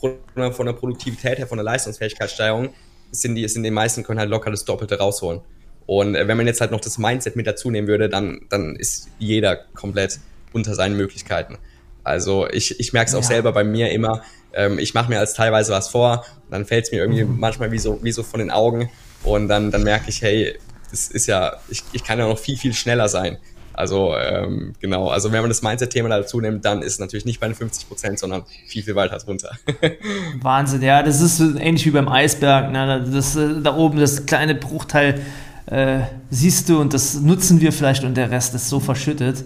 von 0.00 0.66
der 0.66 0.72
Produktivität 0.72 1.38
her, 1.38 1.46
von 1.46 1.58
der 1.58 1.64
Leistungsfähigkeitssteigerung, 1.64 2.70
sind 3.10 3.36
die, 3.36 3.46
sind 3.48 3.62
die 3.62 3.70
meisten 3.70 4.02
können 4.02 4.18
halt 4.18 4.30
locker 4.30 4.50
das 4.50 4.64
Doppelte 4.64 4.98
rausholen. 4.98 5.40
Und 5.86 6.16
äh, 6.16 6.26
wenn 6.26 6.36
man 6.36 6.46
jetzt 6.46 6.60
halt 6.60 6.72
noch 6.72 6.80
das 6.80 6.98
Mindset 6.98 7.36
mit 7.36 7.46
dazu 7.46 7.70
nehmen 7.70 7.86
würde, 7.88 8.08
dann, 8.08 8.40
dann 8.48 8.76
ist 8.76 9.08
jeder 9.18 9.56
komplett 9.74 10.18
unter 10.52 10.74
seinen 10.74 10.96
Möglichkeiten. 10.96 11.58
Also 12.06 12.48
ich, 12.48 12.78
ich 12.78 12.92
merke 12.92 13.08
es 13.08 13.14
auch 13.14 13.22
ja. 13.22 13.26
selber 13.26 13.52
bei 13.52 13.64
mir 13.64 13.90
immer, 13.90 14.22
ähm, 14.52 14.78
ich 14.78 14.94
mache 14.94 15.10
mir 15.10 15.18
als 15.18 15.34
teilweise 15.34 15.72
was 15.72 15.88
vor, 15.88 16.24
dann 16.50 16.64
fällt 16.64 16.84
es 16.84 16.92
mir 16.92 16.98
irgendwie 16.98 17.24
mhm. 17.24 17.40
manchmal 17.40 17.72
wie 17.72 17.78
so, 17.78 17.98
wie 18.02 18.12
so 18.12 18.22
von 18.22 18.38
den 18.38 18.52
Augen 18.52 18.88
und 19.24 19.48
dann, 19.48 19.72
dann 19.72 19.82
merke 19.82 20.08
ich, 20.08 20.22
hey, 20.22 20.56
das 20.90 21.08
ist 21.08 21.26
ja, 21.26 21.56
ich, 21.68 21.82
ich 21.92 22.04
kann 22.04 22.20
ja 22.20 22.28
noch 22.28 22.38
viel, 22.38 22.56
viel 22.56 22.72
schneller 22.72 23.08
sein. 23.08 23.38
Also 23.72 24.14
ähm, 24.16 24.72
genau, 24.80 25.08
also 25.08 25.32
wenn 25.32 25.40
man 25.40 25.50
das 25.50 25.62
Mindset-Thema 25.62 26.08
dazu 26.08 26.40
nimmt, 26.40 26.64
dann 26.64 26.80
ist 26.80 26.94
es 26.94 26.98
natürlich 27.00 27.24
nicht 27.24 27.40
bei 27.40 27.48
den 27.48 27.56
50 27.56 27.88
Prozent, 27.88 28.18
sondern 28.20 28.44
viel, 28.68 28.84
viel 28.84 28.94
weiter 28.94 29.18
drunter. 29.18 29.50
Wahnsinn, 30.40 30.82
ja, 30.82 31.02
das 31.02 31.20
ist 31.20 31.40
ähnlich 31.40 31.84
wie 31.84 31.90
beim 31.90 32.08
Eisberg. 32.08 32.70
Ne? 32.70 33.04
Das, 33.12 33.34
äh, 33.34 33.60
da 33.62 33.76
oben 33.76 33.98
das 33.98 34.26
kleine 34.26 34.54
Bruchteil 34.54 35.20
äh, 35.66 35.98
siehst 36.30 36.68
du 36.68 36.80
und 36.80 36.94
das 36.94 37.20
nutzen 37.20 37.60
wir 37.60 37.72
vielleicht 37.72 38.04
und 38.04 38.16
der 38.16 38.30
Rest 38.30 38.54
ist 38.54 38.68
so 38.68 38.78
verschüttet. 38.78 39.44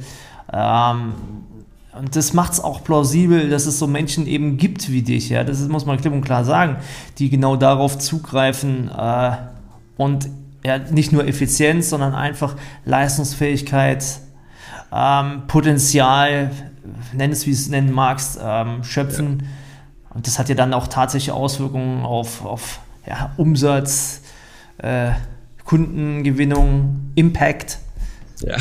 Ähm, 0.53 1.15
und 1.99 2.15
das 2.15 2.33
macht 2.33 2.53
es 2.53 2.61
auch 2.61 2.85
plausibel, 2.85 3.51
dass 3.51 3.67
es 3.67 3.79
so 3.79 3.87
Menschen 3.87 4.27
eben 4.27 4.57
gibt 4.57 4.91
wie 4.91 5.03
dich, 5.03 5.29
ja. 5.29 5.45
Das 5.45 5.61
muss 5.69 5.87
man 5.87 6.01
klipp 6.01 6.13
und 6.13 6.23
klar 6.23 6.45
sagen, 6.45 6.77
die 7.19 7.31
genau 7.31 7.57
darauf 7.57 7.99
zugreifen 7.99 8.91
äh, 8.97 9.33
und 9.97 10.29
ja, 10.65 10.79
nicht 10.79 11.13
nur 11.13 11.27
Effizienz, 11.27 11.91
sondern 11.91 12.15
einfach 12.15 12.55
Leistungsfähigkeit, 12.85 14.05
ähm, 14.93 15.43
Potenzial, 15.47 16.51
nenn 17.13 17.33
es 17.33 17.47
wie 17.47 17.53
es 17.53 17.69
nennen 17.69 17.93
magst, 17.93 18.39
ähm, 18.43 18.85
schöpfen. 18.85 19.41
Ja. 19.41 20.15
Und 20.15 20.27
das 20.27 20.39
hat 20.39 20.49
ja 20.49 20.55
dann 20.55 20.75
auch 20.75 20.89
tatsächlich 20.89 21.33
Auswirkungen 21.33 22.05
auf, 22.05 22.45
auf 22.45 22.81
ja, 23.07 23.33
Umsatz, 23.37 24.23
äh, 24.79 25.13
Kundengewinnung, 25.65 27.13
Impact. 27.15 27.79
Ja. 28.41 28.57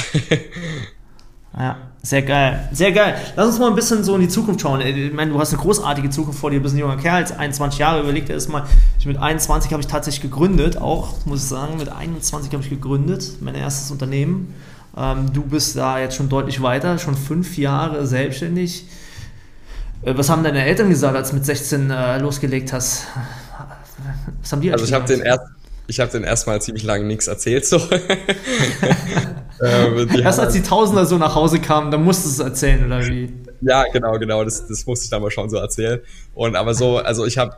ja. 1.58 1.78
Sehr 2.02 2.22
geil, 2.22 2.70
sehr 2.72 2.94
geil. 2.94 3.16
Lass 3.36 3.48
uns 3.48 3.60
mal 3.60 3.68
ein 3.68 3.76
bisschen 3.76 4.06
so 4.06 4.16
in 4.16 4.22
die 4.22 4.30
Zukunft 4.30 4.62
schauen. 4.62 4.80
Ich 4.80 5.12
meine, 5.12 5.32
du 5.32 5.40
hast 5.40 5.52
eine 5.54 5.62
großartige 5.62 6.10
Zukunft 6.10 6.40
vor 6.40 6.50
dir, 6.50 6.58
du 6.58 6.64
bist 6.64 6.74
ein 6.74 6.80
junger 6.80 6.96
Kerl, 6.96 7.26
21 7.38 7.80
Jahre, 7.80 8.02
überleg 8.02 8.26
dir 8.26 8.34
das 8.34 8.48
mal. 8.48 8.66
Ich 8.98 9.06
mit 9.06 9.18
21 9.18 9.74
habe 9.74 9.82
ich 9.82 9.88
tatsächlich 9.88 10.22
gegründet, 10.22 10.78
auch, 10.78 11.26
muss 11.26 11.44
ich 11.44 11.50
sagen, 11.50 11.78
mit 11.78 11.90
21 11.90 12.54
habe 12.54 12.64
ich 12.64 12.70
gegründet, 12.70 13.42
mein 13.42 13.54
erstes 13.54 13.92
Unternehmen. 13.92 14.54
Ähm, 14.96 15.34
du 15.34 15.42
bist 15.42 15.76
da 15.76 16.00
jetzt 16.00 16.16
schon 16.16 16.30
deutlich 16.30 16.62
weiter, 16.62 16.98
schon 17.00 17.16
fünf 17.16 17.58
Jahre 17.58 18.08
selbstständig. 18.08 18.86
Äh, 20.02 20.14
was 20.16 20.30
haben 20.30 20.44
deine 20.44 20.64
Eltern 20.64 20.90
gesagt, 20.90 21.18
als 21.18 21.30
du 21.30 21.36
mit 21.36 21.46
16 21.46 21.92
äh, 21.92 22.18
losgelegt 22.20 22.72
hast? 22.72 23.08
Was 24.42 24.54
haben 24.54 24.62
die 24.62 24.72
Also 24.72 24.86
ich 24.86 24.94
habe 24.94 25.06
den 25.06 25.22
ersten 25.22 25.50
ich 25.88 26.00
habe 26.00 26.12
den 26.12 26.24
erstmal 26.24 26.62
ziemlich 26.62 26.84
lange 26.84 27.06
nichts 27.06 27.28
erzählt. 27.28 27.66
So. 27.66 27.82
ähm, 29.64 30.10
Erst 30.22 30.40
als 30.40 30.54
die 30.54 30.64
Tausender 30.64 31.06
so 31.06 31.18
nach 31.18 31.36
Hause 31.36 31.60
kamen, 31.60 31.92
dann 31.92 32.04
musstest 32.04 32.40
du 32.40 32.44
es 32.44 32.50
erzählen, 32.50 32.86
oder 32.86 33.06
wie? 33.08 33.34
Ja, 33.62 33.84
genau, 33.92 34.18
genau. 34.18 34.44
Das, 34.44 34.68
das 34.68 34.86
musste 34.86 35.06
ich 35.06 35.10
dann 35.10 35.22
mal 35.22 35.32
schon 35.32 35.50
so 35.50 35.58
erzählen. 35.58 36.00
Und 36.34 36.56
aber 36.56 36.74
so, 36.74 36.98
also 36.98 37.26
ich 37.26 37.38
habe, 37.38 37.58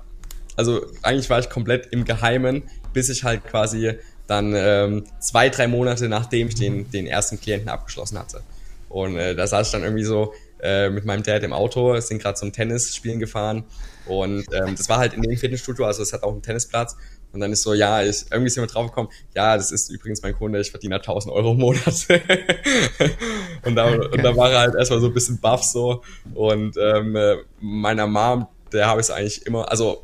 also 0.55 0.81
eigentlich 1.03 1.29
war 1.29 1.39
ich 1.39 1.49
komplett 1.49 1.87
im 1.91 2.05
Geheimen, 2.05 2.63
bis 2.93 3.09
ich 3.09 3.23
halt 3.23 3.45
quasi 3.45 3.93
dann 4.27 4.53
ähm, 4.55 5.03
zwei, 5.19 5.49
drei 5.49 5.67
Monate 5.67 6.07
nachdem 6.07 6.47
ich 6.47 6.55
den, 6.55 6.89
den 6.89 7.07
ersten 7.07 7.39
Klienten 7.39 7.69
abgeschlossen 7.69 8.17
hatte. 8.17 8.41
Und 8.89 9.17
äh, 9.17 9.35
da 9.35 9.47
saß 9.47 9.67
ich 9.67 9.71
dann 9.71 9.83
irgendwie 9.83 10.03
so 10.03 10.33
äh, 10.61 10.89
mit 10.89 11.05
meinem 11.05 11.23
Dad 11.23 11.43
im 11.43 11.53
Auto, 11.53 11.99
sind 11.99 12.21
gerade 12.21 12.35
zum 12.35 12.51
Tennis 12.51 12.95
spielen 12.95 13.19
gefahren. 13.19 13.63
Und 14.05 14.45
ähm, 14.53 14.75
das 14.75 14.89
war 14.89 14.97
halt 14.97 15.13
in 15.13 15.21
dem 15.21 15.37
Fitnessstudio, 15.37 15.85
also 15.85 16.01
es 16.01 16.13
hat 16.13 16.23
auch 16.23 16.31
einen 16.31 16.41
Tennisplatz. 16.41 16.95
Und 17.33 17.39
dann 17.39 17.51
ist 17.51 17.63
so, 17.63 17.73
ja, 17.73 18.03
ich, 18.03 18.25
irgendwie 18.29 18.47
ist 18.47 18.55
jemand 18.55 18.73
draufgekommen, 18.73 19.11
ja, 19.33 19.55
das 19.55 19.71
ist 19.71 19.89
übrigens 19.89 20.21
mein 20.21 20.35
Kunde, 20.35 20.59
ich 20.59 20.69
verdiene 20.69 20.95
1000 20.95 21.33
Euro 21.33 21.51
im 21.51 21.59
Monat. 21.59 21.85
und, 23.65 23.75
da, 23.75 23.85
und 23.85 24.23
da 24.23 24.35
war 24.35 24.51
er 24.51 24.59
halt 24.59 24.75
erstmal 24.75 24.99
so 24.99 25.07
ein 25.07 25.13
bisschen 25.13 25.39
buff 25.39 25.63
so. 25.63 26.01
Und 26.33 26.75
ähm, 26.77 27.17
meiner 27.59 28.07
Mom, 28.07 28.47
der 28.73 28.87
habe 28.87 28.99
ich 28.99 29.07
es 29.07 29.11
eigentlich 29.11 29.45
immer, 29.45 29.69
also, 29.69 30.03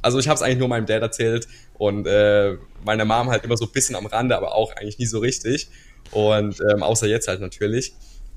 also 0.00 0.18
ich 0.18 0.28
habe 0.28 0.36
es 0.36 0.42
eigentlich 0.42 0.58
nur 0.58 0.68
meinem 0.68 0.86
Dad 0.86 1.02
erzählt 1.02 1.46
und 1.74 2.06
äh, 2.06 2.56
meiner 2.84 3.04
Mom 3.04 3.28
halt 3.28 3.44
immer 3.44 3.56
so 3.56 3.66
ein 3.66 3.72
bisschen 3.72 3.94
am 3.96 4.06
Rande, 4.06 4.36
aber 4.36 4.54
auch 4.54 4.74
eigentlich 4.76 4.98
nie 4.98 5.06
so 5.06 5.18
richtig. 5.18 5.68
Und 6.10 6.60
ähm, 6.70 6.82
außer 6.82 7.06
jetzt 7.06 7.28
halt 7.28 7.40
natürlich. 7.40 7.94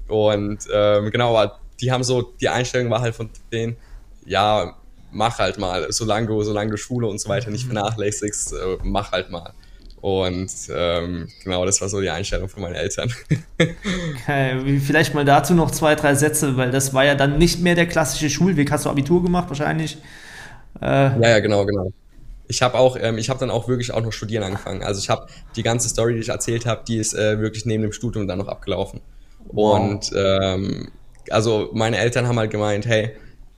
Und 0.08 0.68
ähm, 0.72 1.10
genau, 1.12 1.36
aber 1.36 1.60
die 1.82 1.92
haben 1.92 2.04
so, 2.04 2.22
die 2.22 2.50
Einstellung 2.50 2.90
war 2.90 3.02
halt 3.02 3.16
von 3.16 3.30
denen, 3.52 3.76
ja, 4.26 4.76
mach 5.16 5.40
halt 5.40 5.58
mal, 5.58 5.92
solange 5.92 6.28
du, 6.28 6.44
solange 6.44 6.72
du 6.72 6.78
Schule 6.78 7.08
und 7.08 7.20
so 7.20 7.30
weiter 7.30 7.50
nicht 7.50 7.66
mhm. 7.66 7.74
vernachlässigst, 7.74 8.54
äh, 8.54 8.78
mach 8.84 9.12
halt 9.12 9.32
mal. 9.32 9.54
Und 10.02 10.52
ähm, 10.72 11.30
genau, 11.44 11.66
das 11.66 11.82
war 11.82 11.90
so 11.90 12.00
die 12.00 12.12
Einstellung 12.12 12.48
von 12.48 12.62
meinen 12.62 12.76
Eltern. 12.76 13.12
Okay, 13.58 14.80
vielleicht 14.80 15.14
mal 15.14 15.24
dazu 15.24 15.54
noch 15.54 15.72
zwei, 15.72 15.96
drei 15.96 16.14
Sätze, 16.16 16.58
weil 16.58 16.70
das 16.70 16.94
war 16.94 17.06
ja 17.06 17.16
dann 17.16 17.38
nicht 17.38 17.62
mehr 17.62 17.76
der 17.76 17.88
klassische 17.88 18.30
Schulweg. 18.30 18.70
Hast 18.72 18.86
du 18.86 18.90
Abitur 18.90 19.24
gemacht 19.24 19.48
wahrscheinlich? 19.48 19.98
Äh, 20.82 20.86
ja, 20.86 21.30
ja, 21.30 21.40
genau, 21.40 21.66
genau. 21.66 21.92
Ich 22.48 22.62
habe 22.62 22.78
auch, 22.78 22.98
ähm, 23.00 23.18
ich 23.18 23.30
habe 23.30 23.40
dann 23.40 23.50
auch 23.50 23.68
wirklich 23.68 23.94
auch 23.94 24.02
noch 24.02 24.12
studieren 24.12 24.44
angefangen. 24.44 24.84
Also 24.84 25.00
ich 25.00 25.10
habe 25.10 25.28
die 25.56 25.64
ganze 25.64 25.90
Story, 25.90 26.16
die 26.16 26.20
ich 26.20 26.30
erzählt 26.30 26.66
habe, 26.66 26.84
die 26.88 26.98
ist 26.98 27.14
äh, 27.14 27.40
wirklich 27.40 27.66
neben 27.66 27.84
dem 27.84 27.92
Studium 27.94 28.28
dann 28.28 28.40
noch 28.40 28.48
abgelaufen. 28.48 29.02
Wow. 29.52 29.80
Und 29.80 30.12
ähm, 30.16 30.92
also 31.30 31.70
meine 31.74 31.98
Eltern 31.98 32.28
haben 32.28 32.38
halt 32.38 32.52
gemeint, 32.52 32.86
hey, 32.86 33.16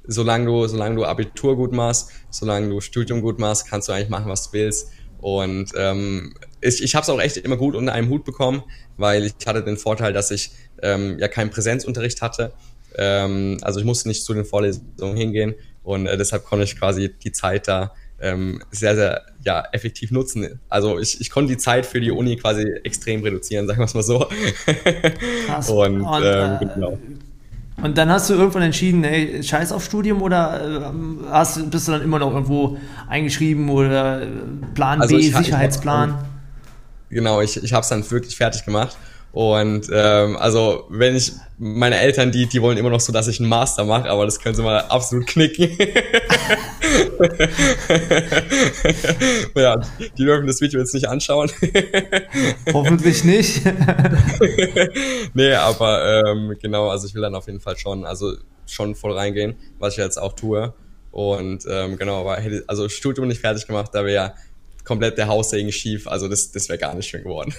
solange 0.08 0.46
du, 0.46 0.68
solange 0.68 0.96
du 0.96 1.06
Abitur 1.06 1.56
gut 1.56 1.74
machst, 1.74 2.12
solange 2.30 2.70
du 2.70 2.82
Studium 2.82 3.22
gut 3.22 3.40
machst, 3.40 3.70
kannst 3.70 3.88
du 3.88 3.94
eigentlich 3.94 4.10
machen, 4.10 4.30
was 4.30 4.50
du 4.50 4.54
willst. 4.54 4.92
Und 5.20 5.72
ähm, 5.76 6.36
ich, 6.62 6.84
ich 6.84 6.96
habe 6.96 7.04
es 7.04 7.10
auch 7.10 7.20
echt 7.20 7.38
immer 7.38 7.58
gut 7.58 7.76
unter 7.76 7.94
einem 7.94 8.10
Hut 8.10 8.24
bekommen, 8.24 8.64
weil 8.98 9.26
ich 9.26 9.34
hatte 9.46 9.64
den 9.64 9.78
Vorteil, 9.78 10.14
dass 10.14 10.32
ich 10.32 10.52
ähm, 10.82 11.18
ja 11.20 11.28
keinen 11.28 11.50
Präsenzunterricht 11.50 12.22
hatte. 12.22 12.54
Ähm, 12.96 13.58
also 13.62 13.80
ich 13.80 13.86
musste 13.86 14.08
nicht 14.08 14.24
zu 14.24 14.34
den 14.34 14.46
Vorlesungen 14.46 15.18
hingehen 15.18 15.56
und 15.84 16.06
äh, 16.06 16.18
deshalb 16.18 16.46
konnte 16.46 16.66
ich 16.66 16.78
quasi 16.78 17.14
die 17.14 17.32
Zeit 17.32 17.68
da 17.68 17.94
ähm, 18.20 18.62
sehr, 18.72 18.96
sehr 18.96 19.26
ja, 19.44 19.64
effektiv 19.72 20.12
nutzen. 20.12 20.60
Also 20.70 21.00
ich, 21.00 21.22
ich 21.22 21.30
konnte 21.30 21.52
die 21.52 21.58
Zeit 21.58 21.86
für 21.86 22.02
die 22.02 22.12
Uni 22.12 22.36
quasi 22.36 22.64
extrem 22.84 23.24
reduzieren, 23.24 23.68
sagen 23.68 23.80
wir 23.80 23.86
es 23.86 23.94
mal 23.94 24.04
so. 24.04 24.28
Krass. 25.46 25.70
und, 25.70 26.02
und 26.02 26.24
ähm, 26.24 26.58
äh, 26.62 26.66
genau. 26.74 26.98
Und 27.82 27.98
dann 27.98 28.10
hast 28.10 28.30
du 28.30 28.34
irgendwann 28.34 28.64
entschieden, 28.64 29.04
ey, 29.04 29.44
scheiß 29.44 29.72
auf 29.72 29.86
Studium 29.86 30.22
oder 30.22 30.92
äh, 30.92 31.30
hast, 31.30 31.70
bist 31.70 31.88
du 31.88 31.92
dann 31.92 32.02
immer 32.02 32.18
noch 32.18 32.34
irgendwo 32.34 32.78
eingeschrieben 33.08 33.70
oder 33.70 34.24
äh, 34.24 34.28
Plan 34.74 35.00
also 35.02 35.16
B, 35.16 35.30
Sicherheitsplan? 35.30 36.16
Ich, 37.10 37.16
genau, 37.16 37.42
ich, 37.42 37.62
ich 37.64 37.74
habe 37.74 37.84
es 37.84 37.90
dann 37.90 38.10
wirklich 38.10 38.36
fertig 38.36 38.66
gemacht 38.66 38.98
Und 39.32 39.90
ähm, 39.94 40.38
also 40.38 40.86
wenn 40.90 41.16
ich 41.16 41.34
meine 41.60 42.00
Eltern, 42.00 42.32
die, 42.32 42.48
die 42.48 42.62
wollen 42.62 42.78
immer 42.78 42.90
noch 42.90 43.00
so, 43.00 43.12
dass 43.12 43.28
ich 43.28 43.40
einen 43.40 43.50
Master 43.50 43.84
mache, 43.84 44.10
aber 44.10 44.26
das 44.26 44.40
können 44.40 44.56
sie 44.56 44.64
mal 44.64 44.80
absolut 44.80 45.28
knicken. 45.28 45.78
ja, 49.56 49.80
die 50.18 50.24
dürfen 50.24 50.48
das 50.48 50.62
Video 50.62 50.80
jetzt 50.80 50.94
nicht 50.94 51.08
anschauen. 51.08 51.52
Hoffentlich 52.74 53.24
nicht. 53.24 53.62
nee, 55.34 55.54
aber 55.54 56.26
ähm, 56.26 56.56
genau, 56.62 56.90
also 56.90 57.08
ich 57.08 57.16
will 57.16 57.22
dann 57.22 57.36
auf 57.36 57.48
jeden 57.48 57.60
Fall 57.60 57.78
schon, 57.78 58.06
also 58.06 58.34
schon 58.66 58.96
voll 58.96 59.14
reingehen, 59.14 59.56
was 59.80 59.94
ich 59.94 60.00
jetzt 60.00 60.18
auch 60.18 60.34
tue. 60.34 60.74
Und 61.12 61.66
ähm, 61.70 61.98
genau, 61.98 62.22
aber 62.22 62.38
hätte 62.38 62.64
also 62.68 62.90
Studium 62.90 63.28
nicht 63.28 63.42
fertig 63.42 63.66
gemacht, 63.66 63.90
da 63.94 64.06
wäre 64.06 64.14
ja 64.14 64.34
komplett 64.88 65.18
der 65.18 65.28
Haussegen 65.28 65.72
schief. 65.72 66.08
Also 66.08 66.30
das, 66.30 66.52
das 66.52 66.70
wäre 66.70 66.80
gar 66.80 66.96
nicht 66.96 67.10
schön 67.10 67.24
geworden. 67.24 67.54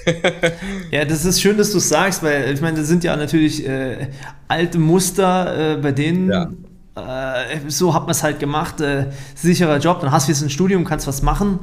ja, 0.91 1.05
das 1.05 1.27
ist 1.27 1.43
schön, 1.43 1.59
dass 1.59 1.73
du 1.73 1.79
es 1.79 1.89
sagst, 1.89 2.23
weil 2.23 2.55
ich 2.55 2.61
meine, 2.63 2.79
das 2.79 2.89
sind 2.89 3.05
ja 3.05 3.15
natürlich 3.17 3.67
äh, 3.69 4.09
alte 4.49 4.79
Muster, 4.79 5.75
äh, 5.75 5.77
bei 5.77 5.93
denen 5.93 6.31
ja. 6.31 6.51
äh, 6.97 7.59
so 7.69 7.93
hat 7.93 8.03
man 8.03 8.13
es 8.13 8.23
halt 8.23 8.41
gemacht. 8.41 8.81
Äh, 8.81 9.09
sicherer 9.35 9.77
Job, 9.79 10.01
dann 10.01 10.11
hast 10.11 10.27
du 10.27 10.33
jetzt 10.33 10.41
ein 10.41 10.49
Studium, 10.49 10.87
kannst 10.87 11.07
was 11.07 11.21
machen. 11.21 11.61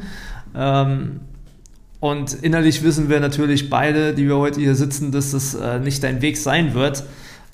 Ähm, 0.56 1.21
und 1.99 2.34
innerlich 2.43 2.84
wissen 2.84 3.10
wir 3.10 3.19
natürlich 3.19 3.71
beide, 3.71 4.13
die 4.13 4.28
wir 4.28 4.38
heute 4.38 4.60
hier 4.60 4.75
sitzen, 4.75 5.12
dass 5.12 5.32
das 5.32 5.56
äh, 5.56 5.80
nicht 5.80 6.04
dein 6.04 6.21
Weg 6.21 6.38
sein 6.38 6.75
wird. 6.75 7.04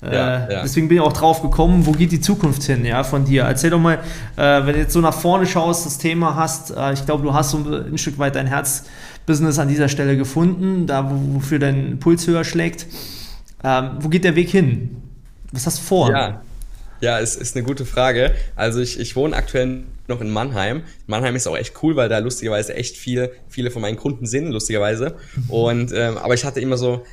Ja, 0.02 0.46
äh, 0.46 0.52
ja. 0.52 0.62
Deswegen 0.62 0.88
bin 0.88 0.96
ich 0.96 1.02
auch 1.02 1.12
drauf 1.12 1.42
gekommen, 1.42 1.86
wo 1.86 1.92
geht 1.92 2.10
die 2.10 2.20
Zukunft 2.20 2.64
hin, 2.64 2.84
ja, 2.84 3.04
von 3.04 3.24
dir? 3.24 3.44
Erzähl 3.44 3.70
doch 3.70 3.78
mal, 3.78 4.00
äh, 4.36 4.66
wenn 4.66 4.74
du 4.74 4.80
jetzt 4.80 4.92
so 4.92 5.00
nach 5.00 5.14
vorne 5.14 5.46
schaust, 5.46 5.86
das 5.86 5.98
Thema 5.98 6.34
hast, 6.34 6.72
äh, 6.76 6.92
ich 6.92 7.06
glaube, 7.06 7.22
du 7.22 7.32
hast 7.32 7.50
so 7.50 7.58
ein 7.58 7.98
Stück 7.98 8.18
weit 8.18 8.34
dein 8.34 8.48
Herzbusiness 8.48 9.58
an 9.60 9.68
dieser 9.68 9.88
Stelle 9.88 10.16
gefunden, 10.16 10.86
da 10.86 11.08
wo, 11.08 11.36
wofür 11.36 11.60
dein 11.60 12.00
Puls 12.00 12.26
höher 12.26 12.44
schlägt. 12.44 12.86
Ähm, 13.62 13.90
wo 14.00 14.08
geht 14.08 14.24
der 14.24 14.34
Weg 14.34 14.50
hin? 14.50 15.02
Was 15.52 15.66
hast 15.66 15.78
du 15.78 15.82
vor? 15.82 16.10
Ja, 16.10 16.40
ja, 17.02 17.18
ist, 17.18 17.34
ist 17.34 17.56
eine 17.56 17.64
gute 17.64 17.84
Frage. 17.84 18.32
Also 18.54 18.80
ich, 18.80 18.98
ich 18.98 19.16
wohne 19.16 19.34
aktuell 19.36 19.82
noch 20.06 20.20
in 20.20 20.30
Mannheim. 20.30 20.82
Mannheim 21.06 21.34
ist 21.34 21.48
auch 21.48 21.56
echt 21.56 21.82
cool, 21.82 21.96
weil 21.96 22.08
da 22.08 22.18
lustigerweise 22.18 22.74
echt 22.74 22.96
viel, 22.96 23.30
viele 23.48 23.72
von 23.72 23.82
meinen 23.82 23.96
Kunden 23.96 24.24
sind, 24.24 24.52
lustigerweise. 24.52 25.16
Und 25.48 25.92
ähm, 25.92 26.16
aber 26.16 26.34
ich 26.34 26.44
hatte 26.44 26.60
immer 26.60 26.76
so 26.76 27.04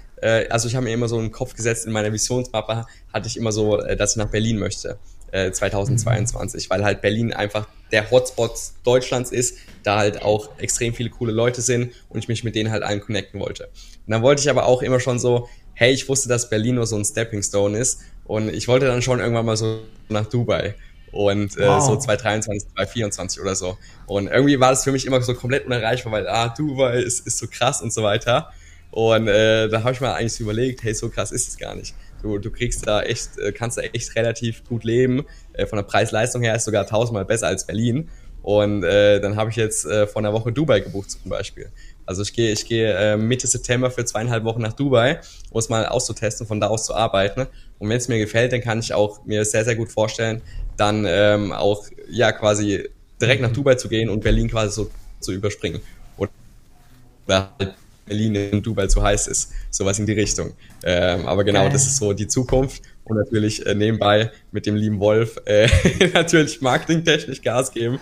also 0.49 0.67
ich 0.67 0.75
habe 0.75 0.85
mir 0.85 0.93
immer 0.93 1.07
so 1.07 1.17
einen 1.17 1.31
Kopf 1.31 1.55
gesetzt, 1.55 1.85
in 1.85 1.91
meiner 1.91 2.11
Visionsmappe 2.11 2.85
hatte 3.13 3.27
ich 3.27 3.37
immer 3.37 3.51
so, 3.51 3.79
äh, 3.79 3.95
dass 3.95 4.11
ich 4.11 4.17
nach 4.17 4.29
Berlin 4.29 4.57
möchte. 4.57 4.97
2022, 5.31 6.65
äh, 6.65 6.69
weil 6.71 6.83
halt 6.83 7.01
Berlin 7.01 7.33
einfach 7.33 7.67
der 7.91 8.09
Hotspot 8.09 8.51
Deutschlands 8.83 9.31
ist, 9.31 9.57
da 9.83 9.99
halt 9.99 10.23
auch 10.23 10.57
extrem 10.57 10.95
viele 10.95 11.11
coole 11.11 11.31
Leute 11.31 11.61
sind 11.61 11.93
und 12.09 12.17
ich 12.19 12.27
mich 12.27 12.43
mit 12.43 12.55
denen 12.55 12.71
halt 12.71 12.81
allen 12.81 12.99
connecten 12.99 13.39
wollte. 13.39 13.65
Und 13.65 14.11
dann 14.11 14.23
wollte 14.23 14.41
ich 14.41 14.49
aber 14.49 14.65
auch 14.65 14.81
immer 14.81 14.99
schon 14.99 15.19
so, 15.19 15.47
hey, 15.73 15.93
ich 15.93 16.09
wusste, 16.09 16.29
dass 16.29 16.49
Berlin 16.49 16.75
nur 16.75 16.87
so 16.87 16.95
ein 16.95 17.05
Stepping 17.05 17.43
Stone 17.43 17.77
ist 17.77 17.99
und 18.25 18.49
ich 18.49 18.67
wollte 18.67 18.87
dann 18.87 19.01
schon 19.01 19.19
irgendwann 19.19 19.45
mal 19.45 19.55
so 19.55 19.81
nach 20.09 20.25
Dubai 20.25 20.75
und 21.11 21.57
äh, 21.57 21.67
wow. 21.67 21.81
so 21.81 21.95
2023, 21.95 22.69
2024 22.75 23.41
oder 23.41 23.55
so. 23.55 23.77
Und 24.05 24.27
irgendwie 24.27 24.59
war 24.59 24.71
das 24.71 24.83
für 24.83 24.91
mich 24.91 25.05
immer 25.05 25.21
so 25.21 25.33
komplett 25.33 25.65
unerreichbar, 25.65 26.11
weil 26.11 26.27
ah, 26.27 26.49
Dubai 26.49 26.99
ist, 26.99 27.25
ist 27.25 27.37
so 27.37 27.47
krass 27.47 27.81
und 27.81 27.93
so 27.93 28.03
weiter. 28.03 28.51
Und 28.91 29.27
äh, 29.27 29.69
da 29.69 29.83
habe 29.83 29.93
ich 29.93 30.01
mir 30.01 30.13
eigentlich 30.13 30.33
so 30.33 30.43
überlegt, 30.43 30.83
hey, 30.83 30.93
so 30.93 31.09
krass 31.09 31.31
ist 31.31 31.47
es 31.47 31.57
gar 31.57 31.75
nicht. 31.75 31.93
Du, 32.21 32.37
du 32.37 32.51
kriegst 32.51 32.85
da 32.87 33.01
echt, 33.01 33.37
äh, 33.37 33.51
kannst 33.51 33.77
da 33.77 33.81
echt 33.81 34.15
relativ 34.15 34.63
gut 34.65 34.83
leben. 34.83 35.25
Äh, 35.53 35.67
von 35.67 35.77
der 35.77 35.83
Preis-Leistung 35.83 36.41
her 36.41 36.55
ist 36.55 36.65
sogar 36.65 36.85
tausendmal 36.85 37.25
besser 37.25 37.47
als 37.47 37.65
Berlin. 37.65 38.09
Und 38.41 38.83
äh, 38.83 39.19
dann 39.19 39.35
habe 39.35 39.49
ich 39.49 39.57
jetzt 39.57 39.85
äh, 39.85 40.07
vor 40.07 40.21
einer 40.21 40.33
Woche 40.33 40.51
Dubai 40.51 40.79
gebucht 40.79 41.11
zum 41.11 41.29
Beispiel. 41.29 41.71
Also 42.05 42.23
ich 42.23 42.33
gehe 42.33 42.51
ich 42.51 42.65
gehe 42.65 42.91
äh, 42.93 43.17
Mitte 43.17 43.45
September 43.45 43.91
für 43.91 44.03
zweieinhalb 44.05 44.43
Wochen 44.43 44.61
nach 44.61 44.73
Dubai, 44.73 45.19
um 45.51 45.59
es 45.59 45.69
mal 45.69 45.85
auszutesten, 45.85 46.47
von 46.47 46.59
da 46.59 46.67
aus 46.67 46.85
zu 46.85 46.95
arbeiten. 46.95 47.45
Und 47.77 47.89
wenn 47.89 47.97
es 47.97 48.07
mir 48.07 48.17
gefällt, 48.17 48.51
dann 48.51 48.61
kann 48.61 48.79
ich 48.79 48.93
auch 48.93 49.23
mir 49.25 49.45
sehr, 49.45 49.65
sehr 49.65 49.75
gut 49.75 49.91
vorstellen, 49.91 50.41
dann 50.77 51.05
ähm, 51.07 51.51
auch 51.51 51.85
ja 52.09 52.31
quasi 52.31 52.89
direkt 53.21 53.41
nach 53.41 53.51
Dubai 53.51 53.75
zu 53.75 53.89
gehen 53.89 54.09
und 54.09 54.21
Berlin 54.21 54.49
quasi 54.49 54.73
so 54.73 54.89
zu 55.19 55.33
überspringen. 55.33 55.81
Oder 56.17 57.51
halt 57.59 57.75
Berlin 58.09 58.35
in 58.35 58.61
Dubai 58.61 58.87
zu 58.87 59.01
heiß 59.01 59.27
ist. 59.27 59.51
Sowas 59.69 59.97
in 59.99 60.05
die 60.05 60.13
Richtung. 60.13 60.53
Ähm, 60.83 61.25
aber 61.25 61.43
genau, 61.43 61.61
okay. 61.61 61.73
das 61.73 61.85
ist 61.87 61.97
so 61.97 62.13
die 62.13 62.27
Zukunft. 62.27 62.81
Und 63.05 63.17
natürlich 63.17 63.65
äh, 63.65 63.73
nebenbei 63.73 64.31
mit 64.51 64.65
dem 64.65 64.75
lieben 64.75 64.99
Wolf 64.99 65.37
äh, 65.45 65.67
natürlich 66.13 66.61
marketingtechnisch 66.61 67.41
Gas 67.41 67.71
geben. 67.71 67.99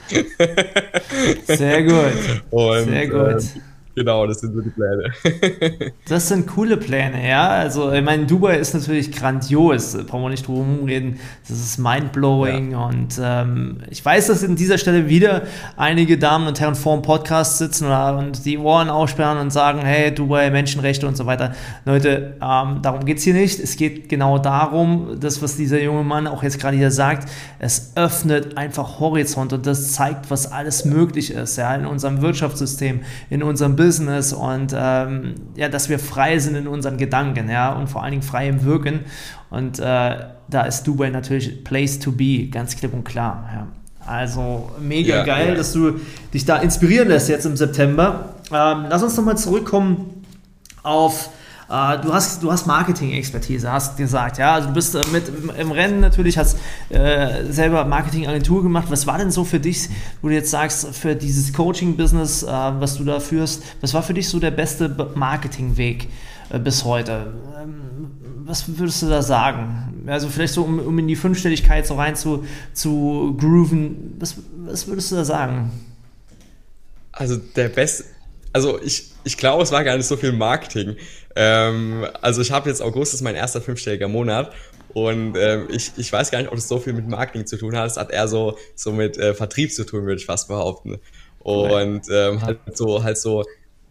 Sehr 1.46 1.84
gut. 1.84 2.42
Und, 2.50 2.86
Sehr 2.86 3.08
gut. 3.08 3.44
Äh, 3.44 3.77
Genau, 3.98 4.28
das 4.28 4.42
sind 4.42 4.54
so 4.54 4.62
die 4.62 4.70
Pläne. 4.70 5.92
das 6.08 6.28
sind 6.28 6.46
coole 6.46 6.78
Pläne, 6.78 7.28
ja. 7.28 7.48
Also, 7.48 7.92
ich 7.92 8.04
meine, 8.04 8.28
Dubai 8.28 8.58
ist 8.58 8.76
natürlich 8.76 9.12
grandios, 9.12 9.98
brauchen 10.06 10.22
wir 10.22 10.30
nicht 10.30 10.46
drum 10.46 10.84
reden. 10.86 11.18
Das 11.48 11.58
ist 11.58 11.80
mindblowing 11.80 12.74
ja. 12.74 12.86
und 12.86 13.20
ähm, 13.20 13.78
ich 13.90 14.06
weiß, 14.06 14.28
dass 14.28 14.44
in 14.44 14.56
dieser 14.56 14.78
Stelle 14.78 15.10
wieder 15.10 15.42
einige 15.78 16.20
Damen 16.20 16.46
und 16.46 16.60
Herren 16.60 16.76
vor 16.76 16.96
dem 16.96 17.02
Podcast 17.02 17.58
sitzen 17.58 17.88
und 17.88 18.46
die 18.46 18.60
Ohren 18.60 18.92
aussperren 18.92 19.40
und 19.40 19.50
sagen: 19.50 19.80
Hey, 19.80 20.14
Dubai, 20.14 20.52
Menschenrechte 20.52 21.08
und 21.08 21.18
so 21.18 21.26
weiter. 21.26 21.56
Leute, 21.86 22.36
ähm, 22.40 22.84
darum 22.84 23.04
geht 23.04 23.18
es 23.18 23.24
hier 23.24 23.34
nicht. 23.34 23.60
Es 23.60 23.78
geht 23.78 24.10
genau 24.10 24.38
darum, 24.38 25.18
das, 25.20 25.42
was 25.42 25.58
dieser 25.58 25.82
junge 25.82 26.04
Mann 26.04 26.28
auch 26.28 26.44
jetzt 26.44 26.60
gerade 26.60 26.78
hier 26.78 26.92
sagt, 26.92 27.28
es 27.58 27.94
öffnet 27.96 28.60
einfach 28.60 29.00
Horizont 29.00 29.54
und 29.54 29.66
das 29.66 29.94
zeigt, 29.94 30.30
was 30.30 30.52
alles 30.52 30.86
möglich 30.86 31.32
ist, 31.32 31.58
ja, 31.58 31.74
in 31.74 31.88
unserem 31.88 32.22
Wirtschaftssystem, 32.22 33.00
in 33.32 33.42
unserem 33.42 33.76
Business 33.76 33.87
Business 33.88 34.34
und 34.34 34.76
ähm, 34.76 35.36
ja, 35.56 35.70
dass 35.70 35.88
wir 35.88 35.98
frei 35.98 36.40
sind 36.40 36.56
in 36.56 36.68
unseren 36.68 36.98
Gedanken, 36.98 37.50
ja, 37.50 37.72
und 37.72 37.88
vor 37.88 38.04
allen 38.04 38.12
Dingen 38.12 38.24
frei 38.24 38.50
im 38.50 38.66
Wirken. 38.66 39.06
Und 39.50 39.80
äh, 39.80 40.18
da 40.50 40.62
ist 40.68 40.84
Dubai 40.84 41.10
natürlich 41.10 41.64
Place 41.64 41.98
to 42.00 42.12
be, 42.12 42.50
ganz 42.52 42.76
klipp 42.76 42.94
und 42.94 43.06
klar. 43.06 43.50
Ja. 43.54 43.68
Also 44.06 44.72
mega 44.82 45.18
ja, 45.18 45.24
geil, 45.24 45.50
ja. 45.50 45.56
dass 45.56 45.72
du 45.72 46.02
dich 46.34 46.44
da 46.44 46.58
inspirieren 46.58 47.08
lässt 47.08 47.30
jetzt 47.30 47.46
im 47.46 47.56
September. 47.56 48.36
Ähm, 48.52 48.88
lass 48.90 49.04
uns 49.04 49.16
nochmal 49.16 49.38
zurückkommen 49.38 50.26
auf 50.84 51.30
äh, 51.70 52.00
du 52.00 52.14
hast, 52.14 52.44
du 52.44 52.52
hast 52.52 52.66
Marketing-Expertise, 52.66 53.72
hast 53.72 53.98
gesagt, 53.98 54.38
ja. 54.38 54.54
Also 54.54 54.70
du 54.70 54.74
bist 54.74 54.96
äh, 54.96 55.02
mit 55.12 55.24
im 55.58 55.72
Rennen 55.72 56.00
natürlich, 56.00 56.38
hast 56.38 56.58
äh, 56.90 57.44
selber 57.52 57.84
Marketing-Agentur 57.86 58.64
gemacht. 58.64 58.88
Was 58.90 59.06
war 59.06 59.18
denn 59.18 59.32
so 59.32 59.44
für 59.44 59.60
dich, 59.60 59.90
wo 60.22 60.30
du 60.30 60.34
jetzt 60.34 60.52
sagst, 60.52 60.96
für 60.96 61.16
dieses 61.16 61.54
Coaching-Business, 61.54 62.44
äh, 62.44 62.48
was 62.48 62.98
du 62.98 63.04
da 63.04 63.20
führst, 63.20 63.64
was 63.82 63.94
war 63.94 64.02
für 64.04 64.14
dich 64.14 64.30
so 64.30 64.40
der 64.40 64.52
beste 64.52 64.90
Marketingweg 65.16 66.08
äh, 66.50 66.60
bis 66.60 66.86
heute? 66.86 67.34
Ähm, 67.62 68.12
was 68.46 68.78
würdest 68.78 69.02
du 69.02 69.08
da 69.08 69.22
sagen? 69.22 70.06
Also 70.08 70.30
vielleicht 70.30 70.54
so, 70.54 70.64
um, 70.64 70.80
um 70.80 70.98
in 71.00 71.08
die 71.10 71.18
Fünfstelligkeit 71.18 71.86
so 71.86 71.96
rein 71.96 72.16
zu, 72.16 72.46
zu 72.74 73.36
grooven, 73.38 74.16
was, 74.20 74.36
was 74.66 74.88
würdest 74.88 75.12
du 75.12 75.16
da 75.16 75.26
sagen? 75.26 75.72
Also 77.12 77.36
der 77.36 77.68
beste, 77.68 78.06
also 78.54 78.82
ich, 78.82 79.12
ich 79.26 79.38
glaube, 79.38 79.64
es 79.64 79.72
war 79.72 79.84
gar 79.84 79.98
nicht 79.98 80.06
so 80.06 80.16
viel 80.16 80.32
Marketing. 80.32 80.96
Ähm, 81.40 82.08
also 82.22 82.42
ich 82.42 82.52
habe 82.52 82.68
jetzt 82.68 82.82
August 82.82 83.14
ist 83.14 83.22
mein 83.22 83.36
erster 83.36 83.62
fünfstelliger 83.62 84.08
Monat 84.08 84.52
und 84.94 85.38
ähm, 85.38 85.68
ich, 85.70 85.92
ich 85.96 86.12
weiß 86.12 86.32
gar 86.32 86.40
nicht, 86.40 86.48
ob 86.48 86.56
das 86.56 86.68
so 86.68 86.80
viel 86.80 86.94
mit 86.94 87.08
Marketing 87.08 87.46
zu 87.46 87.58
tun 87.58 87.78
hat. 87.78 87.86
Es 87.86 87.98
hat 87.98 88.10
eher 88.10 88.28
so, 88.28 88.58
so 88.74 88.92
mit 88.92 89.18
äh, 89.20 89.36
Vertrieb 89.36 89.72
zu 89.72 89.86
tun, 89.86 90.02
würde 90.06 90.16
ich 90.16 90.26
fast 90.26 90.48
behaupten. 90.48 91.00
Und 91.38 92.10
ähm, 92.12 92.42
halt 92.42 92.60
so, 92.74 93.04
halt 93.04 93.20
so 93.20 93.46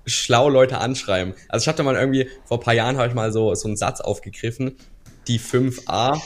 schlau 0.07 0.49
Leute 0.49 0.79
anschreiben. 0.79 1.35
Also 1.49 1.63
ich 1.65 1.69
hatte 1.69 1.85
mal 1.85 1.95
irgendwie, 1.95 2.29
vor 2.45 2.59
ein 2.59 2.65
paar 2.65 2.75
Jahren 2.75 2.97
habe 2.97 3.09
ich 3.09 3.15
mal 3.15 3.33
so, 3.33 3.55
so 3.55 3.69
einen 3.69 3.77
Satz 3.77 4.01
aufgegriffen, 4.01 4.77
die 5.29 5.39
5a, 5.39 6.21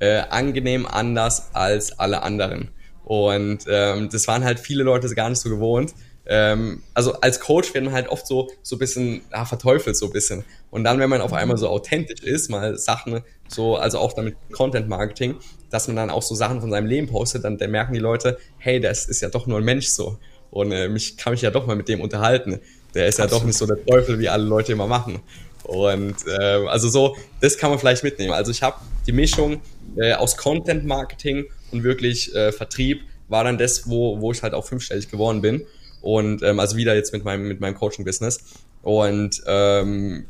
äh, 0.00 0.18
angenehm 0.28 0.86
anders 0.86 1.54
als 1.54 1.98
alle 1.98 2.22
anderen. 2.22 2.68
Und 3.04 3.64
ähm, 3.66 4.10
das 4.10 4.28
waren 4.28 4.44
halt 4.44 4.60
viele 4.60 4.82
Leute 4.82 5.08
gar 5.14 5.30
nicht 5.30 5.40
so 5.40 5.48
gewohnt 5.48 5.94
ähm, 6.28 6.82
also 6.92 7.12
als 7.20 7.40
Coach 7.40 7.72
werden 7.74 7.84
man 7.84 7.94
halt 7.94 8.08
oft 8.08 8.26
so 8.26 8.48
so 8.62 8.76
ein 8.76 8.78
bisschen 8.78 9.22
ja, 9.32 9.44
verteufelt 9.44 9.96
so 9.96 10.06
ein 10.06 10.12
bisschen. 10.12 10.44
Und 10.70 10.84
dann 10.84 10.98
wenn 10.98 11.08
man 11.08 11.20
auf 11.20 11.32
einmal 11.32 11.56
so 11.56 11.68
authentisch 11.68 12.22
ist 12.22 12.50
mal 12.50 12.76
Sachen 12.76 13.22
so 13.48 13.76
also 13.76 13.98
auch 13.98 14.12
damit 14.12 14.36
Content 14.52 14.88
Marketing 14.88 15.36
dass 15.70 15.86
man 15.86 15.96
dann 15.96 16.10
auch 16.10 16.22
so 16.22 16.34
Sachen 16.34 16.60
von 16.60 16.70
seinem 16.70 16.86
Leben 16.86 17.06
postet 17.06 17.44
dann, 17.44 17.58
dann 17.58 17.70
merken 17.70 17.92
die 17.92 18.00
Leute 18.00 18.38
hey 18.58 18.80
das 18.80 19.06
ist 19.06 19.20
ja 19.20 19.28
doch 19.28 19.46
nur 19.46 19.58
ein 19.58 19.64
Mensch 19.64 19.86
so. 19.88 20.18
Und 20.50 20.72
äh, 20.72 20.88
mich 20.88 21.16
kann 21.16 21.32
mich 21.32 21.42
ja 21.42 21.50
doch 21.50 21.66
mal 21.66 21.76
mit 21.76 21.88
dem 21.88 22.00
unterhalten. 22.00 22.60
Der 22.94 23.08
ist 23.08 23.18
ja 23.18 23.24
Absolut. 23.24 23.42
doch 23.42 23.46
nicht 23.46 23.58
so 23.58 23.66
der 23.66 23.84
Teufel 23.84 24.18
wie 24.18 24.28
alle 24.28 24.44
Leute 24.44 24.72
immer 24.72 24.86
machen. 24.86 25.20
Und 25.64 26.14
äh, 26.26 26.66
also 26.68 26.88
so 26.88 27.16
das 27.40 27.58
kann 27.58 27.70
man 27.70 27.78
vielleicht 27.78 28.02
mitnehmen. 28.02 28.32
Also 28.32 28.50
ich 28.50 28.62
habe 28.62 28.78
die 29.06 29.12
Mischung 29.12 29.60
äh, 29.96 30.14
aus 30.14 30.36
Content 30.36 30.86
Marketing 30.86 31.44
und 31.72 31.84
wirklich 31.84 32.34
äh, 32.34 32.52
Vertrieb 32.52 33.02
war 33.28 33.44
dann 33.44 33.58
das 33.58 33.88
wo 33.88 34.20
wo 34.20 34.32
ich 34.32 34.42
halt 34.42 34.54
auch 34.54 34.64
fünfstellig 34.64 35.10
geworden 35.10 35.40
bin 35.40 35.66
und 36.06 36.42
ähm, 36.44 36.60
also 36.60 36.76
wieder 36.76 36.94
jetzt 36.94 37.12
mit 37.12 37.24
meinem, 37.24 37.48
mit 37.48 37.60
meinem 37.60 37.74
Coaching-Business. 37.74 38.38
Und 38.82 39.42
ähm, 39.46 40.26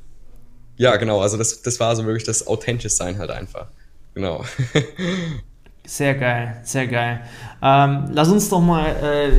ja, 0.79 0.97
genau, 0.97 1.21
also 1.21 1.37
das, 1.37 1.61
das 1.61 1.79
war 1.81 1.95
so 1.95 2.07
wirklich 2.07 2.25
das 2.25 2.47
authentisch 2.47 2.95
sein 2.95 3.19
halt 3.19 3.31
einfach. 3.31 3.67
Genau. 4.15 4.43
Sehr 5.89 6.15
geil, 6.17 6.57
sehr 6.65 6.89
geil. 6.89 7.21
Ähm, 7.63 8.07
lass 8.11 8.29
uns 8.29 8.49
doch 8.49 8.61
mal, 8.61 8.89
äh, 8.89 9.31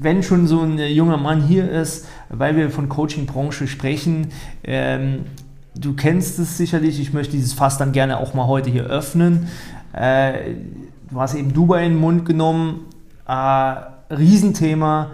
wenn 0.00 0.22
schon 0.22 0.46
so 0.46 0.62
ein 0.62 0.78
junger 0.78 1.18
Mann 1.18 1.42
hier 1.42 1.70
ist, 1.70 2.06
weil 2.30 2.56
wir 2.56 2.70
von 2.70 2.88
Coaching-Branche 2.88 3.68
sprechen, 3.68 4.32
ähm, 4.64 5.26
du 5.74 5.92
kennst 5.92 6.38
es 6.38 6.56
sicherlich, 6.56 6.98
ich 6.98 7.12
möchte 7.12 7.32
dieses 7.32 7.52
Fass 7.52 7.76
dann 7.76 7.92
gerne 7.92 8.18
auch 8.18 8.32
mal 8.32 8.46
heute 8.46 8.70
hier 8.70 8.84
öffnen. 8.84 9.48
Äh, 9.92 10.54
du 11.10 11.20
hast 11.20 11.34
eben 11.34 11.52
Dubai 11.52 11.84
in 11.84 11.92
den 11.92 12.00
Mund 12.00 12.24
genommen, 12.24 12.86
äh, 13.28 13.74
Riesenthema. 14.10 15.10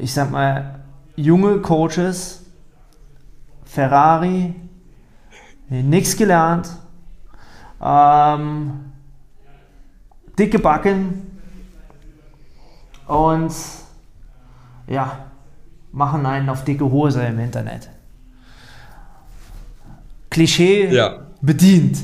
Ich 0.00 0.14
sag 0.14 0.30
mal, 0.30 0.78
junge 1.16 1.58
Coaches, 1.58 2.44
Ferrari, 3.64 4.54
nichts 5.68 6.16
gelernt, 6.16 6.70
ähm, 7.82 8.92
dicke 10.38 10.60
Backen 10.60 11.40
und 13.08 13.52
ja, 14.86 15.26
machen 15.90 16.24
einen 16.26 16.48
auf 16.48 16.62
dicke 16.62 16.84
Hose 16.84 17.24
im 17.24 17.40
Internet. 17.40 17.90
Klischee 20.30 20.94
ja. 20.94 21.26
bedient. 21.40 21.98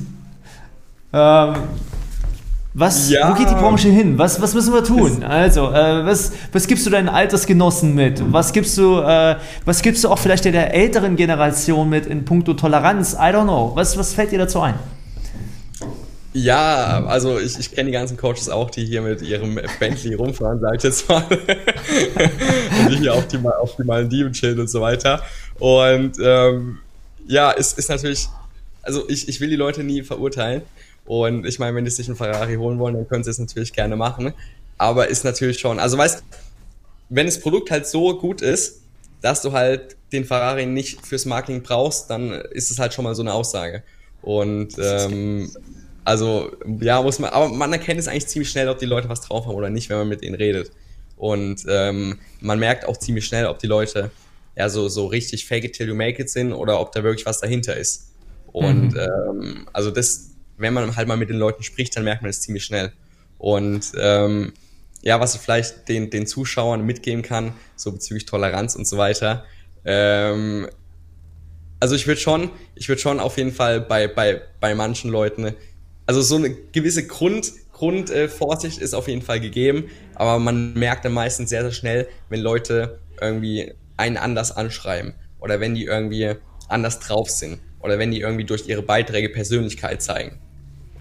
Ähm, 1.13 1.55
was, 2.77 3.09
ja. 3.09 3.31
Wo 3.31 3.39
geht 3.39 3.49
die 3.49 3.55
Branche 3.55 3.89
hin? 3.89 4.19
Was, 4.19 4.43
was 4.43 4.53
müssen 4.53 4.75
wir 4.75 4.83
tun? 4.83 5.23
Also, 5.23 5.71
äh, 5.71 6.05
was, 6.05 6.33
was 6.51 6.67
gibst 6.67 6.85
du 6.85 6.91
deinen 6.91 7.09
Altersgenossen 7.09 7.95
mit? 7.95 8.21
Was 8.33 8.53
gibst 8.53 8.77
du, 8.77 8.99
äh, 8.99 9.37
was 9.65 9.81
gibst 9.81 10.03
du 10.03 10.09
auch 10.09 10.19
vielleicht 10.19 10.45
der 10.45 10.75
älteren 10.75 11.15
Generation 11.15 11.89
mit 11.89 12.07
in 12.07 12.25
puncto 12.25 12.55
Toleranz? 12.55 13.15
I 13.15 13.31
don't 13.31 13.45
know. 13.45 13.71
Was, 13.77 13.97
was 13.97 14.13
fällt 14.13 14.33
dir 14.33 14.41
dazu 14.41 14.61
ein? 14.61 14.75
Ja, 16.33 17.05
also 17.07 17.39
ich, 17.39 17.57
ich 17.61 17.71
kenne 17.71 17.91
die 17.91 17.93
ganzen 17.93 18.17
Coaches 18.17 18.49
auch, 18.49 18.69
die 18.69 18.85
hier 18.85 19.03
mit 19.03 19.23
ihrem 19.23 19.61
Bentley 19.79 20.15
rumfahren, 20.15 20.59
sag 20.59 20.75
ich 20.75 20.83
jetzt 20.83 21.09
mal. 21.09 21.23
und 21.31 22.91
die 22.91 22.97
hier 22.97 23.15
auf 23.15 23.29
die, 23.29 23.39
auf 23.39 23.77
die 23.77 23.85
Malediven 23.85 24.33
chillen 24.33 24.59
und 24.59 24.69
so 24.69 24.81
weiter. 24.81 25.23
Und 25.61 26.17
ähm, 26.21 26.79
ja, 27.29 27.55
es 27.57 27.75
ist 27.75 27.89
natürlich, 27.89 28.27
also 28.83 29.09
ich, 29.09 29.29
ich 29.29 29.41
will 29.41 29.49
die 29.49 29.55
Leute 29.55 29.85
nie 29.85 30.03
verurteilen. 30.03 30.63
Und 31.07 31.47
ich 31.47 31.59
meine, 31.59 31.77
wenn 31.77 31.85
die 31.85 31.91
sich 31.91 32.09
einen 32.09 32.17
Ferrari 32.17 32.57
holen 32.57 32.79
wollen, 32.79 32.95
dann 32.95 33.09
können 33.09 33.25
sie 33.25 33.31
es 33.31 33.39
natürlich 33.39 33.73
gerne 33.73 33.97
machen. 33.97 34.33
Aber 34.79 35.09
ist 35.09 35.25
natürlich 35.25 35.59
schon, 35.59 35.79
also 35.79 35.99
weißt, 35.99 36.25
wenn 37.11 37.27
das 37.27 37.41
Produkt 37.41 37.71
halt 37.71 37.87
so 37.87 38.19
gut 38.19 38.43
ist, 38.43 38.81
dass 39.21 39.43
du 39.43 39.53
halt 39.53 39.97
den 40.13 40.25
Ferrari 40.25 40.67
nicht 40.67 41.07
fürs 41.07 41.27
Marketing 41.27 41.63
brauchst, 41.63 42.11
dann 42.11 42.33
ist 42.33 42.71
es 42.71 42.79
halt 42.79 42.93
schon 42.95 43.05
mal 43.05 43.15
so 43.15 43.23
eine 43.23 43.33
Aussage. 43.33 43.83
Und 44.23 44.75
ähm, 44.79 45.51
also 46.05 46.53
ja, 46.81 47.01
muss 47.03 47.19
man, 47.19 47.31
aber 47.31 47.49
man 47.49 47.73
erkennt 47.73 48.01
es 48.01 48.09
eigentlich 48.09 48.27
ziemlich 48.27 48.51
schnell, 48.51 48.69
ob 48.69 48.79
die 48.79 48.87
Leute 48.87 49.09
was 49.09 49.21
drauf 49.21 49.47
haben 49.47 49.55
oder 49.55 49.71
nicht, 49.71 49.89
wenn 49.91 49.99
man 49.99 50.09
mit 50.09 50.23
ihnen 50.23 50.35
redet. 50.35 50.71
Und 51.17 51.65
ähm, 51.69 52.19
man 52.41 52.59
merkt 52.59 52.87
auch 52.87 52.97
ziemlich 52.97 53.25
schnell, 53.25 53.47
ob 53.47 53.59
die 53.59 53.67
Leute 53.67 54.11
ja 54.57 54.69
so, 54.69 54.89
so 54.89 55.07
richtig 55.07 55.47
fake 55.47 55.65
it 55.65 55.73
till 55.75 55.89
you 55.89 55.95
make 55.95 56.21
it 56.21 56.31
sind 56.31 56.53
oder 56.53 56.81
ob 56.81 56.93
da 56.93 57.03
wirklich 57.03 57.27
was 57.27 57.41
dahinter 57.41 57.77
ist. 57.77 58.13
Und 58.53 58.93
mhm. 58.93 58.99
ähm, 58.99 59.69
also 59.73 59.91
das, 59.91 60.34
wenn 60.57 60.75
man 60.75 60.97
halt 60.97 61.09
mal 61.09 61.17
mit 61.17 61.29
den 61.29 61.39
Leuten 61.39 61.63
spricht, 61.63 61.97
dann 61.97 62.05
merkt 62.05 62.23
man 62.23 62.31
es 62.31 62.41
ziemlich 62.41 62.65
schnell. 62.65 62.93
Und 63.39 63.93
ähm, 63.99 64.53
ja, 65.03 65.21
was 65.21 65.35
ich 65.35 65.41
vielleicht 65.41 65.89
den, 65.89 66.11
den 66.11 66.27
Zuschauern 66.27 66.85
mitgeben 66.85 67.23
kann, 67.23 67.53
so 67.77 67.93
bezüglich 67.93 68.25
Toleranz 68.25 68.75
und 68.75 68.87
so 68.87 68.97
weiter. 68.97 69.45
Ähm, 69.85 70.69
also 71.79 71.95
ich 71.95 72.07
würde 72.07 72.21
schon, 72.21 72.51
ich 72.75 72.89
würde 72.89 73.03
schon 73.03 73.21
auf 73.21 73.37
jeden 73.37 73.53
Fall 73.53 73.81
bei, 73.83 74.09
bei, 74.09 74.41
bei 74.61 74.75
manchen 74.75 75.11
Leuten, 75.11 75.55
also 76.07 76.23
so 76.23 76.37
eine 76.37 76.51
gewisse 76.73 77.07
Grund, 77.07 77.53
Grundvorsicht 77.73 78.79
ist 78.79 78.95
auf 78.95 79.09
jeden 79.09 79.21
Fall 79.21 79.41
gegeben, 79.41 79.91
aber 80.15 80.39
man 80.39 80.73
merkt 80.75 81.05
dann 81.05 81.13
meistens 81.13 81.51
sehr, 81.51 81.63
sehr 81.63 81.73
schnell, 81.73 82.09
wenn 82.31 82.41
Leute 82.41 83.01
irgendwie 83.21 83.75
einen 83.97 84.17
anders 84.17 84.53
anschreiben 84.53 85.15
oder 85.41 85.61
wenn 85.61 85.75
die 85.75 85.85
irgendwie 85.85 86.37
anders 86.69 87.01
drauf 87.01 87.29
sind 87.29 87.59
oder 87.81 87.99
wenn 87.99 88.11
die 88.11 88.21
irgendwie 88.21 88.45
durch 88.45 88.67
ihre 88.69 88.83
Beiträge 88.83 89.29
Persönlichkeit 89.29 90.01
zeigen. 90.01 90.41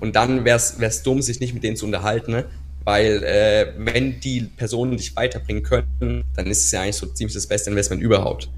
Und 0.04 0.18
dann 0.18 0.44
wäre 0.44 0.58
es 0.58 1.02
dumm, 1.04 1.22
sich 1.22 1.40
nicht 1.40 1.54
mit 1.54 1.64
denen 1.64 1.78
zu 1.78 1.86
unterhalten, 1.86 2.34
ne? 2.34 2.44
weil 2.84 3.24
äh, 3.24 3.68
wenn 3.78 4.20
die 4.20 4.42
Personen 4.42 4.98
dich 4.98 5.16
weiterbringen 5.16 5.64
könnten, 5.64 6.26
dann 6.36 6.48
ist 6.48 6.66
es 6.66 6.72
ja 6.74 6.82
eigentlich 6.82 6.98
so 6.98 7.06
ziemlich 7.06 7.34
das 7.34 7.48
beste 7.48 7.70
Investment 7.70 8.02
überhaupt. 8.02 8.50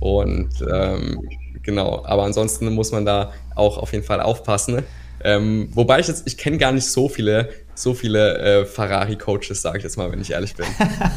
Und 0.00 0.50
ähm, 0.68 1.20
genau, 1.62 2.04
aber 2.04 2.24
ansonsten 2.24 2.74
muss 2.74 2.90
man 2.90 3.06
da 3.06 3.32
auch 3.54 3.78
auf 3.78 3.92
jeden 3.92 4.04
Fall 4.04 4.20
aufpassen. 4.20 4.74
Ne? 4.74 4.84
Ähm, 5.22 5.68
wobei 5.72 6.00
ich 6.00 6.08
jetzt, 6.08 6.26
ich 6.26 6.36
kenne 6.36 6.58
gar 6.58 6.72
nicht 6.72 6.86
so 6.86 7.08
viele, 7.08 7.48
so 7.76 7.94
viele 7.94 8.38
äh, 8.38 8.64
Ferrari-Coaches, 8.66 9.62
sage 9.62 9.78
ich 9.78 9.84
jetzt 9.84 9.98
mal, 9.98 10.10
wenn 10.10 10.20
ich 10.20 10.32
ehrlich 10.32 10.56
bin. 10.56 10.66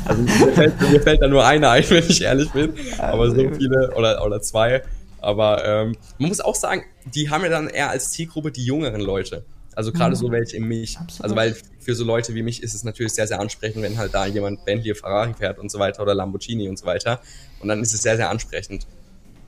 Also 0.05 0.21
mir 0.21 0.29
fällt, 0.53 0.79
mir 0.79 1.01
fällt 1.01 1.23
da 1.23 1.27
nur 1.27 1.43
einer 1.43 1.71
ein, 1.71 1.89
wenn 1.89 2.07
ich 2.07 2.21
ehrlich 2.21 2.51
bin. 2.51 2.75
Aber 2.99 3.31
so 3.31 3.49
viele 3.57 3.95
oder, 3.95 4.23
oder 4.23 4.43
zwei. 4.43 4.83
Aber 5.21 5.65
ähm, 5.65 5.95
man 6.19 6.29
muss 6.29 6.39
auch 6.39 6.53
sagen, 6.53 6.83
die 7.15 7.31
haben 7.31 7.43
ja 7.43 7.49
dann 7.49 7.67
eher 7.67 7.89
als 7.89 8.11
Zielgruppe 8.11 8.51
die 8.51 8.63
jüngeren 8.63 9.01
Leute. 9.01 9.43
Also 9.75 9.91
gerade 9.91 10.11
mhm. 10.11 10.19
so 10.19 10.31
welche 10.31 10.57
in 10.57 10.67
mich. 10.67 10.97
Absolut. 10.97 11.23
Also 11.23 11.35
weil 11.35 11.55
für 11.79 11.95
so 11.95 12.03
Leute 12.03 12.35
wie 12.35 12.43
mich 12.43 12.61
ist 12.61 12.73
es 12.73 12.83
natürlich 12.83 13.13
sehr, 13.13 13.27
sehr 13.27 13.39
ansprechend, 13.39 13.83
wenn 13.83 13.97
halt 13.97 14.13
da 14.13 14.25
jemand 14.25 14.65
Bentley, 14.65 14.93
Ferrari 14.93 15.33
fährt 15.33 15.59
und 15.59 15.71
so 15.71 15.79
weiter 15.79 16.01
oder 16.01 16.13
Lamborghini 16.13 16.67
und 16.67 16.77
so 16.77 16.85
weiter. 16.85 17.21
Und 17.59 17.69
dann 17.69 17.81
ist 17.81 17.93
es 17.93 18.01
sehr, 18.01 18.17
sehr 18.17 18.29
ansprechend. 18.29 18.85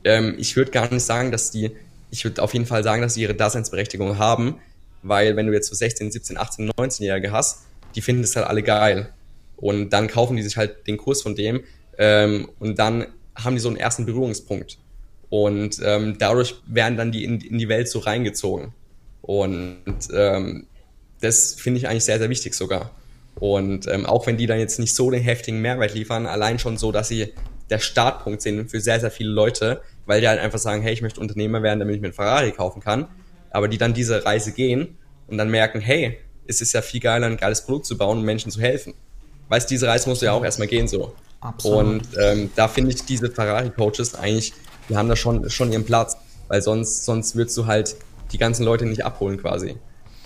Ähm, 0.03 0.35
ich 0.37 0.55
würde 0.55 0.71
gar 0.71 0.91
nicht 0.91 1.03
sagen, 1.03 1.31
dass 1.31 1.51
die, 1.51 1.71
ich 2.11 2.23
würde 2.23 2.41
auf 2.41 2.53
jeden 2.53 2.65
Fall 2.65 2.83
sagen, 2.83 3.01
dass 3.01 3.15
sie 3.15 3.21
ihre 3.21 3.35
Daseinsberechtigung 3.35 4.17
haben, 4.17 4.59
weil 5.01 5.35
wenn 5.35 5.47
du 5.47 5.53
jetzt 5.53 5.67
so 5.67 5.75
16, 5.75 6.11
17, 6.11 6.37
18, 6.37 6.71
19-Jährige 6.71 7.31
hast, 7.31 7.63
die 7.95 8.01
finden 8.01 8.21
das 8.21 8.35
halt 8.35 8.47
alle 8.47 8.63
geil. 8.63 9.09
Und 9.57 9.91
dann 9.91 10.07
kaufen 10.07 10.35
die 10.35 10.43
sich 10.43 10.57
halt 10.57 10.87
den 10.87 10.97
Kurs 10.97 11.21
von 11.21 11.35
dem 11.35 11.63
ähm, 11.97 12.49
und 12.59 12.79
dann 12.79 13.07
haben 13.35 13.55
die 13.55 13.61
so 13.61 13.69
einen 13.69 13.77
ersten 13.77 14.05
Berührungspunkt. 14.05 14.77
Und 15.29 15.81
ähm, 15.83 16.17
dadurch 16.19 16.55
werden 16.67 16.97
dann 16.97 17.11
die 17.11 17.23
in, 17.23 17.41
in 17.41 17.57
die 17.57 17.69
Welt 17.69 17.89
so 17.89 17.99
reingezogen. 17.99 18.73
Und 19.23 20.09
ähm, 20.13 20.67
das 21.21 21.53
finde 21.53 21.79
ich 21.79 21.87
eigentlich 21.87 22.03
sehr, 22.03 22.19
sehr 22.19 22.29
wichtig 22.29 22.53
sogar. 22.53 22.91
Und 23.35 23.87
ähm, 23.87 24.05
auch 24.05 24.27
wenn 24.27 24.37
die 24.37 24.45
dann 24.45 24.59
jetzt 24.59 24.79
nicht 24.79 24.93
so 24.93 25.09
den 25.09 25.23
heftigen 25.23 25.59
Mehrwert 25.59 25.93
liefern, 25.93 26.27
allein 26.27 26.59
schon 26.59 26.77
so, 26.77 26.91
dass 26.91 27.07
sie 27.07 27.33
der 27.69 27.79
Startpunkt 27.79 28.41
sind 28.41 28.69
für 28.69 28.81
sehr, 28.81 28.99
sehr 28.99 29.09
viele 29.09 29.31
Leute, 29.31 29.81
weil 30.05 30.21
die 30.21 30.27
halt 30.27 30.39
einfach 30.39 30.59
sagen, 30.59 30.81
hey, 30.81 30.93
ich 30.93 31.01
möchte 31.01 31.21
Unternehmer 31.21 31.63
werden, 31.63 31.79
damit 31.79 31.95
ich 31.95 32.01
mir 32.01 32.07
einen 32.07 32.13
Ferrari 32.13 32.51
kaufen 32.51 32.81
kann. 32.81 33.07
Aber 33.49 33.69
die 33.69 33.77
dann 33.77 33.93
diese 33.93 34.25
Reise 34.25 34.51
gehen 34.51 34.97
und 35.27 35.37
dann 35.37 35.49
merken, 35.49 35.79
hey, 35.79 36.17
es 36.45 36.59
ist 36.59 36.73
ja 36.73 36.81
viel 36.81 36.99
geiler, 36.99 37.27
ein 37.27 37.37
geiles 37.37 37.65
Produkt 37.65 37.85
zu 37.85 37.97
bauen 37.97 38.19
und 38.19 38.25
Menschen 38.25 38.51
zu 38.51 38.59
helfen. 38.59 38.93
Weißt 39.47 39.69
diese 39.69 39.87
Reise 39.87 40.09
musst 40.09 40.21
du 40.21 40.25
ja 40.25 40.33
auch 40.33 40.43
erstmal 40.43 40.67
gehen 40.67 40.89
so. 40.89 41.15
Absolut. 41.39 41.79
Und 41.79 42.07
ähm, 42.19 42.49
da 42.55 42.67
finde 42.67 42.91
ich 42.91 43.05
diese 43.05 43.31
Ferrari-Coaches 43.31 44.15
eigentlich, 44.15 44.53
die 44.89 44.97
haben 44.97 45.07
da 45.07 45.15
schon, 45.15 45.49
schon 45.49 45.71
ihren 45.71 45.85
Platz. 45.85 46.17
Weil 46.49 46.61
sonst, 46.61 47.05
sonst 47.05 47.35
würdest 47.35 47.57
du 47.57 47.65
halt 47.65 47.95
die 48.33 48.37
ganzen 48.37 48.63
Leute 48.63 48.85
nicht 48.85 49.05
abholen 49.05 49.37
quasi. 49.39 49.75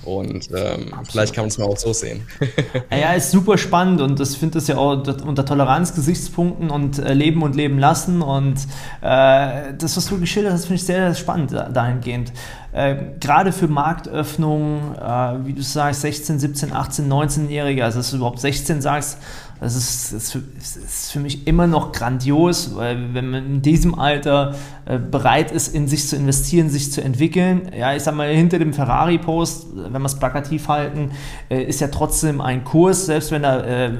Und 0.03 0.49
ähm, 0.55 0.93
vielleicht 1.09 1.33
kann 1.33 1.43
man 1.43 1.49
es 1.49 1.57
mal 1.57 1.65
auch 1.65 1.77
so 1.77 1.91
sehen. 1.91 2.25
ja, 2.91 3.13
ist 3.13 3.31
super 3.31 3.57
spannend 3.57 3.99
und 3.99 4.19
ich 4.19 4.37
finde 4.37 4.55
das 4.55 4.67
ja 4.67 4.77
auch 4.77 5.05
unter 5.25 5.43
Toleranzgesichtspunkten 5.43 6.69
und 6.69 6.99
äh, 6.99 7.13
Leben 7.13 7.41
und 7.41 7.55
Leben 7.55 7.79
lassen. 7.79 8.21
Und 8.21 8.55
äh, 9.01 9.73
das, 9.77 9.97
was 9.97 10.05
du 10.05 10.19
geschildert 10.19 10.53
hast, 10.53 10.65
finde 10.65 10.75
ich 10.75 10.85
sehr, 10.85 11.07
sehr 11.07 11.15
spannend 11.15 11.51
dahingehend. 11.51 12.31
Äh, 12.71 12.95
Gerade 13.19 13.51
für 13.51 13.67
Marktöffnungen, 13.67 14.95
äh, 14.95 15.45
wie 15.45 15.53
du 15.53 15.63
sagst, 15.63 16.01
16, 16.01 16.39
17, 16.39 16.73
18, 16.73 17.11
19-Jährige, 17.11 17.83
also 17.83 17.97
dass 17.97 18.11
du 18.11 18.17
überhaupt 18.17 18.39
16 18.39 18.81
sagst, 18.81 19.17
das 19.59 19.75
ist, 19.75 20.31
für, 20.31 20.43
ist, 20.57 21.11
für, 21.11 21.19
mich 21.19 21.47
immer 21.47 21.65
noch 21.65 21.91
grandios, 21.91 22.75
weil 22.75 23.13
wenn 23.13 23.29
man 23.29 23.45
in 23.45 23.61
diesem 23.61 23.95
Alter 23.95 24.55
äh, 24.85 24.99
bereit 24.99 25.51
ist, 25.51 25.73
in 25.73 25.87
sich 25.87 26.07
zu 26.07 26.15
investieren, 26.15 26.69
sich 26.69 26.91
zu 26.91 27.03
entwickeln, 27.03 27.71
ja, 27.77 27.95
ich 27.95 28.03
sag 28.03 28.15
mal, 28.15 28.29
hinter 28.29 28.59
dem 28.59 28.73
Ferrari-Post, 28.73 29.67
wenn 29.75 30.01
wir 30.01 30.05
es 30.05 30.19
plakativ 30.19 30.67
halten, 30.67 31.11
äh, 31.49 31.63
ist 31.63 31.81
ja 31.81 31.87
trotzdem 31.87 32.39
ein 32.39 32.63
Kurs, 32.63 33.07
selbst 33.07 33.31
wenn 33.31 33.43
er 33.43 33.65
äh, 33.65 33.91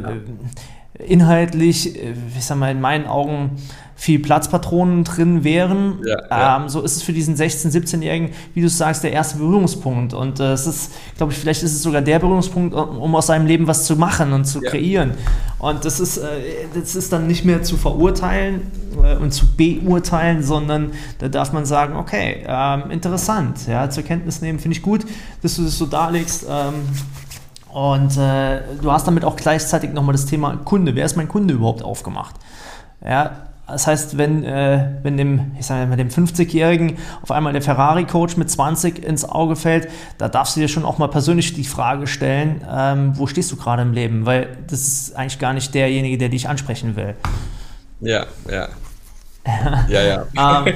inhaltlich, 1.00 1.96
äh, 1.96 2.14
ich 2.38 2.46
sag 2.46 2.58
mal, 2.58 2.72
in 2.72 2.82
meinen 2.82 3.08
Augen 3.08 3.52
viel 3.98 4.20
Platzpatronen 4.20 5.04
drin 5.04 5.44
wären. 5.44 6.00
Ja, 6.06 6.18
ja. 6.30 6.58
Ähm, 6.58 6.70
so 6.70 6.82
ist 6.82 6.98
es 6.98 7.02
für 7.02 7.14
diesen 7.14 7.36
16-, 7.36 7.72
17-Jährigen, 7.72 8.30
wie 8.54 8.62
du 8.62 8.70
sagst, 8.70 9.04
der 9.04 9.12
erste 9.12 9.40
Berührungspunkt. 9.40 10.14
Und 10.14 10.40
äh, 10.40 10.54
es 10.54 10.68
ist, 10.68 10.92
glaube 11.18 11.34
ich, 11.34 11.40
vielleicht 11.40 11.64
ist 11.64 11.74
es 11.74 11.82
sogar 11.82 12.02
der 12.02 12.20
Berührungspunkt, 12.20 12.76
um 12.76 13.16
aus 13.16 13.26
seinem 13.26 13.48
Leben 13.48 13.66
was 13.66 13.86
zu 13.86 13.96
machen 13.96 14.34
und 14.34 14.46
zu 14.46 14.62
ja. 14.62 14.70
kreieren. 14.70 15.16
Und 15.58 15.84
das 15.84 16.00
ist, 16.00 16.18
äh, 16.18 16.28
das 16.76 16.96
ist 16.96 17.12
dann 17.12 17.26
nicht 17.26 17.44
mehr 17.44 17.64
zu 17.64 17.76
verurteilen 17.76 18.72
äh, 19.04 19.16
und 19.16 19.32
zu 19.32 19.48
beurteilen, 19.56 20.44
sondern 20.44 20.92
da 21.18 21.28
darf 21.28 21.52
man 21.52 21.66
sagen, 21.66 21.96
okay, 21.96 22.46
ähm, 22.48 22.92
interessant, 22.92 23.68
ja, 23.68 23.90
zur 23.90 24.04
Kenntnis 24.04 24.42
nehmen, 24.42 24.60
finde 24.60 24.78
ich 24.78 24.84
gut, 24.84 25.06
dass 25.42 25.56
du 25.56 25.64
das 25.64 25.76
so 25.76 25.88
darlegst. 25.88 26.46
Ähm, 26.48 26.76
und 27.78 28.18
äh, 28.18 28.62
du 28.82 28.92
hast 28.92 29.06
damit 29.06 29.24
auch 29.24 29.36
gleichzeitig 29.36 29.94
nochmal 29.94 30.14
das 30.14 30.26
Thema 30.26 30.58
Kunde. 30.66 30.96
Wer 30.96 31.06
ist 31.06 31.16
mein 31.16 31.28
Kunde 31.28 31.54
überhaupt 31.54 31.84
aufgemacht? 31.84 32.34
Ja, 33.06 33.50
das 33.68 33.86
heißt, 33.86 34.18
wenn, 34.18 34.44
äh, 34.44 34.96
wenn 35.04 35.16
dem, 35.16 35.52
dem 35.60 36.10
50-Jährigen 36.10 36.98
auf 37.22 37.30
einmal 37.30 37.54
der 37.54 37.62
Ferrari-Coach 37.62 38.36
mit 38.36 38.50
20 38.50 39.06
ins 39.06 39.26
Auge 39.26 39.56
fällt, 39.56 39.90
da 40.18 40.28
darfst 40.28 40.56
du 40.56 40.60
dir 40.60 40.70
schon 40.70 40.86
auch 40.86 40.98
mal 40.98 41.08
persönlich 41.08 41.54
die 41.54 41.66
Frage 41.66 42.08
stellen, 42.08 42.62
ähm, 42.68 43.12
wo 43.16 43.28
stehst 43.28 43.52
du 43.52 43.58
gerade 43.58 43.84
im 43.84 43.94
Leben? 43.94 44.26
Weil 44.26 44.58
das 44.68 44.82
ist 44.82 45.16
eigentlich 45.16 45.38
gar 45.38 45.54
nicht 45.54 45.76
derjenige, 45.76 46.18
der 46.18 46.30
dich 46.30 46.50
ansprechen 46.50 46.96
will. 46.96 47.14
Ja, 48.02 48.26
ja. 48.50 48.70
Ja, 49.90 50.02
ja. 50.04 50.66
ähm, 50.66 50.74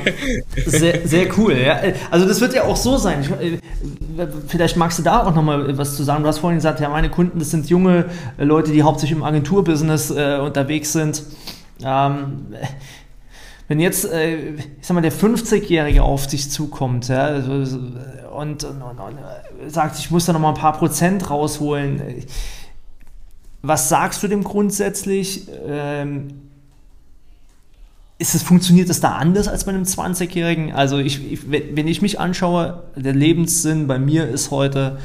sehr, 0.66 1.06
sehr 1.08 1.38
cool. 1.38 1.58
Ja. 1.58 1.80
Also 2.10 2.28
das 2.28 2.40
wird 2.40 2.54
ja 2.54 2.64
auch 2.64 2.76
so 2.76 2.98
sein. 2.98 3.22
Ich, 3.22 3.30
äh, 3.30 4.28
vielleicht 4.48 4.78
magst 4.78 5.00
du 5.00 5.04
da 5.04 5.24
auch 5.24 5.36
nochmal 5.36 5.78
was 5.78 5.96
zu 5.96 6.04
sagen. 6.04 6.24
Du 6.24 6.30
hast 6.30 6.40
vorhin 6.40 6.58
gesagt, 6.58 6.80
ja, 6.80 6.90
meine 6.90 7.10
Kunden, 7.10 7.40
das 7.40 7.52
sind 7.52 7.70
junge 7.70 8.06
Leute, 8.38 8.72
die 8.72 8.84
hauptsächlich 8.84 9.18
im 9.18 9.24
Agenturbusiness 9.24 10.12
äh, 10.12 10.40
unterwegs 10.42 10.94
sind. 10.94 11.24
Ähm, 11.84 12.48
wenn 13.68 13.80
jetzt, 13.80 14.06
äh, 14.06 14.54
ich 14.56 14.68
sag 14.82 14.96
mal, 14.96 15.02
der 15.02 15.14
50-Jährige 15.14 16.04
auf 16.04 16.28
dich 16.28 16.52
zukommt 16.52 17.08
ja, 17.08 17.24
also, 17.24 17.54
und, 17.54 18.64
und, 18.64 18.64
und, 18.64 19.00
und, 19.00 19.18
sagt, 19.68 19.98
ich 20.00 20.12
muss 20.12 20.26
da 20.26 20.34
nochmal 20.34 20.54
ein 20.54 20.60
paar 20.60 20.78
Prozent 20.78 21.30
rausholen, 21.30 22.26
was 23.62 23.90
sagst 23.90 24.24
du 24.24 24.28
dem 24.28 24.44
grundsätzlich? 24.44 25.48
Ähm, 25.68 26.51
ist 28.22 28.36
es, 28.36 28.44
funktioniert 28.44 28.88
es 28.92 29.00
da 29.00 29.14
anders 29.14 29.48
als 29.48 29.64
bei 29.64 29.72
einem 29.72 29.82
20-Jährigen? 29.82 30.74
Also 30.74 31.00
ich, 31.00 31.34
ich, 31.34 31.52
wenn 31.52 31.88
ich 31.88 32.04
mich 32.04 32.20
anschaue, 32.20 32.84
der 32.96 33.14
Lebenssinn 33.14 33.88
bei 33.88 33.98
mir 33.98 34.28
ist 34.28 34.52
heute, 34.52 35.00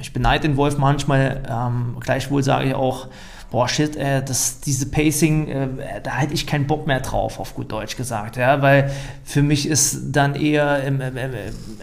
ich 0.00 0.14
beneide 0.14 0.48
den 0.48 0.56
Wolf 0.56 0.78
manchmal, 0.78 1.42
ähm, 1.46 1.96
gleichwohl 2.00 2.42
sage 2.42 2.68
ich 2.68 2.74
auch, 2.74 3.08
boah 3.50 3.68
shit, 3.68 3.96
äh, 3.96 4.24
das, 4.24 4.60
diese 4.60 4.86
Pacing, 4.86 5.48
äh, 5.48 5.68
da 6.02 6.16
hätte 6.16 6.32
ich 6.32 6.46
keinen 6.46 6.66
Bock 6.66 6.86
mehr 6.86 7.00
drauf, 7.00 7.38
auf 7.38 7.54
gut 7.54 7.70
Deutsch 7.70 7.96
gesagt, 7.98 8.38
ja, 8.38 8.62
weil 8.62 8.90
für 9.22 9.42
mich 9.42 9.68
ist 9.68 10.16
dann 10.16 10.34
eher 10.34 10.84
im, 10.84 11.02
im, 11.02 11.16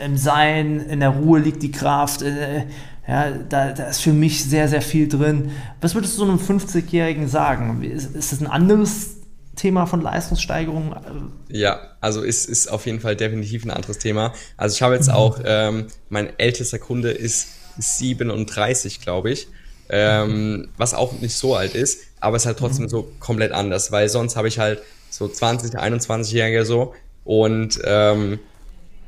im 0.03 0.17
Sein, 0.17 0.79
in 0.79 0.99
der 0.99 1.09
Ruhe 1.09 1.41
liegt 1.41 1.61
die 1.61 1.71
Kraft, 1.71 2.23
äh, 2.23 2.65
ja, 3.07 3.25
da, 3.49 3.69
da, 3.69 3.84
ist 3.84 4.01
für 4.01 4.13
mich 4.13 4.43
sehr, 4.45 4.67
sehr 4.67 4.81
viel 4.81 5.07
drin. 5.07 5.51
Was 5.79 5.93
würdest 5.93 6.17
du 6.17 6.25
so 6.25 6.31
einem 6.31 6.39
50-Jährigen 6.39 7.27
sagen? 7.27 7.84
Ist, 7.84 8.15
ist 8.15 8.31
das 8.31 8.41
ein 8.41 8.47
anderes 8.47 9.22
Thema 9.56 9.86
von 9.86 10.01
Leistungssteigerung? 10.01 10.95
Ja, 11.49 11.80
also 12.01 12.22
ist, 12.22 12.45
ist 12.45 12.68
auf 12.72 12.86
jeden 12.86 12.99
Fall 12.99 13.16
definitiv 13.16 13.66
ein 13.66 13.72
anderes 13.72 13.99
Thema. 13.99 14.34
Also 14.58 14.76
ich 14.76 14.82
habe 14.82 14.95
jetzt 14.95 15.08
mhm. 15.08 15.14
auch, 15.14 15.39
ähm, 15.45 15.88
mein 16.10 16.38
ältester 16.39 16.80
Kunde 16.80 17.12
ist 17.12 17.49
37, 17.78 19.01
glaube 19.01 19.32
ich, 19.32 19.47
ähm, 19.89 20.70
was 20.78 20.93
auch 20.93 21.14
nicht 21.14 21.36
so 21.36 21.56
alt 21.56 21.76
ist, 21.76 21.99
aber 22.20 22.38
es 22.38 22.43
ist 22.43 22.47
halt 22.47 22.58
trotzdem 22.58 22.86
mhm. 22.86 22.89
so 22.89 23.12
komplett 23.20 23.51
anders, 23.51 23.91
weil 23.91 24.10
sonst 24.10 24.36
habe 24.36 24.47
ich 24.47 24.60
halt 24.60 24.82
so 25.10 25.28
20, 25.28 25.76
21-Jährige 25.76 26.66
so 26.66 26.93
und 27.24 27.80
ähm, 27.84 28.39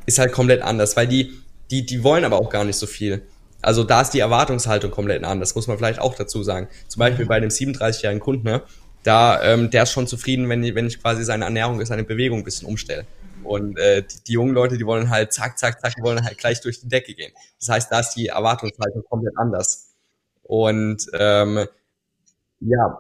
ist 0.06 0.20
halt 0.20 0.32
komplett 0.32 0.62
anders, 0.62 0.96
weil 0.96 1.08
die, 1.08 1.34
die, 1.72 1.86
die 1.86 2.04
wollen 2.04 2.24
aber 2.24 2.38
auch 2.38 2.50
gar 2.50 2.64
nicht 2.64 2.78
so 2.78 2.86
viel. 2.86 3.24
Also 3.62 3.84
da 3.84 4.02
ist 4.02 4.12
die 4.12 4.20
Erwartungshaltung 4.20 4.91
komplett 4.91 5.24
anders, 5.24 5.56
muss 5.56 5.66
man 5.66 5.78
vielleicht 5.78 6.00
auch 6.00 6.14
dazu 6.14 6.43
sagen. 6.43 6.68
Zum 6.88 7.00
Beispiel 7.00 7.26
bei 7.26 7.39
dem 7.39 7.50
37-jährigen 7.50 8.20
Kunden, 8.20 8.48
ne, 8.48 8.62
da, 9.06 9.41
ähm, 9.43 9.70
der 9.70 9.84
ist 9.84 9.91
schon 9.91 10.08
zufrieden, 10.08 10.49
wenn, 10.49 10.64
wenn 10.76 10.88
ich 10.88 11.01
quasi 11.01 11.24
seine 11.24 11.45
Ernährung, 11.45 11.84
seine 11.86 12.03
Bewegung 12.03 12.39
ein 12.39 12.43
bisschen 12.43 12.68
umstelle. 12.68 13.06
Und 13.43 13.78
äh, 13.78 14.01
die, 14.01 14.24
die 14.28 14.34
jungen 14.34 14.53
Leute, 14.53 14.78
die 14.78 14.86
wollen 14.86 15.12
halt 15.12 15.32
zack, 15.32 15.60
zack, 15.60 15.80
zack, 15.80 15.93
die 15.95 16.01
wollen 16.01 16.24
halt 16.24 16.38
gleich 16.39 16.62
durch 16.62 16.80
die 16.80 16.89
Decke 16.89 17.14
gehen. 17.14 17.32
Das 17.60 17.70
heißt, 17.70 17.91
da 17.91 17.99
ist 17.99 18.14
die 18.16 18.28
Erwartungshaltung 18.28 19.03
komplett 19.08 19.38
anders. 19.38 19.91
Und 20.41 21.06
ähm, 21.14 21.68
ja, 22.62 22.99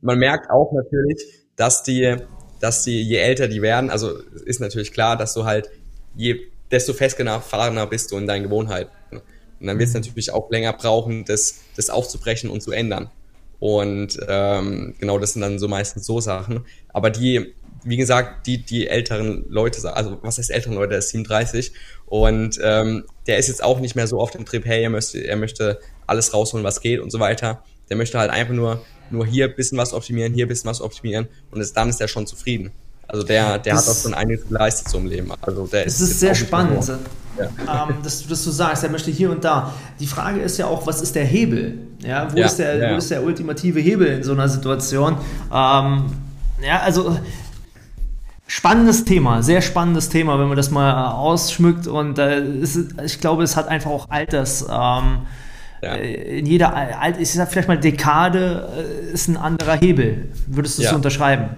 man 0.00 0.18
merkt 0.18 0.50
auch 0.50 0.72
natürlich, 0.72 1.22
dass 1.54 1.84
die, 1.84 2.16
dass 2.60 2.82
die, 2.82 3.02
je 3.02 3.18
älter 3.18 3.46
die 3.46 3.62
werden, 3.62 3.90
also 3.90 4.18
ist 4.44 4.60
natürlich 4.60 4.92
klar, 4.92 5.16
dass 5.16 5.34
du 5.34 5.44
halt 5.44 5.70
je 6.16 6.40
desto 6.70 6.92
festgefahrener 6.92 7.86
bist 7.86 8.10
du 8.10 8.16
in 8.16 8.26
deinen 8.26 8.42
Gewohnheiten. 8.42 8.90
Und 9.60 9.66
dann 9.66 9.78
wird 9.78 9.88
es 9.88 9.94
mhm. 9.94 10.00
natürlich 10.00 10.32
auch 10.32 10.50
länger 10.50 10.72
brauchen, 10.72 11.24
das, 11.24 11.60
das 11.76 11.90
aufzubrechen 11.90 12.50
und 12.50 12.60
zu 12.60 12.72
ändern. 12.72 13.10
Und 13.58 14.18
ähm, 14.28 14.94
genau, 14.98 15.18
das 15.18 15.32
sind 15.32 15.42
dann 15.42 15.58
so 15.58 15.68
meistens 15.68 16.06
so 16.06 16.20
Sachen. 16.20 16.64
Aber 16.92 17.10
die, 17.10 17.54
wie 17.84 17.96
gesagt, 17.96 18.46
die, 18.46 18.58
die 18.58 18.88
älteren 18.88 19.44
Leute, 19.48 19.94
also 19.94 20.18
was 20.22 20.38
heißt 20.38 20.50
älteren 20.50 20.74
Leute, 20.74 20.90
der 20.90 20.98
ist 20.98 21.10
37 21.10 21.72
und 22.06 22.58
ähm, 22.62 23.04
der 23.26 23.38
ist 23.38 23.48
jetzt 23.48 23.62
auch 23.62 23.80
nicht 23.80 23.94
mehr 23.94 24.06
so 24.06 24.20
auf 24.20 24.30
dem 24.30 24.44
Trip, 24.44 24.64
hey, 24.64 24.82
er 24.82 24.90
möchte, 24.90 25.18
er 25.18 25.36
möchte 25.36 25.78
alles 26.06 26.34
rausholen, 26.34 26.64
was 26.64 26.80
geht 26.80 27.00
und 27.00 27.10
so 27.10 27.20
weiter. 27.20 27.62
Der 27.88 27.96
möchte 27.96 28.18
halt 28.18 28.30
einfach 28.30 28.54
nur, 28.54 28.84
nur 29.10 29.24
hier 29.26 29.48
bisschen 29.48 29.78
was 29.78 29.92
optimieren, 29.92 30.34
hier 30.34 30.48
bisschen 30.48 30.68
was 30.68 30.80
optimieren 30.80 31.28
und 31.50 31.60
ist, 31.60 31.76
dann 31.76 31.88
ist 31.88 32.00
er 32.00 32.08
schon 32.08 32.26
zufrieden. 32.26 32.72
Also 33.08 33.22
der, 33.22 33.58
der 33.58 33.76
hat 33.76 33.88
auch 33.88 33.94
schon 33.94 34.14
einiges 34.14 34.48
geleistet 34.48 34.88
zum 34.88 35.06
Leben. 35.06 35.30
Also 35.40 35.66
der 35.66 35.84
das 35.84 36.00
ist, 36.00 36.10
ist 36.10 36.20
sehr 36.20 36.34
spannend, 36.34 36.90
ja. 37.38 37.86
ähm, 37.88 37.96
dass, 38.02 38.26
dass, 38.26 38.44
du 38.44 38.50
sagst, 38.50 38.82
er 38.82 38.90
möchte 38.90 39.10
hier 39.10 39.30
und 39.30 39.44
da. 39.44 39.72
Die 40.00 40.06
Frage 40.06 40.40
ist 40.40 40.58
ja 40.58 40.66
auch, 40.66 40.86
was 40.86 41.00
ist 41.00 41.14
der 41.14 41.24
Hebel? 41.24 41.78
Ja, 42.00 42.32
wo, 42.32 42.36
ja, 42.36 42.46
ist, 42.46 42.56
der, 42.56 42.76
ja. 42.76 42.92
wo 42.92 42.96
ist 42.96 43.10
der 43.10 43.22
ultimative 43.22 43.78
Hebel 43.78 44.08
in 44.08 44.22
so 44.24 44.32
einer 44.32 44.48
Situation? 44.48 45.16
Ähm, 45.52 46.04
ja, 46.62 46.80
also 46.82 47.16
spannendes 48.48 49.04
Thema, 49.04 49.42
sehr 49.42 49.60
spannendes 49.60 50.08
Thema, 50.08 50.38
wenn 50.38 50.48
man 50.48 50.56
das 50.56 50.70
mal 50.70 51.12
ausschmückt 51.12 51.86
und 51.86 52.18
äh, 52.18 52.42
ist, 52.44 52.78
ich 53.04 53.20
glaube, 53.20 53.44
es 53.44 53.56
hat 53.56 53.68
einfach 53.68 53.90
auch 53.90 54.10
Alters. 54.10 54.62
Ähm, 54.62 55.22
ja. 55.82 55.94
Äh, 55.94 56.38
in 56.38 56.46
jeder, 56.46 56.74
ich 57.18 57.32
sag 57.32 57.50
vielleicht 57.50 57.68
mal 57.68 57.78
Dekade 57.78 58.68
äh, 58.76 59.12
ist 59.12 59.28
ein 59.28 59.36
anderer 59.36 59.76
Hebel. 59.76 60.28
Würdest 60.46 60.78
du 60.78 60.82
es 60.82 60.90
ja. 60.90 60.96
unterschreiben? 60.96 61.50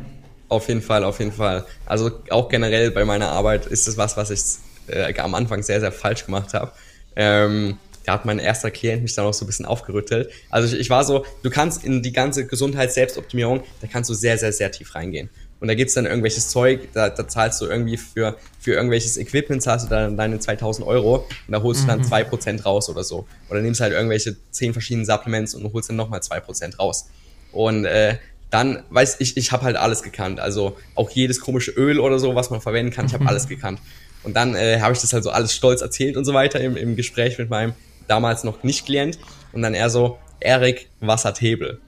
Auf 0.49 0.68
jeden 0.68 0.82
Fall, 0.82 1.05
auf 1.05 1.18
jeden 1.18 1.32
Fall. 1.32 1.66
Also 1.84 2.11
auch 2.30 2.49
generell 2.49 2.90
bei 2.90 3.05
meiner 3.05 3.28
Arbeit 3.28 3.66
ist 3.66 3.86
es 3.86 3.96
was, 3.96 4.16
was 4.16 4.30
ich 4.30 4.42
äh, 4.86 5.18
am 5.18 5.34
Anfang 5.34 5.62
sehr, 5.62 5.80
sehr 5.80 5.92
falsch 5.92 6.24
gemacht 6.24 6.55
habe. 6.55 6.72
Ähm, 7.16 7.78
da 8.05 8.14
hat 8.14 8.24
mein 8.24 8.38
erster 8.38 8.70
Klient 8.70 9.03
mich 9.03 9.14
dann 9.14 9.26
auch 9.26 9.34
so 9.34 9.44
ein 9.44 9.49
bisschen 9.49 9.66
aufgerüttelt. 9.66 10.30
Also 10.49 10.74
ich, 10.74 10.80
ich 10.80 10.88
war 10.88 11.05
so, 11.05 11.26
du 11.42 11.51
kannst 11.51 11.84
in 11.84 12.03
die 12.03 12.12
ganze 12.12 12.46
Gesundheits-Selbstoptimierung, 12.46 13.62
da 13.82 13.86
kannst 13.86 14.09
du 14.09 14.14
sehr, 14.14 14.38
sehr, 14.38 14.53
sehr 14.53 14.72
tief 14.72 14.94
reingehen. 14.94 15.28
Und 15.61 15.68
da 15.68 15.74
gibt's 15.74 15.94
dann 15.94 16.07
irgendwelches 16.07 16.49
Zeug, 16.49 16.88
da, 16.94 17.11
da 17.11 17.28
zahlst 17.28 17.61
du 17.61 17.66
irgendwie 17.66 17.99
für, 17.99 18.36
für 18.61 18.72
irgendwelches 18.72 19.18
Equipment, 19.18 19.62
zahlst 19.62 19.86
du 19.86 19.90
dann 19.90 20.16
deine 20.16 20.38
2000 20.38 20.86
Euro 20.86 21.16
und 21.16 21.53
da 21.53 21.62
holst 21.62 21.82
du 21.82 21.86
dann 21.86 21.99
mhm. 21.99 22.07
2% 22.07 22.62
raus 22.62 22.88
oder 22.88 23.05
so. 23.05 23.26
Oder 23.51 23.61
nimmst 23.61 23.80
halt 23.80 23.92
irgendwelche 23.92 24.36
zehn 24.53 24.72
verschiedenen 24.72 25.05
Supplements 25.05 25.55
und 25.55 25.70
holst 25.72 25.90
dann 25.90 25.96
nochmal 25.96 26.20
2% 26.20 26.76
raus. 26.76 27.11
Und 27.53 27.84
äh, 27.84 28.16
dann 28.51 28.82
weiß 28.90 29.16
ich, 29.20 29.36
ich 29.36 29.53
habe 29.53 29.64
halt 29.64 29.76
alles 29.76 30.03
gekannt. 30.03 30.40
Also 30.40 30.76
auch 30.94 31.11
jedes 31.11 31.40
komische 31.40 31.70
Öl 31.72 32.01
oder 32.01 32.18
so, 32.18 32.34
was 32.34 32.51
man 32.51 32.61
verwenden 32.61 32.92
kann, 32.92 33.07
ich 33.07 33.12
habe 33.12 33.24
mhm. 33.24 33.28
alles 33.28 33.49
gekannt. 33.49 33.80
Und 34.22 34.34
dann 34.34 34.55
äh, 34.55 34.80
habe 34.80 34.92
ich 34.92 35.01
das 35.01 35.12
halt 35.12 35.24
so 35.24 35.30
alles 35.30 35.55
stolz 35.55 35.80
erzählt 35.80 36.16
und 36.16 36.24
so 36.24 36.34
weiter 36.34 36.61
im, 36.61 36.76
im 36.76 36.96
Gespräch 36.96 37.38
mit 37.38 37.51
meinem 37.51 37.74
damals 38.09 38.44
noch 38.44 38.62
nicht 38.62 38.86
Klient. 38.86 39.18
Und 39.53 39.62
dann 39.62 39.74
er 39.74 39.90
so, 39.90 40.18
Erik, 40.40 40.88
was 41.01 41.24
hat 41.24 41.40
Hebel? 41.40 41.80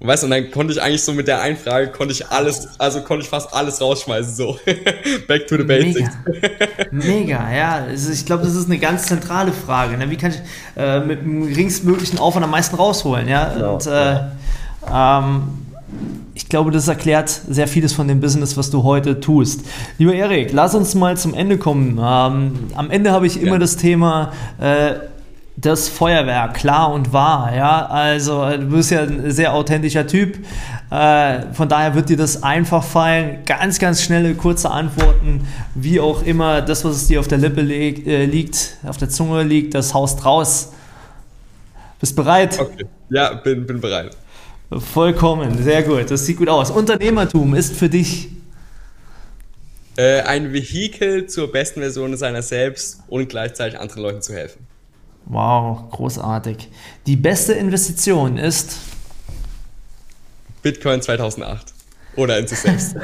Und 0.00 0.06
weißt 0.06 0.22
du, 0.22 0.26
und 0.26 0.30
dann 0.30 0.50
konnte 0.52 0.72
ich 0.72 0.80
eigentlich 0.80 1.02
so 1.02 1.12
mit 1.12 1.26
der 1.26 1.40
Einfrage, 1.40 1.90
konnte 1.90 2.12
ich 2.12 2.28
alles, 2.28 2.68
also 2.78 3.00
konnte 3.02 3.24
ich 3.24 3.28
fast 3.28 3.52
alles 3.52 3.80
rausschmeißen, 3.80 4.32
so. 4.32 4.56
Back 5.26 5.48
to 5.48 5.56
the 5.56 5.64
basics. 5.64 6.10
Mega, 6.24 6.86
Mega 6.92 7.52
ja. 7.52 7.74
Also 7.88 8.12
ich 8.12 8.24
glaube, 8.24 8.44
das 8.44 8.54
ist 8.54 8.66
eine 8.66 8.78
ganz 8.78 9.06
zentrale 9.06 9.52
Frage. 9.52 9.96
Ne? 9.96 10.08
Wie 10.08 10.16
kann 10.16 10.30
ich 10.30 10.40
äh, 10.76 11.00
mit 11.00 11.22
dem 11.22 11.48
geringstmöglichen 11.48 12.18
Aufwand 12.20 12.44
am 12.44 12.52
meisten 12.52 12.76
rausholen, 12.76 13.26
ja? 13.26 13.52
Genau, 13.52 13.74
und 13.74 13.86
äh, 13.86 14.20
ähm, 14.92 15.67
ich 16.34 16.48
glaube, 16.48 16.70
das 16.70 16.88
erklärt 16.88 17.28
sehr 17.28 17.66
vieles 17.66 17.92
von 17.92 18.08
dem 18.08 18.20
Business, 18.20 18.56
was 18.56 18.70
du 18.70 18.82
heute 18.84 19.20
tust. 19.20 19.62
Lieber 19.98 20.14
Erik, 20.14 20.52
lass 20.52 20.74
uns 20.74 20.94
mal 20.94 21.16
zum 21.16 21.34
Ende 21.34 21.58
kommen. 21.58 21.98
Ähm, 22.00 22.70
am 22.74 22.90
Ende 22.90 23.12
habe 23.12 23.26
ich 23.26 23.40
immer 23.40 23.52
ja. 23.52 23.58
das 23.58 23.76
Thema, 23.76 24.32
äh, 24.60 24.94
das 25.56 25.88
Feuerwerk, 25.88 26.54
klar 26.54 26.92
und 26.92 27.12
wahr. 27.12 27.54
Ja, 27.54 27.86
also 27.86 28.48
du 28.50 28.66
bist 28.66 28.92
ja 28.92 29.02
ein 29.02 29.30
sehr 29.32 29.52
authentischer 29.52 30.06
Typ. 30.06 30.38
Äh, 30.90 31.52
von 31.52 31.68
daher 31.68 31.94
wird 31.94 32.08
dir 32.08 32.16
das 32.16 32.42
einfach 32.42 32.84
fallen. 32.84 33.40
Ganz, 33.44 33.78
ganz 33.78 34.00
schnelle, 34.00 34.34
kurze 34.34 34.70
Antworten, 34.70 35.46
wie 35.74 35.98
auch 35.98 36.22
immer. 36.22 36.62
Das, 36.62 36.84
was 36.84 36.96
es 36.96 37.08
dir 37.08 37.18
auf 37.20 37.28
der 37.28 37.38
Lippe 37.38 37.60
leg, 37.60 38.06
äh, 38.06 38.24
liegt, 38.24 38.76
auf 38.86 38.96
der 38.96 39.08
Zunge 39.08 39.42
liegt, 39.42 39.74
das 39.74 39.92
haust 39.92 40.24
raus. 40.24 40.72
Bist 41.98 42.14
bereit? 42.14 42.58
Okay. 42.60 42.86
Ja, 43.10 43.34
bin, 43.34 43.66
bin 43.66 43.80
bereit. 43.80 44.16
Vollkommen, 44.70 45.62
sehr 45.62 45.82
gut. 45.82 46.10
Das 46.10 46.26
sieht 46.26 46.36
gut 46.36 46.48
aus. 46.48 46.70
Unternehmertum 46.70 47.54
ist 47.54 47.74
für 47.74 47.88
dich 47.88 48.28
äh, 49.96 50.20
ein 50.20 50.52
Vehikel 50.52 51.26
zur 51.26 51.50
besten 51.50 51.80
Version 51.80 52.16
seiner 52.16 52.42
selbst 52.42 53.00
und 53.08 53.28
gleichzeitig 53.28 53.80
anderen 53.80 54.02
Leuten 54.02 54.22
zu 54.22 54.34
helfen. 54.34 54.66
Wow, 55.24 55.90
großartig. 55.90 56.68
Die 57.06 57.16
beste 57.16 57.54
Investition 57.54 58.38
ist 58.38 58.76
Bitcoin 60.62 61.02
2008 61.02 61.74
oder 62.16 62.38
in 62.38 62.46
sich 62.46 62.58
selbst. 62.58 62.96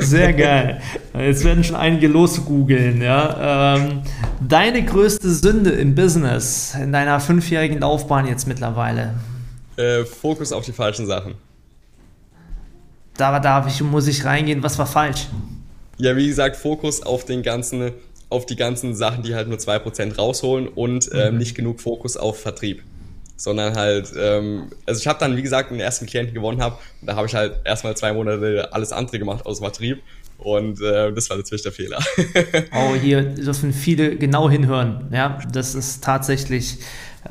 Sehr 0.00 0.32
geil. 0.32 0.80
Jetzt 1.14 1.44
werden 1.44 1.64
schon 1.64 1.76
einige 1.76 2.08
losgoogeln. 2.08 3.02
Ja? 3.02 3.76
Ähm, 3.76 4.02
deine 4.40 4.84
größte 4.84 5.30
Sünde 5.30 5.70
im 5.70 5.94
Business, 5.94 6.74
in 6.80 6.92
deiner 6.92 7.20
fünfjährigen 7.20 7.78
Laufbahn 7.78 8.26
jetzt 8.26 8.46
mittlerweile? 8.46 9.14
Äh, 9.76 10.04
Fokus 10.04 10.52
auf 10.52 10.64
die 10.64 10.72
falschen 10.72 11.06
Sachen. 11.06 11.34
Da 13.16 13.38
darf 13.40 13.66
ich, 13.68 13.80
muss 13.82 14.06
ich 14.06 14.24
reingehen, 14.24 14.62
was 14.62 14.78
war 14.78 14.86
falsch? 14.86 15.26
Ja, 15.98 16.16
wie 16.16 16.26
gesagt, 16.26 16.56
Fokus 16.56 17.02
auf 17.02 17.24
den 17.24 17.42
ganzen 17.42 17.92
auf 18.32 18.46
die 18.46 18.56
ganzen 18.56 18.94
Sachen, 18.94 19.22
die 19.22 19.34
halt 19.34 19.48
nur 19.48 19.58
2% 19.58 20.16
rausholen 20.16 20.66
und 20.66 21.10
ähm, 21.12 21.34
mhm. 21.34 21.38
nicht 21.38 21.54
genug 21.54 21.80
Fokus 21.80 22.16
auf 22.16 22.40
Vertrieb. 22.40 22.82
sondern 23.36 23.76
halt, 23.76 24.12
ähm, 24.16 24.70
also 24.86 25.00
ich 25.00 25.06
habe 25.06 25.18
dann, 25.18 25.36
wie 25.36 25.42
gesagt, 25.42 25.70
den 25.70 25.80
ersten 25.80 26.06
Klienten 26.06 26.32
gewonnen 26.32 26.62
habe 26.62 26.76
und 27.00 27.08
da 27.08 27.16
habe 27.16 27.26
ich 27.26 27.34
halt 27.34 27.56
erstmal 27.64 27.96
zwei 27.96 28.12
Monate 28.12 28.72
alles 28.72 28.92
andere 28.92 29.18
gemacht 29.18 29.44
aus 29.44 29.58
Vertrieb 29.58 30.00
und 30.38 30.80
äh, 30.80 31.12
das 31.12 31.28
war 31.28 31.36
natürlich 31.36 31.62
der 31.62 31.72
Fehler. 31.72 31.98
oh, 32.72 32.94
hier 32.94 33.22
dürfen 33.22 33.72
viele 33.72 34.16
genau 34.16 34.48
hinhören. 34.48 35.08
Ja, 35.12 35.38
das 35.52 35.74
ist 35.74 36.02
tatsächlich 36.02 36.78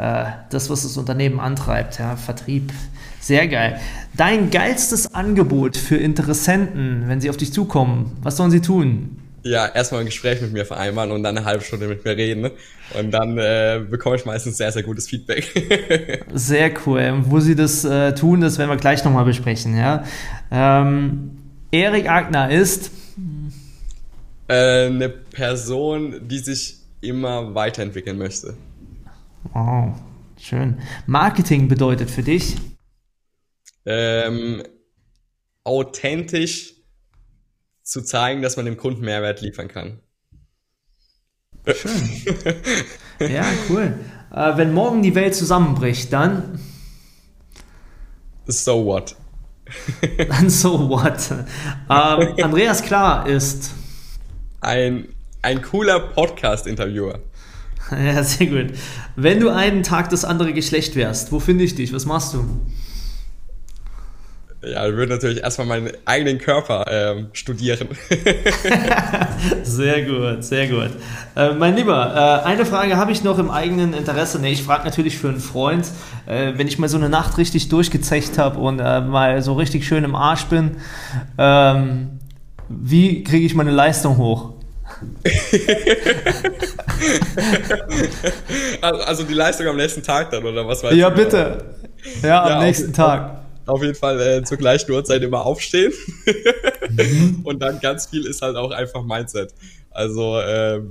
äh, 0.02 0.26
das, 0.50 0.70
was 0.70 0.82
das 0.82 0.98
Unternehmen 0.98 1.40
antreibt. 1.40 2.00
Ja, 2.00 2.16
Vertrieb. 2.16 2.72
Sehr 3.20 3.48
geil. 3.48 3.80
Dein 4.18 4.50
geilstes 4.50 5.14
Angebot 5.14 5.78
für 5.78 5.98
Interessenten, 5.98 7.04
wenn 7.08 7.22
sie 7.22 7.30
auf 7.30 7.38
dich 7.38 7.54
zukommen, 7.54 8.18
was 8.24 8.38
sollen 8.38 8.50
sie 8.50 8.62
tun? 8.62 9.18
Ja, 9.44 9.68
erstmal 9.68 10.02
ein 10.02 10.08
Gespräch 10.08 10.42
mit 10.42 10.54
mir 10.54 10.66
vereinbaren 10.66 11.12
und 11.12 11.22
dann 11.24 11.38
eine 11.38 11.46
halbe 11.46 11.64
Stunde 11.64 11.88
mit 11.88 12.04
mir 12.04 12.18
reden. 12.18 12.50
Und 13.00 13.12
dann 13.12 13.38
äh, 13.38 13.82
bekomme 13.88 14.16
ich 14.16 14.26
meistens 14.26 14.58
sehr, 14.58 14.72
sehr 14.72 14.84
gutes 14.84 15.08
Feedback. 15.08 16.26
sehr 16.34 16.72
cool. 16.86 17.20
Wo 17.26 17.40
sie 17.40 17.56
das 17.56 17.86
äh, 17.86 18.14
tun, 18.14 18.42
das 18.42 18.58
werden 18.58 18.70
wir 18.70 18.78
gleich 18.78 19.04
nochmal 19.04 19.26
besprechen. 19.26 19.78
Ja? 19.78 20.04
Ähm, 20.52 21.38
Erik 21.72 22.10
Agner 22.10 22.52
ist 22.52 22.92
äh, 24.48 24.88
eine 24.88 25.10
Person, 25.10 26.28
die 26.28 26.40
sich 26.40 26.78
immer 27.02 27.56
weiterentwickeln 27.56 28.18
möchte. 28.18 28.56
Wow, 29.54 29.96
schön. 30.40 30.80
Marketing 31.08 31.68
bedeutet 31.68 32.10
für 32.10 32.24
dich? 32.24 32.56
Ähm, 33.86 34.64
authentisch 35.64 36.76
zu 37.84 38.02
zeigen, 38.02 38.42
dass 38.42 38.56
man 38.56 38.66
dem 38.66 38.78
Kunden 38.78 39.02
Mehrwert 39.02 39.42
liefern 39.42 39.68
kann. 39.68 40.00
Schön. 41.74 42.56
Ja, 43.30 43.46
cool. 43.70 43.94
Äh, 44.34 44.58
wenn 44.58 44.74
morgen 44.74 45.04
die 45.04 45.14
Welt 45.14 45.36
zusammenbricht, 45.36 46.12
dann. 46.12 46.60
So 48.48 48.84
what? 48.86 49.16
dann 50.28 50.50
so 50.50 50.90
what? 50.90 51.30
Ähm, 51.32 52.44
Andreas 52.44 52.82
Klar 52.82 53.28
ist. 53.28 53.74
Ein, 54.60 55.14
ein 55.44 55.62
cooler 55.62 56.00
Podcast-Interviewer. 56.00 57.20
Ja, 58.06 58.24
sehr 58.24 58.48
gut. 58.48 58.68
Wenn 59.16 59.40
du 59.40 59.50
einen 59.50 59.84
Tag 59.84 60.10
das 60.10 60.26
andere 60.26 60.54
Geschlecht 60.54 60.96
wärst, 60.96 61.32
wo 61.32 61.40
finde 61.40 61.64
ich 61.64 61.76
dich? 61.76 61.94
Was 61.94 62.06
machst 62.06 62.34
du? 62.34 62.46
Ja, 64.64 64.88
ich 64.88 64.96
würde 64.96 65.14
natürlich 65.14 65.42
erstmal 65.42 65.66
meinen 65.66 65.92
eigenen 66.06 66.38
Körper 66.38 66.86
ähm, 66.88 67.30
studieren. 67.34 67.88
sehr 69.64 70.06
gut, 70.06 70.44
sehr 70.44 70.68
gut. 70.68 70.92
Äh, 71.36 71.54
mein 71.54 71.76
Lieber, 71.76 72.44
äh, 72.46 72.48
eine 72.48 72.64
Frage 72.68 72.96
habe 72.96 73.12
ich 73.12 73.24
noch 73.24 73.40
im 73.40 73.50
eigenen 73.50 73.94
Interesse. 73.94 74.40
Nee, 74.40 74.52
ich 74.52 74.62
frage 74.62 74.84
natürlich 74.84 75.18
für 75.18 75.30
einen 75.30 75.40
Freund, 75.40 75.88
äh, 76.28 76.54
wenn 76.58 76.68
ich 76.68 76.78
mal 76.78 76.90
so 76.90 76.98
eine 76.98 77.10
Nacht 77.10 77.40
richtig 77.40 77.70
durchgezecht 77.70 78.38
habe 78.38 78.60
und 78.60 78.80
äh, 78.80 79.02
mal 79.02 79.42
so 79.42 79.54
richtig 79.56 79.84
schön 79.88 80.04
im 80.04 80.14
Arsch 80.14 80.46
bin, 80.46 80.78
ähm, 81.40 82.20
wie 82.70 83.24
kriege 83.24 83.48
ich 83.48 83.56
meine 83.56 83.72
Leistung 83.72 84.18
hoch? 84.18 84.61
also 88.82 89.24
die 89.24 89.34
Leistung 89.34 89.68
am 89.68 89.78
nächsten 89.78 90.04
Tag 90.04 90.32
dann, 90.32 90.44
oder 90.44 90.68
was 90.68 90.82
ja, 90.82 90.90
du? 90.90 90.96
Ja, 90.96 91.10
bitte. 91.10 91.76
Ja, 92.22 92.44
am 92.44 92.50
ja, 92.50 92.64
nächsten 92.64 92.94
Tag 92.94 93.42
auf 93.66 93.82
jeden 93.82 93.96
Fall 93.96 94.20
äh, 94.20 94.44
zur 94.44 94.58
gleichen 94.58 94.92
Uhrzeit 94.92 95.22
immer 95.22 95.46
aufstehen. 95.46 95.94
mhm. 96.90 97.42
Und 97.44 97.62
dann 97.62 97.80
ganz 97.80 98.08
viel 98.08 98.26
ist 98.26 98.42
halt 98.42 98.56
auch 98.56 98.72
einfach 98.72 99.04
Mindset. 99.04 99.54
Also 99.92 100.40
äh, 100.40 100.82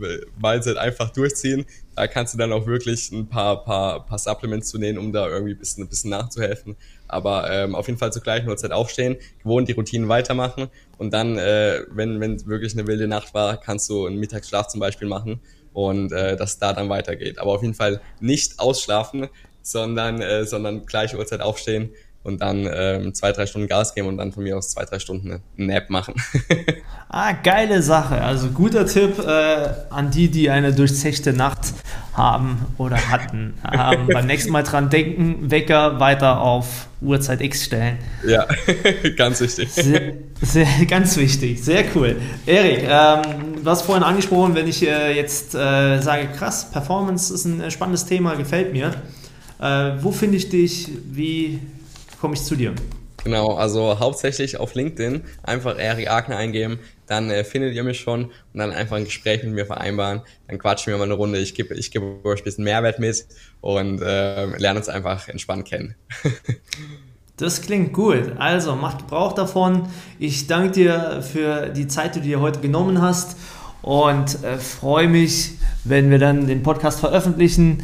Mindset 0.41 0.77
einfach 0.77 1.11
durchziehen. 1.11 1.65
Da 1.97 2.07
kannst 2.07 2.35
du 2.35 2.39
dann 2.39 2.53
auch 2.53 2.67
wirklich 2.67 3.11
ein 3.13 3.29
paar, 3.29 3.65
paar, 3.65 4.07
paar 4.07 4.19
Supplements 4.19 4.69
zu 4.69 4.79
nehmen, 4.79 4.99
um 4.99 5.13
da 5.13 5.29
irgendwie 5.29 5.53
ein 5.53 5.59
bisschen, 5.59 5.85
ein 5.85 5.89
bisschen 5.89 6.11
nachzuhelfen. 6.11 6.77
Aber 7.13 7.51
ähm, 7.51 7.75
auf 7.75 7.87
jeden 7.87 7.99
Fall 7.99 8.13
zur 8.13 8.23
gleichen 8.23 8.49
Uhrzeit 8.49 8.73
aufstehen, 8.73 9.17
gewohnt 9.43 9.69
die 9.69 9.73
Routinen 9.73 10.09
weitermachen 10.09 10.69
und 10.99 11.13
dann, 11.13 11.39
äh, 11.39 11.81
wenn 11.91 12.21
wenn 12.21 12.47
wirklich 12.47 12.73
eine 12.75 12.87
wilde 12.87 13.09
Nacht 13.09 13.35
war, 13.35 13.57
kannst 13.57 13.89
du 13.91 14.07
einen 14.07 14.19
Mittagsschlaf 14.19 14.69
zum 14.69 14.81
Beispiel 14.81 15.09
machen 15.09 15.41
und 15.73 16.13
äh, 16.13 16.37
dass 16.37 16.59
da 16.59 16.73
dann 16.73 16.89
weitergeht. 16.89 17.39
Aber 17.39 17.53
auf 17.53 17.63
jeden 17.63 17.75
Fall 17.75 18.01
nicht 18.21 18.59
ausschlafen, 18.59 19.29
sondern, 19.63 20.21
äh, 20.21 20.45
sondern 20.45 20.87
gleiche 20.87 21.17
Uhrzeit 21.17 21.41
aufstehen 21.41 21.91
und 22.23 22.43
dann 22.43 22.69
ähm, 22.71 23.15
zwei, 23.15 23.33
drei 23.33 23.47
Stunden 23.47 23.67
Gas 23.67 23.95
geben 23.95 24.09
und 24.09 24.19
dann 24.19 24.33
von 24.33 24.43
mir 24.43 24.57
aus 24.57 24.71
zwei, 24.71 24.85
drei 24.85 24.99
Stunden 24.99 25.31
eine 25.31 25.41
Nap 25.57 25.89
machen. 25.89 26.15
ah, 27.09 27.33
geile 27.33 27.81
Sache. 27.83 28.21
Also 28.21 28.49
guter 28.49 28.85
Tipp 28.87 29.19
äh, 29.19 29.69
an 29.89 30.11
die, 30.11 30.31
die 30.31 30.51
eine 30.51 30.75
durchzechte 30.75 31.33
Nacht 31.33 31.73
haben 32.13 32.67
oder 32.77 32.97
hatten. 33.11 33.55
Ähm, 33.73 34.09
beim 34.13 34.27
nächsten 34.27 34.51
Mal 34.51 34.63
dran 34.63 34.91
denken, 34.91 35.51
Wecker 35.51 36.01
weiter 36.01 36.41
auf 36.41 36.89
Uhrzeit 37.01 37.41
X 37.41 37.65
stellen. 37.65 37.99
Ja, 38.27 38.47
ganz 39.17 39.41
wichtig. 39.41 39.71
Sehr, 39.71 40.15
sehr, 40.43 40.67
ganz 40.89 41.17
wichtig, 41.17 41.63
sehr 41.63 41.85
cool. 41.95 42.17
Erik, 42.47 42.83
ähm, 42.83 43.63
du 43.63 43.71
hast 43.71 43.83
vorhin 43.83 44.03
angesprochen, 44.03 44.55
wenn 44.55 44.67
ich 44.67 44.87
äh, 44.87 45.15
jetzt 45.15 45.55
äh, 45.55 46.01
sage, 46.01 46.29
krass, 46.37 46.71
Performance 46.71 47.33
ist 47.33 47.45
ein 47.45 47.71
spannendes 47.71 48.07
Thema, 48.07 48.35
gefällt 48.35 48.73
mir. 48.73 48.93
Äh, 49.61 50.03
wo 50.03 50.11
finde 50.11 50.37
ich 50.37 50.49
dich? 50.49 50.89
Wie 51.11 51.61
komme 52.21 52.35
ich 52.35 52.43
zu 52.43 52.55
dir? 52.55 52.75
Genau, 53.25 53.55
also 53.55 53.99
hauptsächlich 53.99 54.59
auf 54.59 54.75
LinkedIn 54.75 55.23
einfach 55.43 55.79
Erik 55.79 56.11
Agner 56.11 56.37
eingeben, 56.37 56.79
dann 57.07 57.31
äh, 57.31 57.45
findet 57.45 57.75
ihr 57.75 57.85
mich 57.85 58.01
schon 58.01 58.27
und 58.27 58.33
dann 58.55 58.71
einfach 58.71 58.97
ein 58.97 59.05
Gespräch 59.05 59.43
mit 59.43 59.53
mir 59.53 59.67
vereinbaren. 59.67 60.23
Dann 60.49 60.59
quatschen 60.59 60.93
wir 60.93 60.99
mal 60.99 61.05
eine 61.05 61.15
Runde, 61.15 61.39
ich 61.39 61.55
gebe 61.55 61.75
ich 61.75 61.91
geb 61.91 62.03
euch 62.25 62.41
ein 62.41 62.45
bisschen 62.45 62.65
Mehrwert 62.65 62.99
mit 62.99 63.27
und 63.61 64.01
äh, 64.01 64.47
lernen 64.57 64.79
uns 64.79 64.89
einfach 64.89 65.29
entspannt 65.29 65.67
kennen. 65.69 65.95
Das 67.37 67.63
klingt 67.63 67.95
gut. 67.95 68.33
Also 68.37 68.77
macht 68.77 68.99
Gebrauch 68.99 69.33
davon. 69.33 69.89
Ich 70.19 70.47
danke 70.47 70.73
dir 70.73 71.23
für 71.23 71.71
die 71.71 71.89
Zeit, 71.89 72.15
die 72.15 72.21
du 72.21 72.27
dir 72.27 72.41
heute 72.41 72.61
genommen 72.61 73.01
hast 73.01 73.39
und 73.81 74.45
äh, 74.45 74.59
freue 74.59 75.09
mich, 75.09 75.53
wenn 75.85 76.11
wir 76.11 76.19
dann 76.19 76.47
den 76.47 76.63
Podcast 76.63 77.01
veröffentlichen 77.01 77.83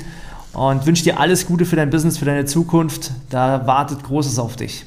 und 0.57 0.87
wünsche 0.87 1.05
dir 1.05 1.21
alles 1.21 1.47
Gute 1.47 1.67
für 1.67 1.77
dein 1.77 1.91
Business, 1.91 2.17
für 2.17 2.25
deine 2.25 2.47
Zukunft. 2.47 3.11
Da 3.29 3.67
wartet 3.67 4.03
Großes 4.03 4.39
auf 4.39 4.57
dich. 4.57 4.87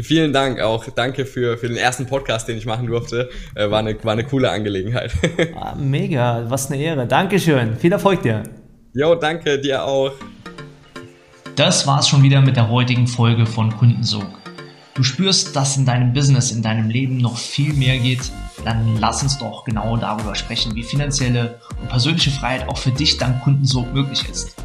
Vielen 0.00 0.32
Dank 0.32 0.60
auch. 0.60 0.84
Danke 0.94 1.26
für, 1.26 1.58
für 1.58 1.68
den 1.68 1.76
ersten 1.76 2.06
Podcast, 2.06 2.46
den 2.46 2.56
ich 2.56 2.66
machen 2.66 2.86
durfte. 2.86 3.28
Äh, 3.54 3.68
war, 3.70 3.80
eine, 3.80 3.96
war 4.04 4.12
eine 4.12 4.24
coole 4.24 4.50
Angelegenheit. 4.50 5.12
Ah, 5.58 5.74
mega, 5.74 6.44
was 6.48 6.70
eine 6.70 6.80
Ehre. 6.80 7.06
Dankeschön. 7.06 7.76
Viel 7.76 7.92
Erfolg 7.92 8.22
dir. 8.22 8.42
Jo, 8.92 9.14
danke 9.14 9.58
dir 9.58 9.84
auch. 9.84 10.12
Das 11.56 11.86
war's 11.86 12.08
schon 12.08 12.22
wieder 12.22 12.40
mit 12.42 12.56
der 12.56 12.68
heutigen 12.68 13.06
Folge 13.06 13.46
von 13.46 13.76
Kundensog. 13.76 14.26
Du 14.96 15.02
spürst, 15.02 15.54
dass 15.54 15.76
in 15.76 15.84
deinem 15.84 16.14
Business, 16.14 16.50
in 16.50 16.62
deinem 16.62 16.88
Leben 16.88 17.18
noch 17.18 17.36
viel 17.36 17.74
mehr 17.74 17.98
geht, 17.98 18.32
dann 18.64 18.96
lass 18.98 19.22
uns 19.22 19.36
doch 19.36 19.64
genau 19.64 19.98
darüber 19.98 20.34
sprechen, 20.34 20.74
wie 20.74 20.82
finanzielle 20.82 21.60
und 21.82 21.90
persönliche 21.90 22.30
Freiheit 22.30 22.66
auch 22.66 22.78
für 22.78 22.92
dich 22.92 23.18
dank 23.18 23.42
Kundensog 23.42 23.92
möglich 23.92 24.26
ist. 24.26 24.56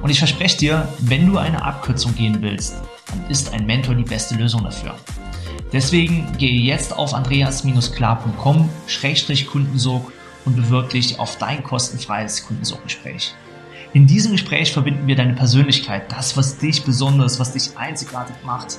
Und 0.00 0.08
ich 0.08 0.18
verspreche 0.18 0.56
dir, 0.56 0.88
wenn 1.00 1.30
du 1.30 1.36
eine 1.36 1.62
Abkürzung 1.62 2.14
gehen 2.14 2.40
willst, 2.40 2.76
dann 3.08 3.26
ist 3.28 3.52
ein 3.52 3.66
Mentor 3.66 3.94
die 3.94 4.04
beste 4.04 4.36
Lösung 4.36 4.64
dafür. 4.64 4.94
Deswegen 5.70 6.34
gehe 6.38 6.62
jetzt 6.62 6.96
auf 6.96 7.12
andreas-klar.com-kundensog 7.12 10.12
und 10.46 10.56
bewirb 10.56 10.88
dich 10.88 11.18
auf 11.18 11.36
dein 11.36 11.62
kostenfreies 11.62 12.46
Kundensorggespräch. 12.46 13.34
In 13.92 14.06
diesem 14.06 14.32
Gespräch 14.32 14.72
verbinden 14.72 15.06
wir 15.06 15.16
deine 15.16 15.34
Persönlichkeit, 15.34 16.10
das, 16.10 16.38
was 16.38 16.56
dich 16.56 16.84
besonders, 16.84 17.38
was 17.38 17.52
dich 17.52 17.76
einzigartig 17.76 18.36
macht, 18.46 18.78